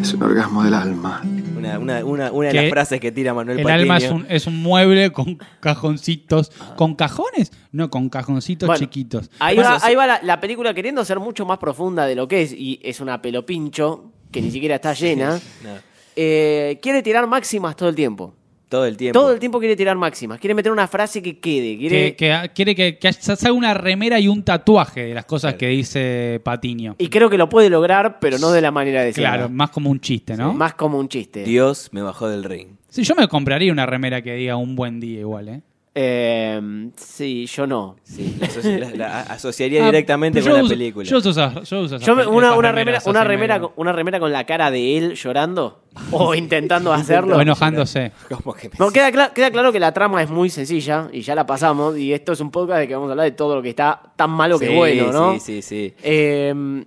es 0.00 0.12
un 0.14 0.22
orgasmo 0.22 0.62
del 0.64 0.74
alma. 0.74 1.22
Una, 1.56 1.78
una, 1.78 2.04
una, 2.04 2.32
una 2.32 2.48
de 2.48 2.54
las 2.54 2.70
frases 2.70 3.00
que 3.00 3.12
tira 3.12 3.32
Manuel 3.34 3.58
el 3.58 3.64
Patiño. 3.64 3.80
alma 3.82 3.96
es 3.98 4.10
un, 4.10 4.26
es 4.28 4.46
un 4.46 4.62
mueble 4.62 5.10
con 5.12 5.38
cajoncitos. 5.60 6.50
¿Con 6.76 6.94
cajones? 6.94 7.52
No, 7.72 7.90
con 7.90 8.08
cajoncitos 8.08 8.66
Bueno, 8.66 8.78
chiquitos. 8.78 9.30
Ahí 9.38 9.56
va, 9.56 9.78
ahí 9.82 9.94
va 9.94 10.06
la, 10.06 10.20
la 10.22 10.40
película 10.40 10.74
queriendo 10.74 11.04
ser 11.04 11.18
mucho 11.20 11.44
más 11.46 11.58
profunda 11.58 12.06
de 12.06 12.14
lo 12.14 12.26
que 12.28 12.42
es, 12.42 12.52
y 12.52 12.80
es 12.82 13.00
una 13.00 13.20
pelopincho 13.22 14.12
que 14.30 14.40
ni 14.42 14.50
siquiera 14.50 14.74
está 14.76 14.92
llena. 14.92 15.40
No, 15.62 15.70
Eh, 16.18 16.78
quiere 16.80 17.02
tirar 17.02 17.26
máximas 17.26 17.76
todo 17.76 17.88
el 17.90 17.94
tiempo. 17.94 18.34
Todo 18.68 18.84
el 18.86 18.96
tiempo. 18.96 19.18
Todo 19.18 19.32
el 19.32 19.38
tiempo 19.38 19.58
quiere 19.60 19.76
tirar 19.76 19.96
máximas. 19.96 20.40
Quiere 20.40 20.54
meter 20.54 20.72
una 20.72 20.88
frase 20.88 21.22
que 21.22 21.38
quede. 21.38 21.76
Quiere... 21.78 22.16
Que, 22.16 22.16
que- 22.16 22.50
quiere 22.54 22.74
que, 22.74 22.98
que 22.98 23.12
se 23.12 23.32
haga 23.32 23.52
una 23.52 23.74
remera 23.74 24.18
y 24.18 24.28
un 24.28 24.42
tatuaje 24.42 25.04
de 25.04 25.14
las 25.14 25.24
cosas 25.24 25.54
que 25.54 25.68
dice 25.68 26.40
Patiño. 26.42 26.96
Y 26.98 27.08
creo 27.08 27.30
que 27.30 27.38
lo 27.38 27.48
puede 27.48 27.70
lograr, 27.70 28.18
pero 28.20 28.38
no 28.38 28.50
de 28.50 28.60
la 28.60 28.70
manera 28.70 29.02
de 29.02 29.12
Claro, 29.12 29.48
más 29.48 29.70
como 29.70 29.90
un 29.90 30.00
chiste, 30.00 30.36
¿no? 30.36 30.52
Más 30.52 30.74
como 30.74 30.98
un 30.98 31.08
chiste. 31.08 31.44
Dios 31.44 31.88
me 31.92 32.02
bajó 32.02 32.28
del 32.28 32.44
ring. 32.44 32.68
Sí, 32.88 33.02
yo 33.04 33.14
me 33.14 33.28
compraría 33.28 33.70
una 33.72 33.86
remera 33.86 34.22
que 34.22 34.34
diga 34.34 34.56
un 34.56 34.74
buen 34.74 35.00
día 35.00 35.20
igual, 35.20 35.48
¿eh? 35.48 35.62
Eh, 35.98 36.90
sí, 36.96 37.46
yo 37.46 37.66
no. 37.66 37.96
Sí, 38.04 38.36
la, 38.38 38.46
asoci- 38.48 38.78
la- 38.78 38.90
la 38.90 39.20
asociaría 39.22 39.82
Ah, 39.82 39.86
directamente 39.86 40.42
con 40.42 40.52
la 40.52 40.60
uso- 40.60 40.68
película. 40.68 41.08
Yo 41.08 41.16
uso 41.16 41.30
esas, 41.30 41.54
yo 41.66 41.80
uso 41.80 41.96
esas 41.96 42.06
Yo 42.06 42.14
me- 42.14 42.24
pe- 42.24 42.28
una, 42.28 42.48
esas 42.48 42.58
una 42.58 42.72
remera, 42.72 43.00
una, 43.06 43.24
remera, 43.24 43.60
con, 43.60 43.70
una 43.76 43.92
remera 43.92 44.20
con 44.20 44.30
la 44.30 44.44
cara 44.44 44.70
de 44.70 44.98
él 44.98 45.14
llorando 45.14 45.84
o 46.10 46.34
intentando 46.34 46.92
hacerlo. 46.92 47.38
O 47.38 47.40
enojándose. 47.40 48.12
Como 48.28 48.52
que 48.54 48.68
me- 48.68 48.74
No, 48.78 48.90
queda, 48.90 49.10
queda 49.32 49.50
claro 49.50 49.72
que 49.72 49.80
la 49.80 49.92
trama 49.92 50.22
es 50.22 50.28
muy 50.28 50.50
sencilla 50.50 51.08
y 51.12 51.22
ya 51.22 51.34
la 51.34 51.46
pasamos. 51.46 51.96
Y 51.96 52.12
esto 52.12 52.32
es 52.32 52.40
un 52.40 52.50
podcast 52.50 52.80
de 52.80 52.88
que 52.88 52.94
vamos 52.94 53.08
a 53.08 53.12
hablar 53.12 53.24
de 53.24 53.30
todo 53.32 53.54
lo 53.56 53.62
que 53.62 53.70
está 53.70 54.12
tan 54.16 54.28
malo 54.30 54.58
que 54.58 54.68
bueno, 54.76 55.10
¿no? 55.12 55.32
Sí, 55.34 55.40
sí, 55.40 55.62
sí. 55.62 55.94
Eh, 56.02 56.84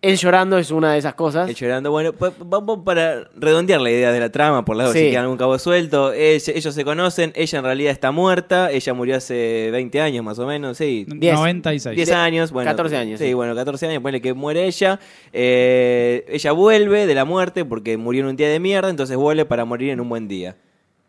él 0.00 0.16
llorando 0.16 0.58
es 0.58 0.70
una 0.70 0.92
de 0.92 0.98
esas 0.98 1.14
cosas. 1.14 1.48
El 1.48 1.56
llorando. 1.56 1.90
Bueno, 1.90 2.12
pues, 2.12 2.32
vamos 2.38 2.80
para 2.84 3.28
redondear 3.36 3.80
la 3.80 3.90
idea 3.90 4.12
de 4.12 4.20
la 4.20 4.30
trama, 4.30 4.64
por 4.64 4.76
lado 4.76 4.92
Sí. 4.92 4.98
si 5.00 5.10
queda 5.10 5.22
algún 5.22 5.36
cabo 5.36 5.58
suelto. 5.58 6.14
Ell- 6.14 6.52
ellos 6.54 6.72
se 6.74 6.84
conocen, 6.84 7.32
ella 7.34 7.58
en 7.58 7.64
realidad 7.64 7.90
está 7.92 8.12
muerta, 8.12 8.70
ella 8.70 8.94
murió 8.94 9.16
hace 9.16 9.70
20 9.72 10.00
años 10.00 10.24
más 10.24 10.38
o 10.38 10.46
menos, 10.46 10.76
sí. 10.78 11.04
Diez. 11.08 11.34
96. 11.34 11.96
10 11.96 12.12
años, 12.12 12.52
bueno. 12.52 12.70
14 12.70 12.96
años, 12.96 13.18
Sí, 13.18 13.26
sí. 13.26 13.34
bueno, 13.34 13.54
14 13.56 13.86
años, 13.88 14.00
ponele 14.02 14.20
que 14.20 14.34
muere 14.34 14.66
ella. 14.66 15.00
Eh, 15.32 16.24
ella 16.28 16.52
vuelve 16.52 17.06
de 17.06 17.14
la 17.14 17.24
muerte 17.24 17.64
porque 17.64 17.96
murió 17.96 18.22
en 18.22 18.28
un 18.28 18.36
día 18.36 18.48
de 18.48 18.60
mierda, 18.60 18.90
entonces 18.90 19.16
vuelve 19.16 19.44
para 19.46 19.64
morir 19.64 19.90
en 19.90 20.00
un 20.00 20.08
buen 20.08 20.28
día. 20.28 20.56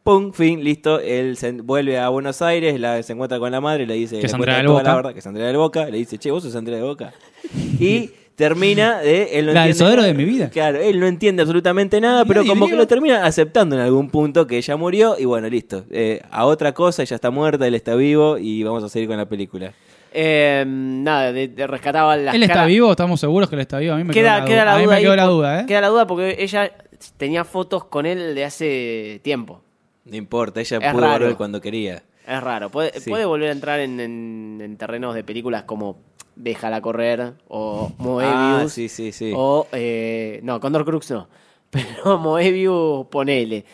Pum, 0.04 0.32
fin, 0.34 0.64
listo. 0.64 1.00
Él 1.00 1.38
se- 1.38 1.52
vuelve 1.52 2.00
a 2.00 2.10
Buenos 2.10 2.42
Aires, 2.42 2.80
la, 2.80 3.04
se 3.04 3.14
encuentra 3.14 3.38
con 3.38 3.52
la 3.52 3.62
madre, 3.62 3.86
le 3.86 3.94
dice 3.94 4.20
Que 4.20 4.26
es 4.26 4.32
le 4.32 4.36
Andrea 4.38 4.56
cuenta 4.56 4.62
del 4.64 4.68
Boca. 4.72 4.84
la 4.90 4.96
verdad, 4.96 5.14
que 5.14 5.20
es 5.20 5.28
Andrea 5.28 5.46
del 5.48 5.58
Boca, 5.58 5.86
le 5.86 5.98
dice, 5.98 6.18
che, 6.18 6.32
vos 6.32 6.42
sos 6.42 6.56
Andrea 6.56 6.78
del 6.78 6.88
Boca. 6.88 7.14
Y 7.80 8.10
termina 8.40 9.00
de. 9.00 9.38
Él 9.38 9.46
no 9.48 9.54
La 9.54 9.62
del 9.62 9.70
entiende 9.72 9.74
sodero 9.74 10.02
nada. 10.02 10.08
de 10.08 10.14
mi 10.14 10.24
vida. 10.26 10.50
Claro, 10.50 10.80
él 10.80 11.00
no 11.00 11.06
entiende 11.08 11.42
absolutamente 11.44 12.00
nada, 12.02 12.26
pero 12.26 12.44
como 12.46 12.68
que 12.68 12.76
lo 12.76 12.88
termina 12.88 13.26
aceptando 13.26 13.76
en 13.76 13.82
algún 13.82 14.10
punto 14.10 14.48
que 14.48 14.58
ella 14.58 14.76
murió 14.78 15.16
y 15.20 15.26
bueno, 15.26 15.48
listo. 15.50 15.84
Eh, 15.92 16.22
a 16.32 16.46
otra 16.46 16.74
cosa, 16.74 17.04
ella 17.04 17.16
está 17.16 17.30
muerta, 17.30 17.68
él 17.68 17.76
está 17.76 17.94
vivo 17.96 18.38
y 18.38 18.64
vamos 18.64 18.84
a 18.84 18.90
seguir 18.90 19.08
con 19.10 19.18
la 19.18 19.28
película. 19.28 19.74
Eh, 20.12 20.64
nada, 20.68 21.32
de, 21.32 21.50
de- 21.50 21.68
rescataba 21.68 22.18
las 22.18 22.34
¿Él 22.34 22.42
está 22.42 22.54
caras- 22.56 22.68
vivo? 22.70 22.90
¿Estamos 22.90 23.20
seguros 23.20 23.48
que 23.50 23.56
él 23.56 23.62
está 23.62 23.78
vivo? 23.78 23.94
A 23.94 23.98
mí 23.98 24.04
me 24.06 24.14
Queda, 24.14 24.38
quedó 24.38 24.48
queda 24.48 24.66
la 24.66 24.74
A 24.74 24.78
mí 24.78 24.84
duda. 24.86 24.92
me 24.94 24.98
ahí 24.98 25.04
quedó 25.04 25.16
la 25.16 25.24
por- 25.26 25.32
duda, 25.34 25.60
¿eh? 25.62 25.66
Queda 25.68 25.82
la 25.82 25.88
duda 25.90 26.08
porque 26.08 26.36
ella 26.40 26.72
tenía 27.18 27.44
fotos 27.44 27.84
con 27.86 28.06
él 28.08 28.34
de 28.34 28.44
hace 28.46 29.20
tiempo. 29.24 29.62
No 30.06 30.16
importa, 30.16 30.62
ella 30.62 30.78
Es 30.82 30.92
pudo 30.92 31.02
raro. 31.02 31.20
volver 31.20 31.36
cuando 31.38 31.62
quería. 31.62 32.02
Es 32.28 32.42
raro. 32.42 32.70
Puede, 32.72 33.00
Sí. 33.00 33.10
puede 33.10 33.26
volver 33.26 33.50
a 33.50 33.52
entrar 33.52 33.80
en, 33.82 34.00
en- 34.00 34.60
en 34.64 34.78
terrenos 34.78 35.14
de 35.14 35.24
películas 35.24 35.64
como 35.64 35.98
Déjala 36.42 36.80
correr 36.82 37.34
o 37.50 37.92
Moebius. 37.98 38.34
Ah, 38.34 38.66
sí, 38.70 38.88
sí, 38.88 39.12
sí. 39.12 39.34
O, 39.36 39.68
eh, 39.74 40.40
no, 40.42 40.62
Condor 40.62 40.86
Crux 40.86 41.12
no. 41.12 41.28
Pero 41.70 42.18
Moebius, 42.18 43.08
ponele. 43.08 43.66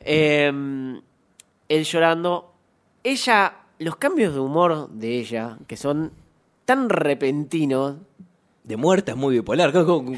Eh, 0.00 0.50
él 1.68 1.84
llorando. 1.84 2.54
Ella, 3.04 3.52
los 3.80 3.96
cambios 3.96 4.32
de 4.32 4.40
humor 4.40 4.88
de 4.88 5.18
ella, 5.18 5.58
que 5.66 5.76
son 5.76 6.10
tan 6.64 6.88
repentinos. 6.88 7.96
De 8.64 8.78
muerta 8.78 9.12
es 9.12 9.16
muy 9.18 9.34
bipolar. 9.34 9.70
¿Cómo, 9.72 9.86
cómo- 9.86 10.16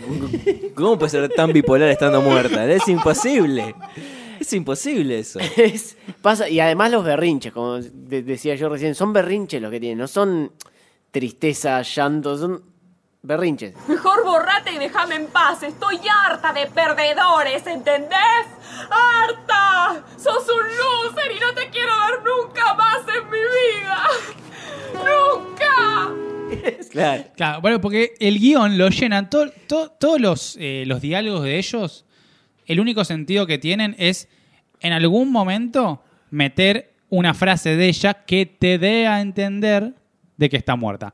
cómo- 0.76 0.98
puede 0.98 1.10
ser 1.10 1.28
tan 1.30 1.52
bipolar 1.52 1.88
estando 1.90 2.22
muerta? 2.22 2.64
Es 2.70 2.86
imposible. 2.88 3.74
Es 4.38 4.52
imposible 4.52 5.18
eso. 5.18 5.40
Es- 5.56 5.96
pasa, 6.22 6.48
y 6.48 6.60
además 6.60 6.92
los 6.92 7.04
berrinches, 7.04 7.52
como 7.52 7.78
de- 7.80 8.22
decía 8.22 8.54
yo 8.54 8.68
recién, 8.68 8.94
son 8.94 9.12
berrinches 9.12 9.60
los 9.60 9.70
que 9.72 9.80
tienen, 9.80 9.98
no 9.98 10.06
son 10.06 10.52
tristeza, 11.10 11.82
llanto, 11.82 12.36
son 12.36 12.62
berrinches. 13.22 13.74
Mejor 13.88 14.24
borrate 14.24 14.72
y 14.72 14.78
déjame 14.78 15.16
en 15.16 15.26
paz. 15.26 15.62
Estoy 15.62 15.98
harta 16.26 16.52
de 16.52 16.66
perdedores, 16.66 17.66
¿entendés? 17.66 18.46
¡Harta! 18.90 20.04
Sos 20.16 20.46
un 20.48 20.64
loser 20.76 21.32
y 21.36 21.40
no 21.40 21.52
te 21.54 21.68
quiero 21.70 21.92
ver 21.98 22.20
nunca 22.24 22.74
más 22.74 22.98
en 23.08 23.24
mi 23.30 23.38
vida. 23.38 24.02
¡Nunca! 24.94 26.14
Claro. 26.90 27.24
Claro, 27.36 27.60
bueno, 27.60 27.80
porque 27.80 28.14
el 28.18 28.38
guion 28.38 28.78
lo 28.78 28.88
llenan, 28.88 29.28
to- 29.28 29.50
to- 29.66 29.90
todos 29.90 30.18
los, 30.18 30.56
eh, 30.58 30.84
los 30.86 31.02
diálogos 31.02 31.44
de 31.44 31.58
ellos, 31.58 32.06
el 32.66 32.80
único 32.80 33.04
sentido 33.04 33.46
que 33.46 33.58
tienen 33.58 33.94
es 33.98 34.28
en 34.80 34.94
algún 34.94 35.30
momento 35.30 36.02
meter 36.30 36.94
una 37.10 37.34
frase 37.34 37.76
de 37.76 37.88
ella 37.88 38.24
que 38.24 38.46
te 38.46 38.78
dé 38.78 39.06
a 39.06 39.20
entender 39.20 39.92
de 40.38 40.48
que 40.48 40.56
está 40.56 40.74
muerta. 40.76 41.12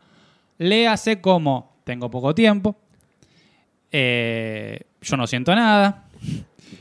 Léase 0.59 1.21
como, 1.21 1.73
tengo 1.83 2.09
poco 2.09 2.33
tiempo, 2.35 2.77
eh, 3.91 4.81
yo 5.03 5.17
no 5.17 5.27
siento 5.27 5.55
nada, 5.55 6.05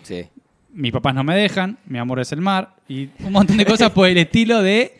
Sí. 0.03 0.25
mis 0.73 0.91
papás 0.91 1.13
no 1.15 1.23
me 1.23 1.35
dejan, 1.35 1.77
mi 1.85 1.97
amor 1.99 2.19
es 2.19 2.31
el 2.31 2.41
mar, 2.41 2.75
y 2.87 3.09
un 3.23 3.31
montón 3.31 3.57
de 3.57 3.65
cosas 3.65 3.89
por 3.91 4.07
el 4.07 4.17
estilo 4.17 4.61
de. 4.61 4.99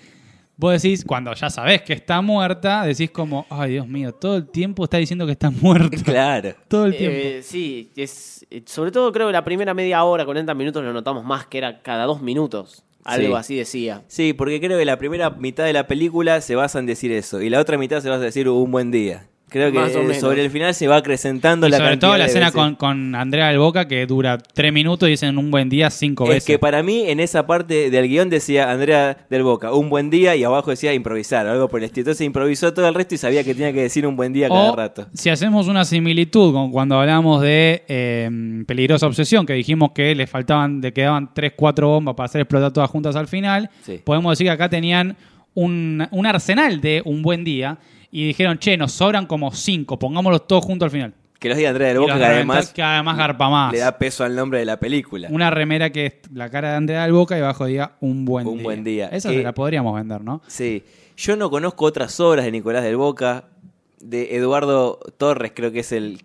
Vos 0.55 0.79
decís, 0.81 1.03
cuando 1.03 1.33
ya 1.33 1.49
sabés 1.49 1.81
que 1.81 1.93
está 1.93 2.21
muerta, 2.21 2.83
decís 2.85 3.09
como, 3.09 3.47
ay 3.49 3.71
Dios 3.71 3.87
mío, 3.87 4.13
todo 4.13 4.37
el 4.37 4.47
tiempo 4.47 4.83
está 4.83 4.97
diciendo 4.97 5.25
que 5.25 5.31
está 5.31 5.49
muerta. 5.49 5.97
Claro. 6.03 6.53
Todo 6.67 6.85
el 6.85 6.95
tiempo. 6.95 7.17
Eh, 7.17 7.41
sí, 7.43 7.91
es, 7.95 8.45
eh, 8.51 8.61
sobre 8.67 8.91
todo 8.91 9.11
creo 9.11 9.27
que 9.27 9.33
la 9.33 9.43
primera 9.43 9.73
media 9.73 10.03
hora, 10.03 10.23
40 10.25 10.53
minutos, 10.53 10.83
lo 10.83 10.93
notamos 10.93 11.23
más, 11.25 11.47
que 11.47 11.57
era 11.57 11.81
cada 11.81 12.05
dos 12.05 12.21
minutos. 12.21 12.83
Algo 13.05 13.27
Sí. 13.35 13.39
así 13.39 13.55
decía. 13.57 14.03
Sí, 14.07 14.33
porque 14.33 14.59
creo 14.59 14.77
que 14.77 14.85
la 14.85 14.97
primera 14.97 15.29
mitad 15.31 15.65
de 15.65 15.73
la 15.73 15.87
película 15.87 16.41
se 16.41 16.55
basa 16.55 16.79
en 16.79 16.85
decir 16.85 17.11
eso 17.11 17.41
y 17.41 17.49
la 17.49 17.59
otra 17.59 17.77
mitad 17.77 18.01
se 18.01 18.09
basa 18.09 18.19
en 18.21 18.25
decir 18.27 18.47
un 18.49 18.71
buen 18.71 18.91
día. 18.91 19.27
Creo 19.53 19.71
que 19.71 19.77
Más 19.77 19.95
o 19.95 19.99
menos. 20.01 20.17
sobre 20.17 20.43
el 20.43 20.49
final 20.49 20.73
se 20.73 20.87
va 20.87 20.97
acrecentando 20.97 21.67
Y 21.67 21.69
la 21.69 21.77
sobre 21.77 21.97
todo 21.97 22.17
la 22.17 22.25
escena 22.25 22.51
con, 22.51 22.75
con 22.75 23.13
Andrea 23.13 23.47
del 23.49 23.59
Boca 23.59 23.87
que 23.87 24.05
dura 24.07 24.37
tres 24.39 24.73
minutos 24.73 25.07
y 25.07 25.11
dicen 25.11 25.37
un 25.37 25.51
buen 25.51 25.69
día 25.69 25.89
cinco 25.91 26.23
Es 26.23 26.29
veces. 26.31 26.45
que 26.45 26.57
para 26.59 26.81
mí 26.81 27.03
en 27.07 27.19
esa 27.19 27.45
parte 27.45 27.89
del 27.91 28.07
guion 28.07 28.29
decía 28.31 28.71
Andrea 28.71 29.15
del 29.29 29.43
Boca, 29.43 29.71
un 29.73 29.89
buen 29.89 30.09
día 30.09 30.35
y 30.35 30.43
abajo 30.43 30.71
decía 30.71 30.91
improvisar, 30.93 31.45
algo 31.47 31.69
por 31.69 31.79
el 31.79 31.85
estilo. 31.85 32.01
Entonces 32.05 32.25
improvisó 32.25 32.73
todo 32.73 32.87
el 32.87 32.95
resto 32.95 33.13
y 33.15 33.19
sabía 33.19 33.43
que 33.43 33.53
tenía 33.53 33.71
que 33.71 33.83
decir 33.83 34.07
un 34.07 34.15
buen 34.15 34.33
día 34.33 34.49
cada 34.49 34.71
O, 34.71 34.75
rato. 34.75 35.07
si 35.13 35.29
hacemos 35.29 35.67
una 35.67 35.85
similitud 35.85 36.51
con 36.51 36.71
cuando 36.71 36.99
hablamos 36.99 37.41
de 37.43 37.83
eh, 37.87 38.63
Peligrosa 38.65 39.05
Obsesión, 39.07 39.45
que 39.45 39.53
dijimos 39.53 39.91
que 39.93 40.15
le 40.15 40.25
faltaban, 40.25 40.81
le 40.81 40.91
quedaban 40.91 41.31
3, 41.33 41.53
4 41.55 41.87
bombas 41.87 42.15
para 42.15 42.25
hacer 42.25 42.41
explotar 42.41 42.71
todas 42.73 42.89
juntas 42.89 43.15
al 43.15 43.27
final, 43.27 43.69
Sí. 43.83 43.99
podemos 44.03 44.31
decir 44.31 44.47
que 44.47 44.51
acá 44.51 44.67
tenían 44.67 45.15
un, 45.53 46.07
un 46.09 46.25
arsenal 46.25 46.81
de 46.81 47.03
un 47.05 47.21
buen 47.21 47.43
día 47.43 47.77
y 48.15 48.27
dijeron, 48.27 48.59
che, 48.59 48.77
nos 48.77 48.91
sobran 48.93 49.25
como 49.25 49.51
5, 49.51 49.97
pongámoslos 49.99 50.45
todos 50.47 50.63
juntos 50.63 50.85
al 50.85 50.91
final. 50.91 51.13
Que 51.39 51.49
los 51.49 51.57
diga 51.57 51.71
Andrea 51.71 51.89
del 51.89 51.99
Boca, 51.99 52.17
que 52.17 52.23
además 52.23 52.71
que 52.71 52.81
además 52.83 53.17
garpa 53.17 53.49
más. 53.49 53.73
le 53.73 53.79
da 53.79 53.97
peso 53.97 54.23
al 54.23 54.33
nombre 54.35 54.59
de 54.59 54.65
la 54.65 54.79
película. 54.79 55.27
Una 55.31 55.49
remera 55.49 55.89
que 55.89 56.05
es 56.05 56.13
la 56.33 56.49
cara 56.49 56.69
de 56.69 56.75
Andrea 56.77 57.03
del 57.03 57.11
Boca 57.11 57.35
y 57.37 57.41
abajo 57.41 57.65
diga 57.65 57.97
un 57.99 58.23
buen 58.23 58.47
Un 58.47 58.53
día. 58.59 58.63
buen 58.63 58.83
día. 58.85 59.07
Esa 59.07 59.29
Que- 59.29 59.37
se 59.37 59.43
la 59.43 59.53
podríamos 59.53 59.93
vender, 59.95 60.21
¿no? 60.21 60.41
Sí. 60.47 60.83
Yo 61.17 61.35
no 61.35 61.49
conozco 61.49 61.83
otras 61.85 62.17
obras 62.21 62.45
de 62.45 62.51
Nicolás 62.51 62.83
del 62.83 62.95
Boca. 62.95 63.45
De 63.99 64.35
Eduardo 64.37 64.99
Torres, 65.17 65.51
creo 65.55 65.71
que 65.71 65.79
es 65.79 65.91
el, 65.91 66.21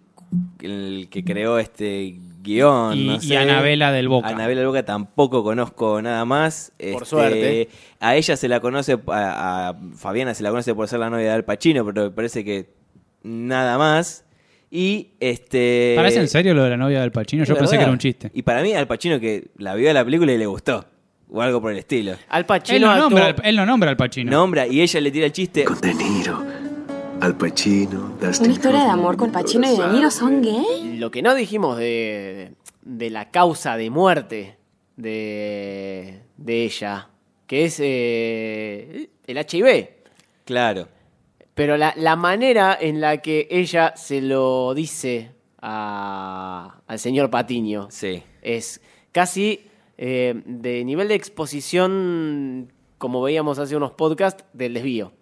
el 0.60 1.08
que 1.10 1.24
creó 1.24 1.58
este 1.58 2.16
guion. 2.48 2.96
Y- 2.98 3.06
no 3.06 3.14
y 3.16 3.20
sé. 3.20 3.36
Anabela 3.36 3.92
del 3.92 4.08
Boca. 4.08 4.28
Anabela 4.28 4.60
del 4.60 4.68
Boca 4.68 4.84
tampoco 4.84 5.42
conozco 5.44 6.00
nada 6.02 6.24
más. 6.24 6.72
Por 6.78 6.86
Este, 6.88 7.04
suerte. 7.04 7.68
A 8.00 8.16
ella 8.16 8.36
se 8.36 8.48
la 8.48 8.60
conoce, 8.60 8.98
a, 9.08 9.68
a 9.68 9.76
Fabiana 9.96 10.34
se 10.34 10.42
la 10.42 10.50
conoce 10.50 10.74
por 10.74 10.88
ser 10.88 11.00
la 11.00 11.10
novia 11.10 11.26
de 11.26 11.32
Al 11.32 11.44
Pacino, 11.44 11.84
pero 11.84 12.04
me 12.04 12.10
parece 12.10 12.44
que 12.44 12.70
nada 13.22 13.78
más. 13.78 14.24
Y 14.70 15.08
este. 15.20 15.94
¿Parece 15.96 16.20
en 16.20 16.28
serio 16.28 16.52
lo 16.54 16.62
de 16.64 16.70
la 16.70 16.76
novia 16.76 17.00
del 17.00 17.10
Pachino? 17.12 17.44
Yo 17.44 17.56
pensé 17.56 17.76
que 17.76 17.82
era 17.84 17.92
un 17.92 17.98
chiste. 17.98 18.30
Y 18.34 18.42
para 18.42 18.62
mí, 18.62 18.74
Al 18.74 18.86
Pacino 18.86 19.18
que 19.20 19.48
la 19.56 19.74
vio 19.74 19.90
a 19.90 19.92
la 19.94 20.04
película 20.04 20.32
y 20.32 20.38
le 20.38 20.46
gustó. 20.46 20.84
O 21.30 21.42
algo 21.42 21.60
por 21.60 21.72
el 21.72 21.78
estilo. 21.78 22.12
Al 22.30 22.40
Él 22.40 22.46
Pacino 22.46 22.86
no, 22.86 22.92
actuó- 22.92 23.00
nombra, 23.10 23.26
al- 23.26 23.36
él 23.44 23.56
no 23.56 23.66
nombra 23.66 23.90
al 23.90 23.96
Pachino. 23.98 24.30
Nombra 24.30 24.66
y 24.66 24.80
ella 24.80 25.00
le 25.00 25.10
tira 25.10 25.26
el 25.26 25.32
chiste. 25.32 25.64
De 25.82 25.92
Niro, 25.94 26.42
Al 27.20 27.36
Pacino, 27.36 28.16
Dustin 28.20 28.44
¿Una 28.46 28.52
historia 28.54 28.84
de 28.84 28.90
amor 28.90 29.16
con 29.16 29.32
Pacino 29.32 29.66
y 29.72 29.76
De 29.76 29.88
Niro 29.88 30.10
son 30.10 30.40
gay? 30.40 30.96
Lo 30.98 31.10
que 31.10 31.20
no 31.22 31.34
dijimos 31.34 31.76
de, 31.76 32.52
de 32.82 33.10
la 33.10 33.30
causa 33.30 33.76
de 33.76 33.90
muerte 33.90 34.56
de, 34.96 36.22
de 36.36 36.64
ella, 36.64 37.08
que 37.48 37.64
es 37.64 37.78
eh, 37.82 39.10
el 39.26 39.36
HIV. 39.38 39.88
Claro. 40.44 40.88
Pero 41.54 41.76
la, 41.76 41.92
la 41.96 42.14
manera 42.14 42.76
en 42.80 43.00
la 43.00 43.18
que 43.18 43.48
ella 43.50 43.94
se 43.96 44.20
lo 44.22 44.72
dice 44.74 45.32
a- 45.60 46.80
al 46.86 46.98
señor 47.00 47.30
Patiño 47.30 47.88
Sí. 47.90 48.22
es 48.42 48.80
casi 49.10 49.62
eh, 49.96 50.40
de 50.46 50.84
nivel 50.84 51.08
de 51.08 51.14
exposición, 51.16 52.72
como 52.98 53.20
veíamos 53.22 53.58
hace 53.58 53.76
unos 53.76 53.90
podcasts, 53.92 54.44
del 54.52 54.74
desvío. 54.74 55.12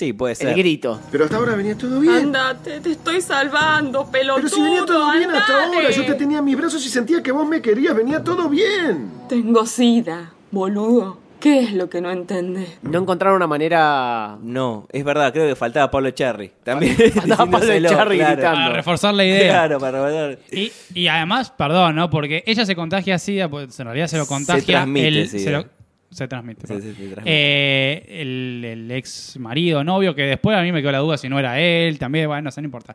Sí, 0.00 0.14
puede 0.14 0.32
El 0.32 0.38
ser. 0.38 0.56
grito. 0.56 0.98
Pero 1.12 1.24
hasta 1.24 1.36
ahora 1.36 1.54
venía 1.56 1.76
todo 1.76 2.00
bien. 2.00 2.14
Andate, 2.14 2.80
te 2.80 2.92
estoy 2.92 3.20
salvando, 3.20 4.06
pelotudo. 4.10 4.36
Pero 4.36 4.48
si 4.48 4.62
venía 4.62 4.86
todo 4.86 5.12
bien 5.12 5.30
hasta 5.30 5.62
ahora, 5.64 5.90
yo 5.90 6.06
te 6.06 6.14
tenía 6.14 6.38
en 6.38 6.44
mis 6.46 6.56
brazos 6.56 6.86
y 6.86 6.88
sentía 6.88 7.22
que 7.22 7.30
vos 7.32 7.46
me 7.46 7.60
querías, 7.60 7.94
venía 7.94 8.24
todo 8.24 8.48
bien. 8.48 9.10
Tengo 9.28 9.66
sida, 9.66 10.32
boludo. 10.50 11.18
¿Qué 11.38 11.60
es 11.60 11.72
lo 11.74 11.90
que 11.90 12.00
no 12.00 12.10
entendés? 12.10 12.78
No 12.82 12.98
encontraron 13.00 13.36
una 13.36 13.46
manera 13.46 14.38
No, 14.42 14.86
es 14.90 15.04
verdad, 15.04 15.32
creo 15.34 15.46
que 15.48 15.54
faltaba 15.54 15.90
Pablo 15.90 16.10
Cherry. 16.12 16.50
También. 16.64 16.96
Faltaba 16.96 17.44
Pablo 17.50 17.66
Cherry 17.66 17.88
claro. 17.90 18.10
gritando. 18.10 18.40
Para 18.42 18.72
reforzar 18.72 19.14
la 19.14 19.24
idea. 19.26 19.50
Claro, 19.52 19.78
para 19.78 19.98
reforzar. 20.10 20.38
Y, 20.50 20.72
y 20.94 21.08
además, 21.08 21.50
perdón, 21.50 21.96
¿no? 21.96 22.08
Porque 22.08 22.42
ella 22.46 22.64
se 22.64 22.74
contagia 22.74 23.18
SIDA, 23.18 23.50
pues 23.50 23.78
en 23.78 23.84
realidad 23.84 24.06
se 24.06 24.16
lo 24.16 24.26
contagia. 24.26 24.64
transmite 24.64 25.08
el- 25.08 25.28
SIDA. 25.28 25.44
Se, 25.44 25.50
lo- 25.50 25.79
se 26.10 26.26
transmite. 26.28 26.62
Sí, 26.62 26.66
perdón. 26.68 26.82
sí, 26.82 26.88
sí, 26.96 27.08
transmite. 27.10 27.22
Eh, 27.26 28.20
el, 28.20 28.64
el 28.64 28.90
ex 28.90 29.36
marido, 29.38 29.84
novio, 29.84 30.14
que 30.14 30.22
después 30.22 30.56
a 30.56 30.62
mí 30.62 30.72
me 30.72 30.80
quedó 30.82 30.92
la 30.92 30.98
duda 30.98 31.16
si 31.18 31.28
no 31.28 31.38
era 31.38 31.60
él, 31.60 31.98
también, 31.98 32.26
bueno, 32.26 32.42
no 32.42 32.50
sé, 32.50 32.60
no 32.60 32.66
importa. 32.66 32.94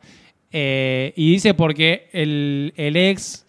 Eh, 0.52 1.14
y 1.16 1.32
dice 1.32 1.54
porque 1.54 2.08
el, 2.14 2.74
el 2.78 2.96
ex 2.96 3.46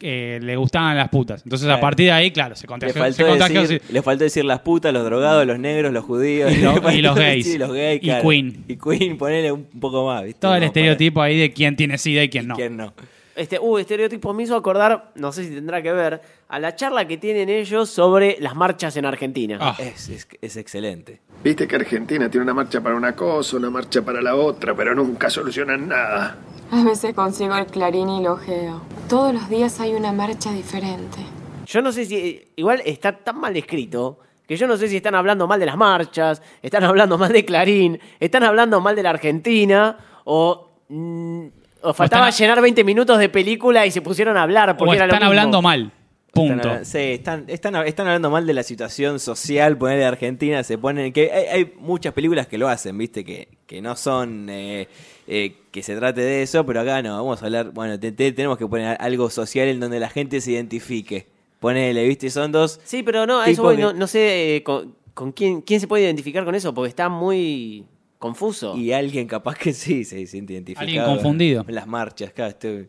eh, 0.00 0.38
le 0.42 0.56
gustaban 0.56 0.96
las 0.96 1.08
putas. 1.08 1.42
Entonces, 1.44 1.68
a 1.68 1.78
partir 1.80 2.06
de 2.06 2.12
ahí, 2.12 2.30
claro, 2.30 2.54
se 2.54 2.62
Le 2.64 2.68
contagió. 2.68 2.94
faltó, 3.02 3.24
decir, 3.60 3.82
le 3.90 4.02
faltó 4.02 4.24
decir 4.24 4.44
las 4.44 4.60
putas, 4.60 4.92
los 4.92 5.04
drogados, 5.04 5.46
los 5.46 5.58
negros, 5.58 5.92
los 5.92 6.04
judíos. 6.04 6.52
Y 6.56 6.60
lo- 6.62 6.72
los 6.80 7.14
gays. 7.16 7.44
decir 7.44 7.60
los 7.60 7.72
gays, 7.72 8.02
Y 8.02 8.06
claro. 8.06 8.28
Queen. 8.28 8.64
Y 8.68 8.76
Queen, 8.76 9.18
ponele 9.18 9.52
un 9.52 9.64
poco 9.64 10.06
más, 10.06 10.24
¿viste? 10.24 10.40
todo 10.40 10.54
el 10.56 10.62
estereotipo 10.62 11.20
ahí 11.22 11.38
de 11.38 11.52
quién 11.52 11.76
tiene 11.76 11.98
SIDA 11.98 12.22
y 12.24 12.28
quién 12.28 12.44
para- 12.46 12.54
no. 12.54 12.56
¿Quién 12.56 12.76
no? 12.76 12.94
Este, 13.36 13.58
uh, 13.58 13.78
estereotipo 13.78 14.32
me 14.32 14.44
hizo 14.44 14.54
acordar, 14.54 15.10
no 15.16 15.32
sé 15.32 15.44
si 15.44 15.54
tendrá 15.54 15.82
que 15.82 15.92
ver, 15.92 16.20
a 16.48 16.58
la 16.58 16.76
charla 16.76 17.06
que 17.06 17.16
tienen 17.16 17.48
ellos 17.48 17.90
sobre 17.90 18.36
las 18.40 18.54
marchas 18.54 18.96
en 18.96 19.06
Argentina. 19.06 19.58
Ah. 19.60 19.76
Es, 19.78 20.08
es, 20.08 20.28
es 20.40 20.56
excelente. 20.56 21.20
Viste 21.42 21.66
que 21.66 21.76
Argentina 21.76 22.30
tiene 22.30 22.44
una 22.44 22.54
marcha 22.54 22.80
para 22.80 22.94
una 22.94 23.14
cosa, 23.16 23.56
una 23.56 23.70
marcha 23.70 24.02
para 24.02 24.22
la 24.22 24.36
otra, 24.36 24.74
pero 24.74 24.94
nunca 24.94 25.28
solucionan 25.28 25.88
nada. 25.88 26.36
A 26.70 26.84
veces 26.84 27.14
consigo 27.14 27.56
el 27.56 27.66
clarín 27.66 28.08
y 28.08 28.22
lo 28.22 28.34
ojeo. 28.34 28.82
Todos 29.08 29.34
los 29.34 29.48
días 29.48 29.80
hay 29.80 29.94
una 29.94 30.12
marcha 30.12 30.52
diferente. 30.52 31.18
Yo 31.66 31.82
no 31.82 31.92
sé 31.92 32.04
si, 32.04 32.42
igual 32.56 32.82
está 32.84 33.12
tan 33.18 33.40
mal 33.40 33.56
escrito, 33.56 34.20
que 34.46 34.56
yo 34.56 34.66
no 34.66 34.76
sé 34.76 34.88
si 34.88 34.96
están 34.96 35.14
hablando 35.14 35.46
mal 35.46 35.58
de 35.58 35.66
las 35.66 35.76
marchas, 35.76 36.42
están 36.62 36.84
hablando 36.84 37.18
mal 37.18 37.32
de 37.32 37.44
Clarín, 37.44 37.98
están 38.20 38.44
hablando 38.44 38.80
mal 38.80 38.94
de 38.94 39.02
la 39.02 39.10
Argentina, 39.10 39.96
o, 40.24 40.70
mm, 40.88 41.46
o 41.84 41.94
faltaba 41.94 42.28
están- 42.28 42.44
llenar 42.46 42.60
20 42.62 42.84
minutos 42.84 43.18
de 43.18 43.28
película 43.28 43.86
y 43.86 43.90
se 43.90 44.00
pusieron 44.02 44.36
a 44.36 44.42
hablar 44.42 44.76
porque 44.76 44.90
O 44.90 44.94
era 44.94 45.06
lo 45.06 45.12
están 45.12 45.20
mismo. 45.20 45.30
hablando 45.30 45.62
mal. 45.62 45.92
Punto. 46.32 46.54
Están, 46.68 46.84
sí, 46.84 46.98
están, 46.98 47.44
están, 47.46 47.76
están 47.86 48.06
hablando 48.08 48.28
mal 48.28 48.44
de 48.44 48.54
la 48.54 48.64
situación 48.64 49.20
social, 49.20 49.78
poner 49.78 49.98
de 50.00 50.04
Argentina, 50.04 50.64
se 50.64 50.76
ponen 50.78 51.12
que 51.12 51.30
hay, 51.30 51.44
hay 51.46 51.72
muchas 51.78 52.12
películas 52.12 52.48
que 52.48 52.58
lo 52.58 52.68
hacen, 52.68 52.98
viste, 52.98 53.24
que, 53.24 53.46
que 53.68 53.80
no 53.80 53.94
son 53.94 54.48
eh, 54.50 54.88
eh, 55.28 55.54
que 55.70 55.82
se 55.84 55.94
trate 55.94 56.22
de 56.22 56.42
eso, 56.42 56.66
pero 56.66 56.80
acá 56.80 57.02
no, 57.02 57.14
vamos 57.18 57.40
a 57.40 57.46
hablar, 57.46 57.70
bueno, 57.70 58.00
te- 58.00 58.10
te- 58.10 58.32
tenemos 58.32 58.58
que 58.58 58.66
poner 58.66 58.96
algo 59.00 59.30
social 59.30 59.68
en 59.68 59.78
donde 59.78 60.00
la 60.00 60.08
gente 60.10 60.40
se 60.40 60.50
identifique. 60.50 61.28
Ponele, 61.60 62.04
viste, 62.08 62.28
son 62.30 62.50
dos. 62.50 62.80
Sí, 62.82 63.04
pero 63.04 63.26
no, 63.26 63.40
a 63.40 63.46
eso 63.46 63.62
voy, 63.62 63.76
que- 63.76 63.82
no, 63.82 63.92
no 63.92 64.06
sé 64.08 64.56
eh, 64.56 64.62
con, 64.64 64.96
con 65.14 65.30
quién, 65.30 65.60
quién 65.60 65.78
se 65.78 65.86
puede 65.86 66.02
identificar 66.02 66.44
con 66.44 66.56
eso, 66.56 66.74
porque 66.74 66.88
está 66.88 67.08
muy 67.08 67.84
confuso. 68.24 68.76
Y 68.76 68.92
alguien 68.92 69.26
capaz 69.26 69.56
que 69.58 69.72
sí 69.72 70.04
se 70.04 70.26
siente 70.26 70.54
identificado. 70.54 70.86
Alguien 70.86 71.04
confundido. 71.04 71.64
En 71.68 71.74
las 71.74 71.86
marchas, 71.86 72.32
claro, 72.32 72.50
estoy- 72.50 72.88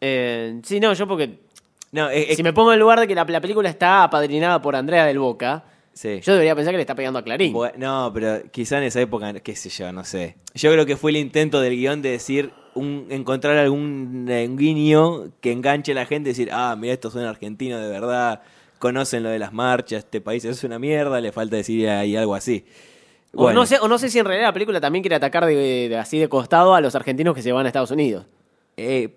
Eh, 0.00 0.60
sí, 0.64 0.80
no, 0.80 0.92
yo 0.92 1.06
porque 1.06 1.38
No, 1.92 2.10
es- 2.10 2.30
es- 2.30 2.36
Si 2.36 2.42
me 2.42 2.52
pongo 2.52 2.70
en 2.72 2.74
el 2.74 2.80
lugar 2.80 2.98
de 3.00 3.06
que 3.06 3.14
la, 3.14 3.24
la 3.24 3.40
película 3.40 3.68
está 3.70 4.02
apadrinada 4.02 4.60
por 4.60 4.74
Andrea 4.76 5.06
del 5.06 5.18
Boca, 5.20 5.64
sí. 5.94 6.20
yo 6.22 6.32
debería 6.32 6.54
pensar 6.54 6.72
que 6.72 6.76
le 6.78 6.82
está 6.82 6.94
pegando 6.96 7.18
a 7.18 7.22
Clarín. 7.22 7.54
No, 7.78 8.10
pero 8.12 8.42
quizá 8.50 8.78
en 8.78 8.84
esa 8.84 9.00
época, 9.00 9.32
qué 9.40 9.54
sé 9.56 9.70
yo, 9.70 9.90
no 9.92 10.04
sé. 10.04 10.36
Yo 10.54 10.70
creo 10.72 10.84
que 10.84 10.96
fue 10.96 11.12
el 11.12 11.16
intento 11.16 11.60
del 11.60 11.74
guion 11.76 12.02
de 12.02 12.10
decir, 12.10 12.50
un, 12.74 13.06
encontrar 13.08 13.56
algún 13.56 14.26
eh, 14.28 14.46
guiño 14.50 15.30
que 15.40 15.52
enganche 15.52 15.92
a 15.92 15.94
la 15.94 16.04
gente 16.06 16.28
y 16.30 16.32
decir, 16.32 16.50
ah, 16.52 16.76
mira, 16.78 16.92
estos 16.92 17.12
son 17.14 17.24
argentinos 17.24 17.80
de 17.80 17.88
verdad, 17.88 18.42
conocen 18.78 19.22
lo 19.22 19.30
de 19.30 19.38
las 19.38 19.52
marchas, 19.54 20.00
este 20.04 20.20
país 20.20 20.44
es 20.44 20.62
una 20.64 20.78
mierda, 20.78 21.20
le 21.22 21.32
falta 21.32 21.56
decir 21.56 21.88
ahí 21.88 22.16
algo 22.16 22.34
así. 22.34 22.66
O, 23.36 23.52
no 23.52 23.66
sé, 23.66 23.78
o 23.80 23.88
no 23.88 23.98
sé 23.98 24.08
si 24.10 24.18
en 24.18 24.24
realidad 24.24 24.48
la 24.48 24.52
película 24.52 24.80
también 24.80 25.02
quiere 25.02 25.16
atacar 25.16 25.44
de, 25.46 25.54
de- 25.88 25.96
así 25.98 26.18
de 26.18 26.28
costado 26.28 26.74
a 26.74 26.80
los 26.80 26.94
argentinos 26.94 27.34
que 27.34 27.42
se 27.42 27.52
van 27.52 27.66
a 27.66 27.68
Estados 27.68 27.90
Unidos. 27.90 28.26
eh, 28.76 29.16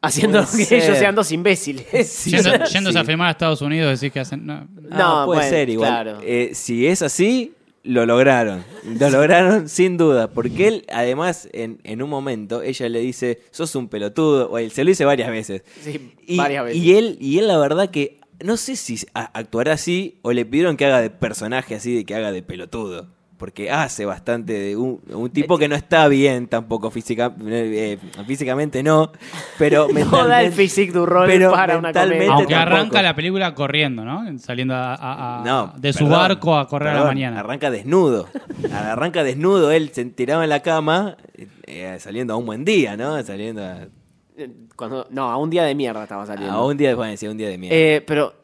Haciendo 0.00 0.44
puede 0.44 0.66
que 0.68 0.76
ellos 0.84 0.96
sean 0.96 1.14
dos 1.14 1.32
imbéciles. 1.32 1.86
Yendo- 2.26 2.64
yéndose 2.66 2.92
sí. 2.92 2.98
a 2.98 3.04
filmar 3.04 3.28
a 3.28 3.30
Estados 3.32 3.60
Unidos, 3.62 4.00
decís 4.00 4.12
que 4.12 4.20
hacen. 4.20 4.46
No. 4.46 4.68
No, 4.90 5.26
puede 5.26 5.40
bueno, 5.40 5.42
ser 5.50 5.68
igual. 5.70 5.90
claro. 5.90 6.18
Eh, 6.22 6.50
si 6.54 6.86
es 6.86 7.02
así, 7.02 7.52
lo 7.82 8.06
lograron. 8.06 8.64
Lo 8.84 9.10
lograron 9.10 9.68
sin 9.68 9.96
duda. 9.96 10.28
Porque 10.30 10.68
él, 10.68 10.84
además, 10.92 11.48
en, 11.52 11.80
en 11.82 12.00
un 12.00 12.10
momento, 12.10 12.62
ella 12.62 12.88
le 12.88 13.00
dice, 13.00 13.40
sos 13.50 13.74
un 13.74 13.88
pelotudo. 13.88 14.48
O 14.50 14.58
él 14.58 14.70
se 14.70 14.84
lo 14.84 14.88
dice 14.90 15.04
varias 15.04 15.30
veces. 15.30 15.62
Sí, 15.82 16.12
Y, 16.28 16.36
varias 16.36 16.64
veces. 16.64 16.80
y 16.80 16.94
él, 16.96 17.16
y 17.20 17.38
él, 17.40 17.48
la 17.48 17.58
verdad 17.58 17.90
que 17.90 18.20
no 18.44 18.56
sé 18.56 18.76
si 18.76 19.00
a- 19.14 19.36
actuará 19.36 19.72
así 19.72 20.20
o 20.22 20.32
le 20.32 20.44
pidieron 20.46 20.76
que 20.76 20.84
haga 20.86 21.00
de 21.00 21.10
personaje 21.10 21.74
así, 21.74 21.92
de 21.96 22.04
que 22.04 22.14
haga 22.14 22.30
de 22.30 22.42
pelotudo. 22.44 23.08
Porque 23.38 23.70
hace 23.70 24.04
bastante 24.04 24.52
de 24.52 24.76
un, 24.76 25.00
un 25.10 25.30
tipo 25.30 25.56
que 25.58 25.68
no 25.68 25.76
está 25.76 26.08
bien 26.08 26.48
tampoco 26.48 26.90
física, 26.90 27.32
eh, 27.46 27.96
físicamente, 28.26 28.82
no, 28.82 29.12
pero 29.58 29.86
no 29.88 29.94
mentalmente. 29.94 30.28
da 30.28 30.42
el 30.42 30.52
physique 30.52 30.92
du 30.92 31.06
rol 31.06 31.26
pero 31.28 31.52
para 31.52 31.78
una 31.78 31.92
comedia. 31.92 32.32
Aunque 32.32 32.52
tampoco. 32.52 32.74
arranca 32.76 33.00
la 33.02 33.14
película 33.14 33.54
corriendo, 33.54 34.04
¿no? 34.04 34.24
Saliendo 34.40 34.74
a- 34.74 34.94
a- 34.96 35.40
a- 35.40 35.44
No, 35.44 35.72
de 35.78 35.92
su 35.92 36.00
perdón, 36.00 36.18
barco 36.18 36.56
a 36.58 36.66
correr 36.66 36.88
a 36.88 36.94
la 37.00 37.04
mañana. 37.04 37.38
Arranca 37.40 37.70
desnudo. 37.70 38.28
Arranca 38.72 39.22
desnudo, 39.22 39.70
él 39.70 39.90
se 39.92 40.04
tiraba 40.06 40.42
en 40.42 40.50
la 40.50 40.60
cama, 40.60 41.16
eh, 41.66 41.96
saliendo 42.00 42.34
a 42.34 42.36
un 42.36 42.44
buen 42.46 42.64
día, 42.64 42.96
¿no? 42.96 43.22
Saliendo 43.22 43.62
a, 43.64 43.86
Cuando, 44.74 45.06
no, 45.10 45.30
a 45.30 45.36
un 45.36 45.48
día 45.50 45.62
de 45.62 45.74
mierda 45.76 46.02
estaba 46.02 46.26
saliendo. 46.26 46.56
a 46.56 46.66
un 46.66 46.76
día, 46.76 46.94
bueno, 46.96 47.16
sí, 47.16 47.26
a 47.26 47.30
un 47.30 47.36
día 47.38 47.48
de 47.48 47.58
mierda. 47.58 47.76
Eh, 47.76 48.04
pero 48.06 48.34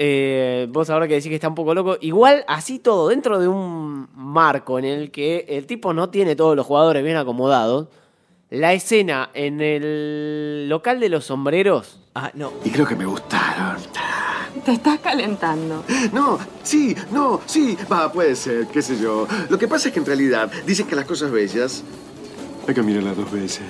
eh, 0.00 0.68
vos 0.70 0.88
ahora 0.90 1.08
que 1.08 1.14
decís 1.14 1.28
que 1.28 1.34
está 1.34 1.48
un 1.48 1.56
poco 1.56 1.74
loco, 1.74 1.98
igual 2.00 2.44
así 2.46 2.78
todo, 2.78 3.08
dentro 3.08 3.40
de 3.40 3.48
un 3.48 4.08
marco 4.14 4.78
en 4.78 4.84
el 4.84 5.10
que 5.10 5.44
el 5.48 5.66
tipo 5.66 5.92
no 5.92 6.08
tiene 6.08 6.36
todos 6.36 6.54
los 6.54 6.64
jugadores 6.64 7.02
bien 7.02 7.16
acomodados, 7.16 7.88
la 8.50 8.72
escena 8.72 9.30
en 9.34 9.60
el 9.60 10.68
local 10.68 11.00
de 11.00 11.08
los 11.08 11.24
sombreros, 11.26 12.00
ah, 12.14 12.30
no. 12.34 12.52
Y 12.64 12.70
creo 12.70 12.86
que 12.86 12.94
me 12.94 13.04
gustaron. 13.06 13.76
Te 14.64 14.72
estás 14.72 15.00
calentando. 15.00 15.84
No, 16.12 16.38
sí, 16.62 16.94
no, 17.10 17.40
sí, 17.46 17.76
va, 17.90 18.10
puede 18.10 18.34
ser, 18.36 18.66
qué 18.68 18.82
sé 18.82 18.98
yo. 18.98 19.26
Lo 19.50 19.58
que 19.58 19.68
pasa 19.68 19.88
es 19.88 19.94
que 19.94 20.00
en 20.00 20.06
realidad 20.06 20.50
dicen 20.64 20.86
que 20.86 20.96
las 20.96 21.04
cosas 21.04 21.30
bellas 21.30 21.82
hay 22.66 22.74
que 22.74 22.82
mirarlas 22.82 23.16
dos 23.16 23.30
veces. 23.30 23.62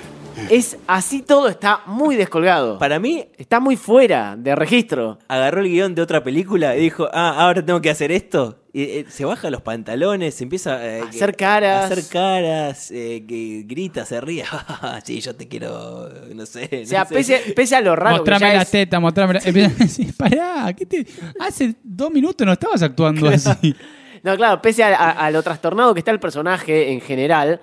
es 0.49 0.77
así 0.87 1.21
todo 1.21 1.47
está 1.47 1.81
muy 1.85 2.15
descolgado. 2.15 2.77
Para 2.79 2.99
mí, 2.99 3.25
Está 3.37 3.59
muy 3.59 3.75
fuera 3.77 4.35
de 4.37 4.55
registro. 4.55 5.19
agarró 5.27 5.61
el 5.61 5.69
guion 5.69 5.95
de 5.95 6.01
otra 6.01 6.23
película 6.23 6.75
y 6.75 6.81
dijo, 6.81 7.07
ah, 7.13 7.35
ahora 7.37 7.63
tengo 7.65 7.81
que 7.81 7.89
hacer 7.89 8.11
esto. 8.11 8.55
Y 8.71 8.83
eh, 8.83 9.05
se 9.09 9.25
baja 9.25 9.49
los 9.49 9.61
pantalones, 9.61 10.35
se 10.35 10.43
empieza 10.43 10.85
eh, 10.85 11.01
Hacer 11.01 11.35
caras. 11.35 11.83
a 11.83 11.85
hacer 11.93 12.07
caras, 12.07 12.91
eh, 12.91 13.25
que 13.27 13.63
grita, 13.65 14.05
se 14.05 14.21
ríe. 14.21 14.43
sí, 15.03 15.21
yo 15.21 15.35
te 15.35 15.47
quiero, 15.47 16.07
no 16.35 16.45
sé. 16.45 16.81
O 16.83 16.85
sea, 16.85 17.01
no 17.01 17.07
sé. 17.09 17.15
pese, 17.15 17.53
pese 17.55 17.75
a 17.75 17.81
lo 17.81 17.95
raro 17.95 18.23
que 18.23 18.29
Mostrame 18.31 18.51
ya 18.51 18.57
la 18.57 18.61
es- 18.61 18.71
teta, 18.71 18.99
mostrame 18.99 19.33
la... 19.33 19.39
Empiezan 19.43 19.71
a 19.73 19.75
decir, 19.85 20.15
pará, 20.15 20.73
¿qué 20.77 20.85
te... 20.85 21.05
hace 21.39 21.75
dos 21.83 22.11
minutos 22.11 22.45
no 22.45 22.53
estabas 22.53 22.81
actuando 22.83 23.27
así. 23.29 23.75
No, 24.21 24.35
claro, 24.35 24.61
pese 24.61 24.83
a, 24.83 24.95
a- 24.95 25.11
a 25.25 25.31
lo 25.31 25.41
trastornado 25.41 25.93
que 25.93 25.99
está 26.01 26.11
el 26.11 26.19
personaje 26.19 26.91
en 26.91 27.01
general, 27.01 27.61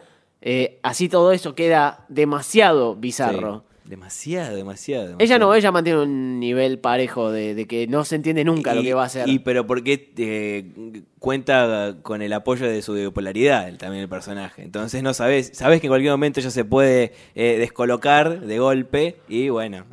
eh, 0.48 0.78
así 0.84 1.08
todo 1.08 1.32
eso 1.32 1.56
queda 1.56 2.04
demasiado 2.08 2.94
bizarro. 2.94 3.64
Sí, 3.82 3.90
demasiado, 3.90 4.54
demasiado, 4.54 5.16
Ella 5.18 5.40
no, 5.40 5.52
ella 5.52 5.72
mantiene 5.72 6.02
un 6.02 6.38
nivel 6.38 6.78
parejo 6.78 7.32
de, 7.32 7.56
de 7.56 7.66
que 7.66 7.88
no 7.88 8.04
se 8.04 8.14
entiende 8.14 8.44
nunca 8.44 8.72
lo 8.72 8.82
que 8.82 8.94
va 8.94 9.02
a 9.02 9.06
hacer. 9.06 9.28
Y 9.28 9.40
pero 9.40 9.66
porque 9.66 10.12
eh, 10.16 11.02
cuenta 11.18 11.96
con 12.00 12.22
el 12.22 12.32
apoyo 12.32 12.68
de 12.68 12.80
su 12.82 12.92
bipolaridad 12.92 13.76
también 13.76 14.02
el 14.02 14.08
personaje. 14.08 14.62
Entonces 14.62 15.02
no 15.02 15.14
sabes, 15.14 15.50
sabes 15.52 15.80
que 15.80 15.88
en 15.88 15.90
cualquier 15.90 16.12
momento 16.12 16.38
ella 16.38 16.50
se 16.50 16.64
puede 16.64 17.12
eh, 17.34 17.56
descolocar 17.58 18.38
de 18.40 18.58
golpe 18.60 19.16
y 19.28 19.48
bueno, 19.48 19.84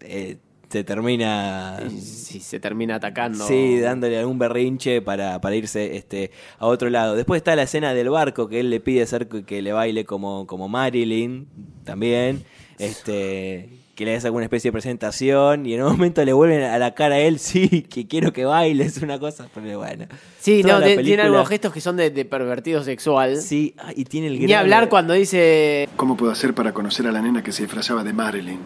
eh, 0.00 0.36
se 0.74 0.84
termina 0.84 1.78
Si 2.00 2.40
se 2.40 2.58
termina 2.58 2.96
atacando. 2.96 3.46
Sí, 3.46 3.78
dándole 3.78 4.18
algún 4.18 4.38
berrinche 4.38 5.00
para, 5.02 5.40
para 5.40 5.54
irse 5.54 5.96
este, 5.96 6.32
a 6.58 6.66
otro 6.66 6.90
lado. 6.90 7.14
Después 7.14 7.38
está 7.38 7.54
la 7.54 7.62
escena 7.62 7.94
del 7.94 8.10
barco 8.10 8.48
que 8.48 8.58
él 8.60 8.70
le 8.70 8.80
pide 8.80 9.02
hacer 9.02 9.28
que- 9.28 9.62
le 9.62 9.72
baile 9.72 10.04
como, 10.04 10.46
como 10.48 10.68
Marilyn 10.68 11.46
también. 11.84 12.42
Este, 12.78 13.68
que 13.94 14.04
le 14.04 14.16
hace 14.16 14.26
alguna 14.26 14.44
especie 14.46 14.70
de 14.70 14.72
presentación 14.72 15.64
y 15.66 15.74
en 15.74 15.82
un 15.84 15.92
momento 15.92 16.24
le 16.24 16.32
vuelven 16.32 16.62
a 16.64 16.76
la 16.78 16.92
cara 16.94 17.14
a 17.14 17.18
él, 17.20 17.38
sí, 17.38 17.82
que 17.82 18.08
quiero 18.08 18.32
que 18.32 18.44
bailes, 18.44 19.00
una 19.00 19.20
cosa, 19.20 19.48
pero 19.54 19.78
bueno. 19.78 20.06
Sí, 20.40 20.62
Toda 20.62 20.74
no, 20.74 20.80
la 20.80 20.86
de- 20.86 20.96
película- 20.96 21.06
tiene 21.06 21.22
algunos 21.22 21.48
gestos 21.48 21.72
que 21.72 21.80
son 21.80 21.96
de, 21.96 22.10
de 22.10 22.24
pervertido 22.24 22.82
sexual. 22.82 23.36
Sí, 23.40 23.74
ah, 23.78 23.92
y 23.94 24.04
tiene 24.06 24.26
el 24.26 24.44
Ni 24.44 24.52
hablar 24.52 24.88
cuando 24.88 25.14
dice. 25.14 25.88
¿Cómo 25.94 26.16
puedo 26.16 26.32
hacer 26.32 26.52
para 26.52 26.72
conocer 26.74 27.06
a 27.06 27.12
la 27.12 27.22
nena 27.22 27.44
que 27.44 27.52
se 27.52 27.62
disfrazaba 27.62 28.02
de 28.02 28.12
Marilyn? 28.12 28.58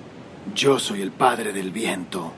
Yo 0.55 0.79
soy 0.79 1.03
el 1.03 1.11
padre 1.11 1.53
del 1.53 1.71
viento. 1.71 2.33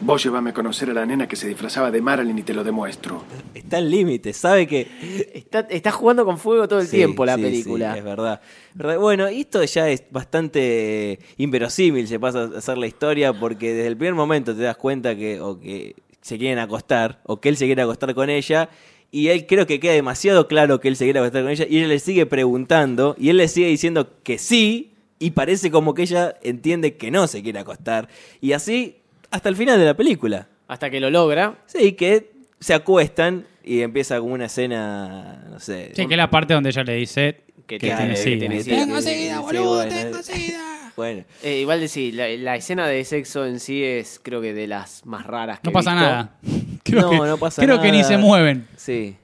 Vos 0.00 0.24
llévame 0.24 0.50
a 0.50 0.52
conocer 0.54 0.90
a 0.90 0.94
la 0.94 1.06
nena 1.06 1.28
que 1.28 1.36
se 1.36 1.46
disfrazaba 1.46 1.90
de 1.92 2.00
Marilyn 2.02 2.36
y 2.36 2.42
te 2.42 2.52
lo 2.54 2.64
demuestro. 2.64 3.22
Está 3.54 3.76
al 3.76 3.88
límite, 3.88 4.32
sabe 4.32 4.66
que 4.66 4.88
Está, 5.32 5.60
está 5.70 5.92
jugando 5.92 6.24
con 6.24 6.38
fuego 6.38 6.66
todo 6.66 6.80
el 6.80 6.88
Sí, 6.88 6.96
tiempo 6.96 7.24
la 7.24 7.36
sí, 7.36 7.42
película. 7.42 7.92
sí, 7.92 7.98
es 7.98 8.04
verdad. 8.04 8.40
Bueno, 8.74 9.30
y 9.30 9.42
esto 9.42 9.62
ya 9.62 9.88
es 9.88 10.02
bastante 10.10 11.20
inverosímil, 11.36 12.08
se 12.08 12.18
pasa 12.18 12.50
a 12.52 12.58
hacer 12.58 12.78
la 12.78 12.88
historia, 12.88 13.32
porque 13.32 13.74
desde 13.74 13.88
el 13.88 13.96
primer 13.96 14.14
momento 14.14 14.56
te 14.56 14.62
das 14.62 14.76
cuenta 14.76 15.14
que 15.14 15.40
o 15.40 15.60
que 15.60 15.94
se 16.20 16.36
quieren 16.36 16.58
acostar, 16.58 17.20
o 17.24 17.40
que 17.40 17.48
él 17.48 17.56
se 17.56 17.66
quiere 17.66 17.82
acostar 17.82 18.12
con 18.14 18.28
ella, 18.28 18.70
y 19.12 19.28
él 19.28 19.46
creo 19.46 19.66
que 19.66 19.78
queda 19.78 19.92
demasiado 19.92 20.48
claro 20.48 20.80
que 20.80 20.88
él 20.88 20.96
se 20.96 21.04
quiere 21.04 21.20
acostar 21.20 21.42
con 21.42 21.50
ella, 21.52 21.66
y 21.68 21.78
ella 21.78 21.86
le 21.88 22.00
sigue 22.00 22.26
preguntando, 22.26 23.14
y 23.18 23.28
él 23.28 23.36
le 23.36 23.46
sigue 23.46 23.68
diciendo 23.68 24.08
que 24.24 24.38
sí, 24.38 24.91
y 25.24 25.30
parece 25.30 25.70
como 25.70 25.94
que 25.94 26.02
ella 26.02 26.34
entiende 26.42 26.96
que 26.96 27.10
no 27.10 27.26
se 27.26 27.42
quiere 27.42 27.58
acostar, 27.58 28.08
y 28.40 28.52
así 28.52 28.96
hasta 29.30 29.48
el 29.48 29.56
final 29.56 29.78
de 29.78 29.86
la 29.86 29.94
película. 29.96 30.48
Hasta 30.68 30.90
que 30.90 31.00
lo 31.00 31.10
logra. 31.10 31.58
Sí, 31.66 31.92
que 31.92 32.32
se 32.60 32.74
acuestan 32.74 33.44
y 33.64 33.80
empieza 33.80 34.18
como 34.20 34.34
una 34.34 34.46
escena, 34.46 35.44
no 35.50 35.60
sé. 35.60 35.92
Sí, 35.94 36.06
que 36.06 36.14
es 36.14 36.18
la 36.18 36.30
parte 36.30 36.54
donde 36.54 36.70
ella 36.70 36.82
le 36.84 36.94
dice 36.94 37.40
Que 37.66 37.78
que 37.78 37.86
tiene- 37.94 38.16
sida. 38.16 38.38
tiene 38.40 38.62
sida. 38.62 38.76
Tengo 38.76 39.00
sida, 39.00 39.36
Sí, 39.36 39.42
boludo, 39.42 39.74
bueno. 39.76 39.92
tengo 39.94 40.22
sida. 40.22 40.92
Bueno, 40.96 41.24
Eh, 41.42 41.60
igual 41.60 41.80
de 41.80 41.88
sí, 41.88 42.12
la, 42.12 42.28
la 42.28 42.56
escena 42.56 42.86
de 42.86 43.02
sexo 43.04 43.46
en 43.46 43.60
sí 43.60 43.82
es 43.82 44.20
creo 44.22 44.40
que 44.42 44.52
de 44.52 44.66
las 44.66 45.06
más 45.06 45.26
raras 45.26 45.60
que 45.60 45.64
No 45.64 45.70
he 45.70 45.72
pasa 45.72 45.92
visto. 45.94 46.06
nada. 46.06 46.36
Creo, 46.84 47.00
No, 47.02 47.10
que, 47.10 47.16
no 47.28 47.38
pasa 47.38 47.62
creo 47.62 47.80
que 47.80 47.90
ni 47.92 47.98
nada. 47.98 48.08
se 48.08 48.18
mueven. 48.18 48.66
sí. 48.76 49.16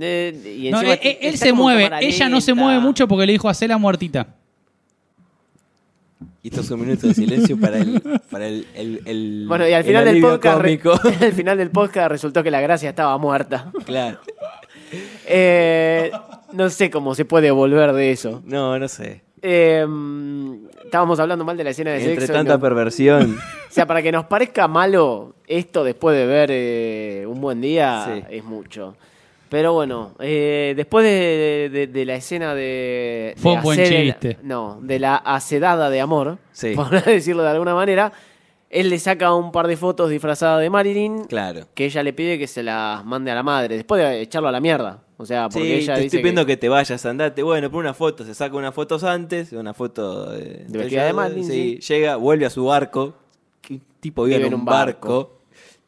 Eh, 0.00 0.56
y 0.60 0.70
No, 0.70 0.78
encima 0.80 0.94
él 0.94 1.18
él 1.22 1.38
se 1.38 1.52
mueve, 1.52 1.90
ella 2.02 2.28
no 2.28 2.40
se 2.40 2.52
mueve 2.54 2.78
mucho 2.78 3.08
porque 3.08 3.26
le 3.26 3.32
dijo 3.32 3.48
hacer 3.48 3.68
la 3.70 3.78
muertita. 3.78 4.34
Es 6.42 6.70
un 6.70 6.80
minuto 6.80 7.06
de 7.08 7.14
silencio 7.14 7.58
para 7.60 7.78
el, 7.78 8.00
para 8.30 8.46
el, 8.46 8.66
el, 8.74 9.02
el- 9.04 9.44
Bueno, 9.48 9.68
y 9.68 9.72
al 9.72 9.80
el 9.80 9.86
final 9.86 10.04
del 10.04 10.20
podcast 10.20 10.60
re- 10.60 10.80
al 11.26 11.32
final 11.32 11.58
del 11.58 11.70
podcast 11.70 12.10
resultó 12.10 12.42
que 12.42 12.50
la 12.50 12.60
gracia 12.60 12.88
estaba 12.90 13.16
muerta. 13.18 13.70
claro. 13.84 14.18
Eh, 15.26 16.10
no 16.52 16.70
sé 16.70 16.90
cómo 16.90 17.14
se 17.14 17.24
puede 17.26 17.50
volver 17.50 17.92
de 17.92 18.10
eso. 18.12 18.42
No, 18.46 18.78
no 18.78 18.88
sé. 18.88 19.22
Eh, 19.42 19.86
estábamos 20.84 21.20
hablando 21.20 21.44
mal 21.44 21.56
de 21.56 21.64
la 21.64 21.70
escena 21.70 21.90
de 21.90 21.98
Entre 21.98 22.14
sexo. 22.14 22.32
y 22.32 22.36
tanta 22.36 22.54
no- 22.54 22.60
perversión. 22.60 23.36
O 23.68 23.70
sea, 23.70 23.86
para 23.86 24.00
que 24.00 24.10
nos 24.10 24.24
parezca 24.24 24.66
malo 24.66 25.34
esto 25.46 25.84
después 25.84 26.16
de 26.16 26.26
ver 26.26 26.48
eh, 26.50 27.26
Un 27.28 27.38
Buen 27.38 27.60
Día 27.60 28.06
Sí. 28.06 28.24
es 28.30 28.42
mucho. 28.42 28.96
Pero 29.48 29.72
bueno, 29.72 30.14
eh, 30.20 30.74
después 30.76 31.04
de, 31.04 31.70
de- 31.72 31.86
de 31.86 32.04
la 32.04 32.14
escena 32.16 32.54
de... 32.54 33.34
Fue 33.38 33.52
de 33.52 33.56
un 33.58 33.62
buen 33.62 33.84
chiste. 33.84 34.36
no, 34.42 34.78
de 34.82 34.98
la 34.98 35.16
acedada 35.16 35.88
de 35.90 36.00
amor, 36.00 36.38
Sí. 36.52 36.74
por 36.74 36.90
decirlo 37.04 37.42
de 37.42 37.48
alguna 37.50 37.74
manera, 37.74 38.12
él 38.68 38.90
le 38.90 38.98
saca 38.98 39.32
un 39.34 39.50
par 39.50 39.66
de 39.66 39.76
fotos 39.78 40.10
disfrazada 40.10 40.58
de 40.58 40.68
Marilyn 40.68 41.24
Claro. 41.24 41.62
que 41.74 41.86
ella 41.86 42.02
le 42.02 42.12
pide 42.12 42.38
que 42.38 42.46
se 42.46 42.62
las 42.62 43.02
mande 43.06 43.30
a 43.30 43.34
la 43.34 43.42
madre, 43.42 43.76
después 43.76 44.02
de 44.02 44.20
echarlo 44.20 44.48
a 44.48 44.52
la 44.52 44.60
mierda. 44.60 45.02
O 45.16 45.24
sea, 45.26 45.48
porque 45.48 45.66
Sí, 45.66 45.72
ella 45.84 45.94
te 45.94 46.00
dice 46.02 46.06
estoy 46.08 46.18
pidiendo 46.20 46.44
que... 46.46 46.56
te 46.58 46.68
vayas, 46.68 47.04
andate. 47.06 47.42
Bueno, 47.42 47.70
por 47.70 47.80
una 47.80 47.94
foto, 47.94 48.24
se 48.24 48.34
saca 48.34 48.54
unas 48.54 48.74
fotos 48.74 49.02
antes, 49.02 49.52
una 49.52 49.72
foto 49.74 50.30
de, 50.30 50.64
De 50.68 50.78
vestida 50.78 51.06
de 51.06 51.12
Marilyn, 51.14 51.44
sí, 51.44 51.78
Llega, 51.80 52.16
vuelve 52.16 52.44
a 52.46 52.50
su 52.50 52.66
barco. 52.66 53.14
¿Qué 53.62 53.80
tipo 54.00 54.24
vive, 54.24 54.46
en 54.46 54.54
un 54.54 54.64
barco? 54.64 55.40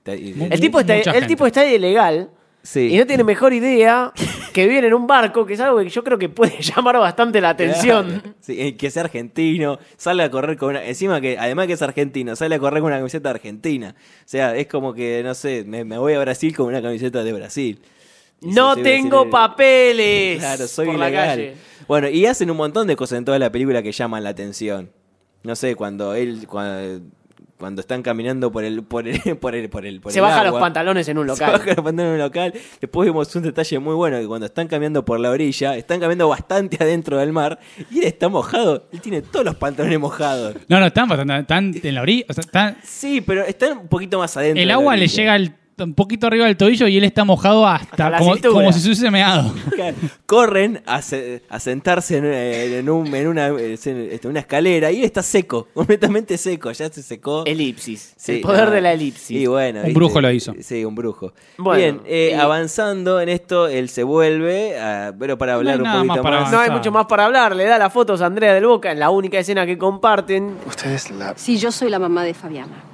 Y- 0.06 0.32
Mu- 0.34 0.48
El 0.50 0.58
tipo 0.58 0.80
está, 0.80 0.96
el 0.96 1.26
tipo 1.26 1.46
está 1.46 1.64
ilegal 1.70 2.30
Sí. 2.62 2.88
y 2.92 2.98
no 2.98 3.06
tiene 3.06 3.24
mejor 3.24 3.54
idea 3.54 4.12
que 4.52 4.66
viven 4.66 4.84
en 4.84 4.92
un 4.94 5.06
barco, 5.06 5.46
que 5.46 5.54
es 5.54 5.60
algo 5.60 5.78
que 5.78 5.88
yo 5.88 6.04
creo 6.04 6.18
que 6.18 6.28
puede 6.28 6.60
llamar 6.60 6.98
bastante 6.98 7.40
la 7.40 7.50
atención. 7.50 8.34
Sí, 8.40 8.56
eh, 8.60 8.76
que 8.76 8.88
es 8.88 8.96
argentino, 8.96 9.78
sale 9.96 10.22
a 10.22 10.30
correr 10.30 10.56
con 10.58 10.70
una. 10.70 10.84
Encima 10.84 11.20
que, 11.20 11.38
además 11.38 11.66
que 11.66 11.72
es 11.74 11.82
argentino, 11.82 12.36
sale 12.36 12.56
a 12.56 12.58
correr 12.58 12.80
con 12.80 12.88
una 12.88 12.98
camiseta 12.98 13.30
argentina. 13.30 13.94
O 13.98 14.22
sea, 14.28 14.54
es 14.56 14.66
como 14.66 14.92
que, 14.92 15.22
no 15.24 15.34
sé, 15.34 15.64
me, 15.66 15.84
me 15.84 15.96
voy 15.98 16.12
a 16.14 16.20
Brasil 16.20 16.54
con 16.54 16.66
una 16.66 16.82
camiseta 16.82 17.24
de 17.24 17.32
Brasil. 17.32 17.80
Y 18.42 18.48
No 18.48 18.76
tengo 18.76 19.28
papeles. 19.30 20.38
Claro, 20.40 20.66
soy 20.66 20.86
por 20.86 20.96
la 20.96 21.08
ilegal. 21.08 21.28
calle. 21.28 21.54
Bueno, 21.88 22.08
y 22.08 22.26
hacen 22.26 22.50
un 22.50 22.56
montón 22.56 22.86
de 22.86 22.96
cosas 22.96 23.18
en 23.18 23.24
toda 23.24 23.38
la 23.38 23.50
película 23.50 23.82
que 23.82 23.92
llaman 23.92 24.22
la 24.24 24.30
atención. 24.30 24.90
No 25.42 25.56
sé, 25.56 25.74
cuando 25.74 26.14
él. 26.14 26.46
Cuando, 26.46 27.04
cuando 27.60 27.80
están 27.82 28.02
caminando 28.02 28.50
por 28.50 28.64
el. 28.64 28.82
Por 28.82 29.06
el, 29.06 29.20
por 29.40 29.54
el, 29.54 29.68
por 29.70 29.86
el, 29.86 30.00
por 30.00 30.10
Se 30.12 30.18
el 30.18 30.22
baja 30.24 30.38
los 30.38 30.48
agua. 30.48 30.60
pantalones 30.60 31.06
en 31.08 31.18
un 31.18 31.26
Se 31.28 31.32
local. 31.32 31.52
baja 31.52 31.66
los 31.66 31.76
pantalones 31.76 32.06
en 32.06 32.12
un 32.14 32.18
local. 32.18 32.52
Después 32.80 33.06
vemos 33.06 33.36
un 33.36 33.42
detalle 33.42 33.78
muy 33.78 33.94
bueno: 33.94 34.18
que 34.18 34.26
cuando 34.26 34.46
están 34.46 34.66
caminando 34.66 35.04
por 35.04 35.20
la 35.20 35.30
orilla, 35.30 35.76
están 35.76 36.00
caminando 36.00 36.28
bastante 36.28 36.76
adentro 36.82 37.18
del 37.18 37.32
mar. 37.32 37.60
Y 37.90 37.98
él 37.98 38.04
está 38.06 38.28
mojado. 38.28 38.88
Él 38.92 39.00
tiene 39.00 39.22
todos 39.22 39.44
los 39.44 39.54
pantalones 39.54 40.00
mojados. 40.00 40.56
No, 40.68 40.80
no, 40.80 40.86
están 40.86 41.08
bastante. 41.08 41.38
Están 41.38 41.72
en 41.82 41.94
la 41.94 42.02
orilla. 42.02 42.24
O 42.28 42.32
sea, 42.32 42.40
están- 42.42 42.76
Sí, 42.82 43.20
pero 43.20 43.44
están 43.44 43.78
un 43.78 43.88
poquito 43.88 44.18
más 44.18 44.36
adentro. 44.36 44.62
el 44.62 44.70
agua 44.70 44.96
le 44.96 45.06
llega 45.06 45.34
al- 45.34 45.54
un 45.84 45.94
poquito 45.94 46.26
arriba 46.26 46.46
del 46.46 46.56
tobillo 46.56 46.86
y 46.88 46.96
él 46.96 47.04
está 47.04 47.24
mojado 47.24 47.66
hasta, 47.66 48.18
como, 48.18 48.72
si 48.72 48.80
se 48.80 48.86
hubiese 48.88 49.10
meado. 49.10 49.52
Corren 50.26 50.82
a, 50.86 51.02
se- 51.02 51.42
a 51.48 51.58
sentarse 51.60 52.18
en, 52.18 52.24
eh, 52.26 52.78
en 52.78 52.88
un- 52.90 53.12
en 53.14 53.26
una, 53.28 53.46
en 53.48 54.20
una 54.24 54.40
escalera 54.40 54.90
y 54.90 54.98
él 54.98 55.04
está 55.04 55.22
seco, 55.22 55.68
completamente 55.74 56.36
seco, 56.38 56.70
ya 56.72 56.88
se 56.90 57.02
secó. 57.02 57.44
Elipsis. 57.46 58.14
Sí, 58.16 58.32
el 58.32 58.40
poder 58.40 58.66
no. 58.66 58.70
de 58.74 58.80
la 58.80 58.92
elipsis. 58.92 59.30
Y 59.36 59.46
bueno, 59.46 59.80
Un 59.80 59.86
¿viste? 59.86 59.98
brujo 59.98 60.20
lo 60.20 60.30
hizo. 60.30 60.54
Sí, 60.60 60.84
un 60.84 60.94
brujo. 60.94 61.32
Bueno, 61.58 61.78
Bien, 61.78 62.00
eh, 62.06 62.32
y- 62.32 62.38
avanzando 62.38 63.20
en 63.20 63.28
esto, 63.28 63.68
él 63.68 63.88
se 63.88 64.02
vuelve, 64.02 64.78
a- 64.78 65.12
pero 65.18 65.36
para 65.38 65.52
No 65.52 65.58
hablar 65.58 65.76
un 65.78 65.84
nada 65.84 66.02
poquito 66.04 66.22
más. 66.22 66.52
No 66.52 66.58
hay 66.60 66.70
mucho 66.70 66.90
más 66.92 67.06
para 67.06 67.24
hablar. 67.26 67.56
Le 67.56 67.64
da 67.64 67.78
las 67.78 67.92
fotos 67.92 68.20
a 68.22 68.26
Andrea 68.26 68.54
del 68.54 68.66
Boca 68.66 68.92
en 68.92 68.98
la 69.00 69.10
única 69.10 69.38
escena 69.38 69.66
que 69.66 69.76
comparten. 69.78 70.56
Usted 70.66 70.90
es 70.92 71.10
la... 71.10 71.34
Sí, 71.36 71.56
yo 71.58 71.72
soy 71.72 71.88
la 71.90 71.98
mamá 71.98 72.24
de 72.24 72.34
Fabiana. 72.34 72.84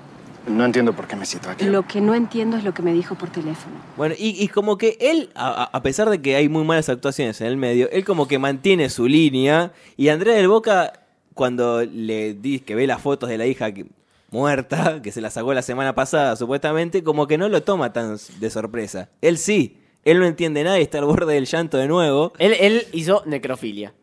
No 0.47 0.65
entiendo 0.65 0.93
por 0.95 1.07
qué 1.09 1.17
me 1.17 1.27
cito 1.27 1.51
aquí. 1.51 1.65
Lo 1.65 1.83
que 1.87 2.01
no 2.01 2.15
entiendo 2.15 2.57
es 2.57 2.63
lo 2.65 2.73
que 2.73 2.83
me 2.83 2.93
dijo 2.93 3.15
por 3.17 3.31
teléfono. 3.31 3.75
Bueno, 3.97 4.15
y, 4.17 4.43
y 4.43 4.49
como 4.49 4.79
que 4.79 4.97
él, 5.01 5.31
a, 5.35 5.83
pesar 5.83 6.09
de 6.09 6.23
que 6.23 6.37
hay 6.37 6.49
muy 6.49 6.65
malas 6.65 6.89
actuaciones 6.89 7.41
en 7.41 7.49
el 7.49 7.57
medio, 7.57 7.91
él 7.91 8.05
como 8.05 8.29
que 8.29 8.39
mantiene 8.39 8.89
su 8.89 9.07
línea. 9.09 9.73
Y 9.97 10.09
Andrea 10.09 10.35
del 10.37 10.49
Boca, 10.49 10.93
cuando 11.35 11.83
le 11.85 12.35
dice 12.35 12.65
que 12.65 12.75
ve 12.77 12.87
las 12.87 13.01
fotos 13.03 13.29
de 13.29 13.39
la 13.39 13.47
hija 13.47 13.73
que- 13.73 13.87
muerta, 14.31 15.01
que 15.03 15.11
se 15.13 15.21
la 15.21 15.31
sacó 15.31 15.53
la 15.55 15.63
semana 15.63 15.95
pasada 15.95 16.37
supuestamente, 16.37 17.03
como 17.03 17.27
que 17.27 17.39
no 17.39 17.49
lo 17.49 17.63
toma 17.63 17.93
tan 17.93 18.17
de 18.39 18.51
sorpresa. 18.51 19.09
Él 19.23 19.39
sí, 19.39 19.79
él 20.05 20.21
no 20.21 20.27
entiende 20.27 20.63
nada 20.63 20.79
y 20.79 20.83
está 20.83 20.99
al 20.99 21.07
borde 21.07 21.35
del 21.35 21.47
llanto 21.47 21.77
de 21.79 21.89
nuevo. 21.89 22.33
Él, 22.39 22.55
él 22.61 22.85
hizo 22.93 23.23
necrofilia. 23.27 23.95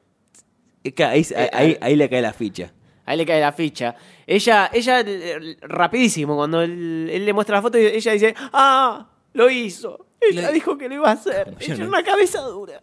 Ahí, 0.83 1.25
ahí- 1.37 1.49
ahí- 1.53 1.77
ahí 1.79 1.95
le 1.95 2.09
cae 2.09 2.21
la 2.21 2.33
ficha. 2.33 2.73
Ahí 3.05 3.17
le 3.17 3.25
cae 3.25 3.39
la 3.41 3.51
ficha. 3.51 3.95
Ella, 4.25 4.69
ella, 4.73 5.01
eh, 5.05 5.57
rapidísimo, 5.61 6.35
cuando 6.35 6.61
él, 6.61 7.09
él 7.11 7.25
le 7.25 7.33
muestra 7.33 7.57
la 7.57 7.61
foto, 7.61 7.77
ella 7.77 8.11
dice, 8.13 8.33
ah, 8.53 9.07
lo 9.33 9.49
hizo. 9.49 10.05
Ella 10.21 10.51
dijo 10.51 10.77
que 10.77 10.87
lo 10.87 10.95
iba 10.95 11.09
a 11.09 11.13
hacer. 11.13 11.51
Yo 11.51 11.57
Ella 11.59 11.73
es 11.73 11.79
no- 11.79 11.87
una 11.87 12.03
cabeza 12.03 12.41
dura. 12.41 12.81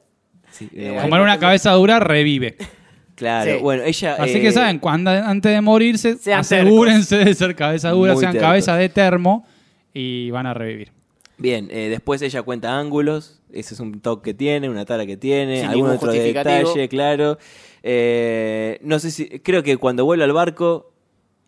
Sí, 0.50 0.68
Eh, 0.74 0.98
Como 1.00 1.14
era 1.14 1.24
una 1.24 1.38
cabeza 1.38 1.72
dura, 1.72 1.98
revive. 2.00 2.56
claro, 3.14 3.50
Sí. 3.52 3.58
bueno, 3.62 3.82
ella... 3.84 4.16
Así 4.18 4.38
eh, 4.38 4.40
que 4.42 4.52
saben, 4.52 4.78
cuando, 4.78 5.10
antes 5.10 5.52
de 5.52 5.60
morirse, 5.60 6.18
asegúrense 6.34 7.16
de 7.16 7.34
ser 7.34 7.54
cabeza 7.56 7.90
dura, 7.90 8.12
Muy 8.12 8.20
sean 8.20 8.32
tercos. 8.32 8.48
cabeza 8.48 8.76
de 8.76 8.88
termo 8.90 9.46
y 9.94 10.30
van 10.30 10.46
a 10.46 10.52
revivir. 10.54 10.92
Bien, 11.38 11.68
eh, 11.70 11.88
después 11.88 12.20
ella 12.20 12.42
cuenta 12.42 12.78
ángulos, 12.78 13.40
ese 13.50 13.72
es 13.72 13.80
un 13.80 14.00
toque 14.00 14.32
que 14.32 14.34
tiene, 14.34 14.68
una 14.68 14.84
tara 14.84 15.06
que 15.06 15.16
tiene, 15.16 15.60
Sin 15.60 15.70
algún 15.70 15.90
otro 15.90 16.12
detalle, 16.12 16.88
claro. 16.90 17.38
Eh, 17.82 18.78
no 18.82 18.98
sé 18.98 19.10
si, 19.10 19.26
creo 19.40 19.62
que 19.62 19.78
cuando 19.78 20.04
vuelve 20.04 20.24
al 20.24 20.32
barco, 20.34 20.89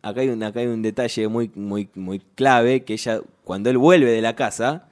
acá 0.03 0.21
hay 0.21 0.29
un, 0.29 0.43
acá 0.43 0.61
hay 0.61 0.67
un 0.67 0.83
detalle 0.83 1.29
muy, 1.29 1.51
muy, 1.55 1.89
muy 1.95 2.21
clave, 2.35 2.85
que 2.85 2.95
ella, 2.95 3.21
cuando 3.45 3.71
él 3.71 3.79
vuelve 3.79 4.11
de 4.11 4.21
la 4.23 4.35
casa 4.37 4.89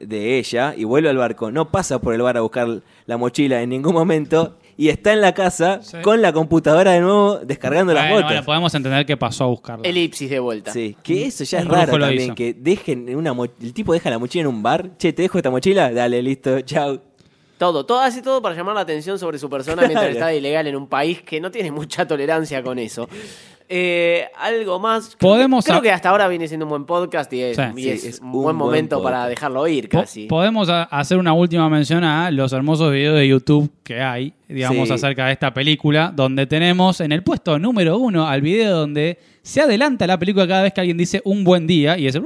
de 0.00 0.38
ella 0.38 0.74
y 0.76 0.84
vuelve 0.84 1.08
al 1.10 1.16
barco, 1.16 1.50
no 1.50 1.70
pasa 1.70 1.98
por 2.00 2.14
el 2.14 2.22
bar 2.22 2.36
a 2.36 2.40
buscar 2.40 2.82
la 3.06 3.16
mochila 3.18 3.60
en 3.62 3.68
ningún 3.70 3.92
momento 3.92 4.56
y 4.78 4.88
está 4.88 5.12
en 5.12 5.20
la 5.20 5.34
casa 5.34 5.80
Sí. 5.82 5.98
con 6.02 6.22
la 6.22 6.32
computadora 6.32 6.92
de 6.92 7.00
nuevo 7.00 7.36
descargando 7.38 7.92
las 7.92 8.04
Bueno, 8.04 8.16
fotos. 8.16 8.30
bueno, 8.30 8.44
podemos 8.46 8.74
entender 8.74 9.04
que 9.04 9.18
pasó 9.18 9.44
a 9.44 9.46
buscarla. 9.48 9.86
Elipsis 9.86 10.30
de 10.30 10.38
vuelta. 10.38 10.72
Sí, 10.72 10.96
que 11.02 11.26
eso 11.26 11.44
ya 11.44 11.58
es 11.58 11.68
raro 11.68 11.98
también, 11.98 12.22
hizo. 12.22 12.34
que 12.34 12.54
dejen 12.54 13.14
una 13.14 13.34
mo- 13.34 13.44
el 13.44 13.74
tipo 13.74 13.92
deja 13.92 14.08
la 14.08 14.18
mochila 14.18 14.42
en 14.42 14.46
un 14.46 14.62
bar, 14.62 14.96
che, 14.96 15.12
te 15.12 15.20
dejo 15.20 15.36
esta 15.36 15.50
mochila, 15.50 15.92
dale, 15.92 16.22
listo, 16.22 16.62
chao. 16.62 16.98
Todo, 17.58 17.84
todo 17.84 18.00
hace 18.00 18.22
todo 18.22 18.40
para 18.40 18.54
llamar 18.54 18.74
la 18.74 18.80
atención 18.80 19.18
sobre 19.18 19.38
su 19.38 19.50
persona 19.50 19.82
mientras 19.82 20.08
está 20.08 20.28
de 20.28 20.38
ilegal 20.38 20.66
en 20.66 20.76
un 20.76 20.86
país 20.86 21.20
que 21.20 21.42
no 21.42 21.50
tiene 21.50 21.70
mucha 21.70 22.06
tolerancia 22.08 22.62
con 22.62 22.78
eso. 22.78 23.06
Eh, 23.72 24.26
algo 24.36 24.80
más. 24.80 25.14
Podemos 25.14 25.64
Creo 25.64 25.80
que 25.80 25.92
hasta 25.92 26.08
ahora 26.10 26.26
viene 26.26 26.48
siendo 26.48 26.66
un 26.66 26.70
buen 26.70 26.84
podcast 26.86 27.32
y 27.32 27.40
es, 27.40 27.56
Sí. 27.56 27.62
y 27.76 27.82
Sí, 27.84 27.88
es 27.90 28.04
es 28.04 28.18
un 28.18 28.26
un 28.26 28.32
buen 28.32 28.42
buen 28.42 28.56
momento 28.56 28.96
podcast. 28.96 29.14
para 29.14 29.28
dejarlo 29.28 29.68
ir 29.68 29.88
Po- 29.88 30.00
casi. 30.00 30.26
Podemos 30.26 30.68
hacer 30.68 31.18
una 31.18 31.32
última 31.34 31.68
mención 31.70 32.02
a 32.02 32.32
los 32.32 32.52
hermosos 32.52 32.90
videos 32.92 33.16
de 33.16 33.28
YouTube 33.28 33.70
que 33.84 34.00
hay, 34.00 34.32
digamos, 34.48 34.88
Sí. 34.88 34.94
acerca 34.94 35.26
de 35.26 35.32
esta 35.34 35.54
película, 35.54 36.12
donde 36.12 36.46
tenemos 36.46 37.00
en 37.00 37.12
el 37.12 37.22
puesto 37.22 37.60
número 37.60 37.96
uno 37.96 38.26
al 38.26 38.40
video 38.42 38.76
donde 38.76 39.18
se 39.42 39.60
adelanta 39.60 40.04
la 40.08 40.18
película 40.18 40.48
cada 40.48 40.62
vez 40.64 40.72
que 40.74 40.80
alguien 40.80 40.96
dice 40.98 41.22
un 41.24 41.44
buen 41.44 41.68
día 41.68 41.96
y 41.96 42.08
es 42.08 42.16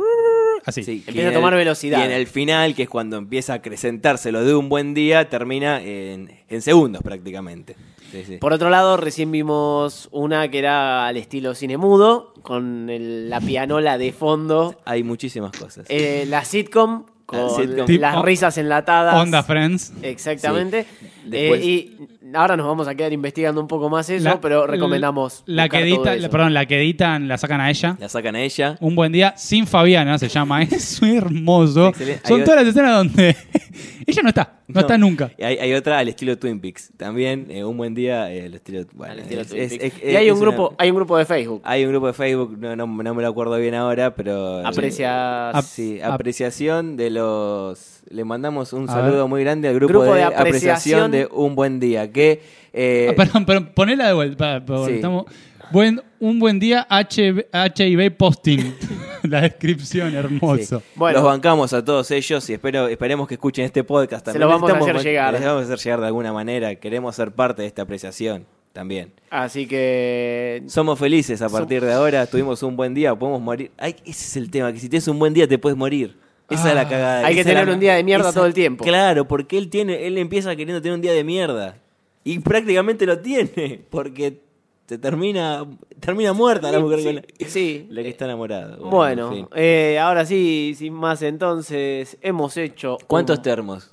así. 0.65 0.83
Sí, 0.85 1.01
que 1.01 1.11
Empieza 1.11 1.21
a 1.21 1.23
en 1.23 1.29
el- 1.29 1.35
tomar 1.35 1.55
velocidad. 1.55 1.99
Y 2.01 2.03
en 2.03 2.11
el 2.13 2.27
final, 2.27 2.75
que 2.75 2.85
es 2.85 2.89
cuando 2.89 3.17
empieza 3.17 3.53
a 3.53 3.57
acrecentarse 3.57 4.33
lo 4.33 4.45
de 4.45 4.55
un 4.55 4.69
buen 4.69 4.95
día, 4.95 5.29
termina 5.29 5.81
en, 5.83 6.31
en 6.49 6.63
segundos 6.63 7.03
prácticamente. 7.03 7.77
Sí, 8.13 8.23
sí. 8.27 8.37
Por 8.39 8.53
otro 8.53 8.71
lado, 8.71 8.97
recién 8.97 9.33
vimos 9.33 10.09
una 10.13 10.49
que 10.49 10.59
era 10.61 11.07
al 11.07 11.17
estilo 11.17 11.55
cine 11.55 11.77
mudo, 11.77 12.33
con 12.43 12.89
el- 12.91 13.29
la 13.29 13.41
pianola 13.41 13.99
de 13.99 14.13
fondo. 14.13 14.81
Hay 14.85 15.03
muchísimas 15.03 15.53
cosas. 15.53 15.87
Eh, 15.89 16.25
la 16.29 16.45
sitcom, 16.45 17.07
con 17.27 17.51
sitcom. 17.51 17.87
Las 17.99 18.23
risas 18.23 18.59
enlatadas. 18.59 19.15
Onda 19.17 19.43
Friends. 19.43 19.93
Exactamente. 20.03 20.85
Sí. 21.01 21.09
Eh, 21.33 21.61
y 21.65 21.97
ahora 22.35 22.57
nos 22.57 22.67
vamos 22.67 22.87
a 22.87 22.95
quedar 22.95 23.13
investigando 23.13 23.61
un 23.61 23.67
poco 23.69 23.89
más 23.89 24.09
eso, 24.11 24.25
La- 24.25 24.41
pero 24.41 24.67
recomendamos. 24.67 25.43
La 25.47 25.69
que 25.69 25.79
edita, 25.79 26.15
perdón, 26.31 26.53
la 26.53 26.67
que 26.67 26.79
editan 26.79 27.29
la 27.29 27.39
sacan 27.39 27.61
a 27.63 27.71
ella. 27.71 27.97
La 27.99 28.09
sacan 28.09 28.37
a 28.37 28.43
ella. 28.43 28.77
Un 28.81 28.95
buen 28.95 29.11
día 29.13 29.33
sin 29.37 29.67
Fabiana 29.67 30.19
se 30.19 30.29
llama. 30.29 30.63
Es 30.71 31.01
muy 31.01 31.17
hermoso. 31.17 31.89
Excelente. 31.89 32.29
Son 32.29 32.39
Hay- 32.41 32.45
todas 32.45 32.61
las 32.61 32.69
escenas 32.69 32.95
donde 32.97 33.37
ella 34.07 34.23
no 34.23 34.29
está, 34.29 34.61
no, 34.69 34.81
está 34.81 34.99
nunca. 34.99 35.31
Y 35.39 35.45
hay, 35.45 35.57
hay 35.59 35.73
otra 35.73 35.99
al 35.99 36.09
estilo 36.09 36.37
Twin 36.37 36.61
Peaks. 36.61 36.93
También, 36.97 37.47
eh, 37.51 37.65
un 37.65 37.77
buen 37.79 37.95
día, 37.95 38.31
eh, 38.31 38.47
el 38.47 38.55
estilo. 38.55 38.85
Bueno, 38.93 39.15
Al 39.15 39.21
estilo 39.21 39.41
es- 39.41 39.49
Twin 39.49 39.63
es- 39.63 39.79
Peaks. 39.79 39.97
es- 40.03 40.13
y 40.13 40.17
hay 40.17 40.31
un 40.31 40.37
una- 40.39 40.47
grupo, 40.51 40.75
hay 40.79 40.91
un 40.91 40.97
grupo 40.97 41.17
de 41.17 41.25
Facebook. 41.25 41.63
Hay 41.65 41.85
un 41.85 41.91
grupo 41.91 42.07
de 42.09 42.13
Facebook, 42.13 42.59
no, 42.59 42.77
no, 42.77 42.87
no 42.87 43.15
me 43.15 43.23
lo 43.23 43.29
acuerdo 43.29 43.57
bien 43.57 43.75
ahora, 43.75 44.15
pero. 44.15 44.59
Aprecia- 44.67 45.51
Ah, 45.51 45.63
Sí, 45.63 46.01
Ap- 46.03 46.13
apreciación 46.15 46.97
de 46.97 47.09
los. 47.15 48.01
Le 48.11 48.25
mandamos 48.25 48.73
un 48.73 48.89
A 48.91 48.93
saludo 48.93 49.21
ver. 49.21 49.29
muy 49.29 49.43
grande 49.43 49.69
al 49.69 49.75
grupo, 49.77 49.93
Grupo 50.01 50.13
de, 50.13 50.19
de 50.19 50.25
apreciación 50.25 51.05
apreciación. 51.05 51.11
de 51.13 51.29
Un 51.33 51.55
Buen 51.55 51.81
Día. 51.81 52.11
Que. 52.13 52.43
eh, 52.73 53.09
Ah, 53.11 53.15
perdón, 53.17 53.47
pero 53.47 53.73
ponela 53.75 54.07
de 54.09 54.13
vuelta. 54.13 54.65
pa- 54.65 54.87
Sí. 54.87 54.93
estamos- 54.95 55.25
buen, 55.71 56.03
un 56.21 56.39
buen 56.39 56.59
día 56.61 56.87
HB 56.91 57.47
HIV 57.53 58.11
posting. 58.17 58.75
la 59.23 59.41
descripción, 59.41 60.15
hermoso. 60.15 60.81
sí. 60.81 60.87
Bueno. 60.97 61.19
Los 61.21 61.25
bancamos 61.27 61.73
a 61.73 61.83
todos 61.85 62.11
ellos 62.11 62.49
y 62.51 62.53
espero, 62.53 62.89
esperemos 62.89 63.27
que 63.27 63.35
escuchen 63.35 63.65
este 63.65 63.83
podcast 63.85 64.25
también. 64.27 64.43
los 64.43 64.51
vamos 64.61 64.71
a 64.71 64.77
hacer 64.79 65.03
llegar. 65.03 65.33
Les 65.33 65.43
vamos 65.45 65.63
a 65.63 65.65
hacer 65.65 65.79
llegar 65.79 66.01
de 66.01 66.07
alguna 66.09 66.33
manera. 66.33 66.75
Queremos 66.75 67.17
ser 67.17 67.33
parte 67.33 67.63
de 67.63 67.69
esta 67.69 67.83
apreciación 67.83 68.45
también. 68.75 69.13
Así 69.31 69.67
que. 69.67 70.63
Somos 70.67 70.99
felices 70.99 71.41
a 71.41 71.49
partir 71.49 71.83
de 71.83 71.93
ahora. 71.93 72.27
Tuvimos 72.27 72.63
un 72.63 72.77
buen 72.77 72.93
día, 72.93 73.15
podemos 73.15 73.41
morir. 73.41 73.71
Ay, 73.79 73.97
ese 74.05 74.11
es 74.27 74.37
el 74.37 74.51
tema, 74.51 74.73
que 74.73 74.79
si 74.81 74.89
tienes 74.89 75.09
un 75.09 75.19
buen 75.19 75.33
día 75.33 75.49
te 75.49 75.59
puedes 75.59 75.79
morir. 75.79 76.17
Esa 76.51 76.69
es 76.71 76.75
la 76.75 76.89
cagada. 76.89 77.21
Ah. 77.23 77.27
Hay 77.27 77.35
que 77.35 77.41
esa 77.41 77.51
tener 77.51 77.67
la- 77.67 77.75
un 77.75 77.81
día 77.81 77.95
de 77.95 78.05
mierda 78.05 78.29
esa- 78.29 78.35
todo 78.35 78.47
el 78.47 78.55
tiempo. 78.55 78.85
Claro, 78.85 79.27
porque 79.27 79.57
él 79.59 79.71
tiene, 79.71 80.07
él 80.07 80.19
empieza 80.19 80.51
queriendo 80.57 80.81
tener 80.83 80.95
un 80.95 81.01
día 81.01 81.13
de 81.13 81.25
mierda. 81.25 81.79
Y 82.23 82.39
prácticamente 82.39 83.07
lo 83.07 83.19
tiene, 83.19 83.83
porque 83.91 84.41
se 84.87 84.99
termina, 84.99 85.65
termina 86.01 86.33
muerta 86.35 86.71
la 86.71 86.79
mujer 86.81 87.03
con 87.03 87.15
la, 87.17 87.23
Sí. 87.49 87.87
la 87.91 88.03
que 88.03 88.09
está 88.11 88.27
enamorada. 88.27 88.77
Bueno, 88.77 89.29
en 89.29 89.35
fin. 89.35 89.49
eh, 89.57 89.99
ahora 89.99 90.27
sí, 90.27 90.75
sin 90.77 90.93
más 90.93 91.23
entonces, 91.23 92.19
hemos 92.21 92.57
hecho. 92.59 92.99
¿Cuántos 93.07 93.39
un- 93.39 93.43
termos? 93.43 93.91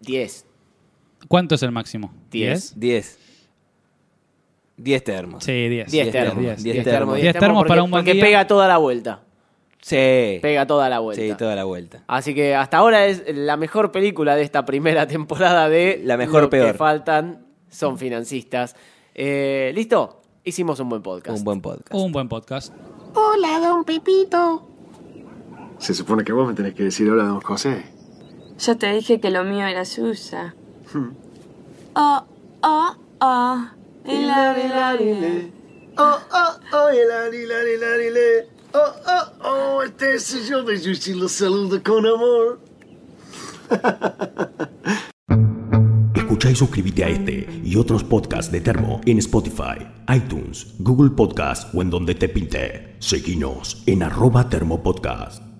10. 0.00 0.46
¿Cuánto 1.28 1.54
es 1.54 1.62
el 1.62 1.70
máximo? 1.70 2.12
Diez. 2.30 2.78
10. 2.78 3.18
10 4.76 5.04
termos. 5.04 5.44
Sí, 5.44 5.68
10. 5.68 5.90
10 5.90 6.10
termos. 6.10 6.38
diez 6.42 6.62
10 6.62 6.74
termos. 6.76 6.84
termos. 6.84 7.14
10 7.16 7.22
10 7.22 7.38
termos 7.38 7.58
porque- 7.60 7.68
para 7.68 7.82
un 7.84 7.90
buen 7.90 8.02
Porque 8.04 8.14
día. 8.14 8.24
pega 8.24 8.46
toda 8.46 8.66
la 8.68 8.76
vuelta. 8.78 9.22
Sí. 9.84 10.38
Pega 10.40 10.66
toda 10.66 10.88
la 10.88 11.00
vuelta. 11.00 11.20
Sí, 11.22 11.34
toda 11.36 11.54
la 11.54 11.64
vuelta. 11.64 12.04
Así 12.06 12.34
que 12.34 12.54
hasta 12.54 12.78
ahora 12.78 13.04
es 13.04 13.22
la 13.36 13.58
mejor 13.58 13.92
película 13.92 14.34
de 14.34 14.40
esta 14.40 14.64
primera 14.64 15.06
temporada 15.16 15.68
de 15.68 16.00
La 16.02 16.16
mejor 16.16 16.44
Lo 16.44 16.48
peor. 16.50 16.68
que 16.72 16.72
faltan 16.78 17.44
son 17.68 17.98
financistas. 17.98 18.76
Eh, 19.14 19.72
¿Listo? 19.74 20.22
Hicimos 20.42 20.80
un 20.80 20.88
buen 20.88 21.02
podcast. 21.02 21.36
Un 21.36 21.44
buen 21.44 21.60
podcast. 21.60 21.92
Un 21.92 22.12
buen 22.12 22.30
podcast. 22.30 22.72
Hola, 23.14 23.60
don 23.60 23.84
Pepito. 23.84 24.66
Se 25.76 25.92
supone 25.92 26.24
que 26.24 26.32
vos 26.32 26.48
me 26.48 26.54
tenés 26.54 26.72
que 26.72 26.84
decir 26.84 27.10
hola, 27.10 27.24
don 27.24 27.42
José. 27.42 27.84
Yo 28.58 28.78
te 28.78 28.90
dije 28.90 29.20
que 29.20 29.30
lo 29.30 29.44
mío 29.44 29.66
era 29.66 29.84
Susa. 29.84 30.54
Oh, 31.94 32.24
oh, 32.62 32.96
oh. 33.20 33.66
Hilari, 34.06 34.62
hilari. 34.62 35.52
Oh, 35.98 36.18
oh, 36.32 36.54
oh, 36.72 36.90
hilari, 36.90 37.36
hilari, 37.36 37.72
hilari. 37.74 38.53
Oh, 38.76 38.92
oh, 39.06 39.32
oh, 39.44 39.82
este 39.84 40.16
es 40.16 40.48
yo 40.48 40.64
de 40.64 40.76
Yushi, 40.76 41.14
lo 41.14 41.28
saludo 41.28 41.80
con 41.80 42.04
amor. 42.04 42.58
Escucha 46.16 46.50
y 46.50 46.56
suscríbete 46.56 47.04
a 47.04 47.08
este 47.08 47.48
y 47.62 47.76
otros 47.76 48.02
podcasts 48.02 48.50
de 48.50 48.60
Termo 48.60 49.00
en 49.06 49.18
Spotify, 49.18 49.86
iTunes, 50.12 50.74
Google 50.80 51.10
Podcast 51.10 51.72
o 51.72 51.82
en 51.82 51.90
donde 51.90 52.16
te 52.16 52.28
pinte. 52.28 52.96
Seguinos 52.98 53.84
en 53.86 54.02
arroba 54.02 54.48
termopodcast. 54.48 55.53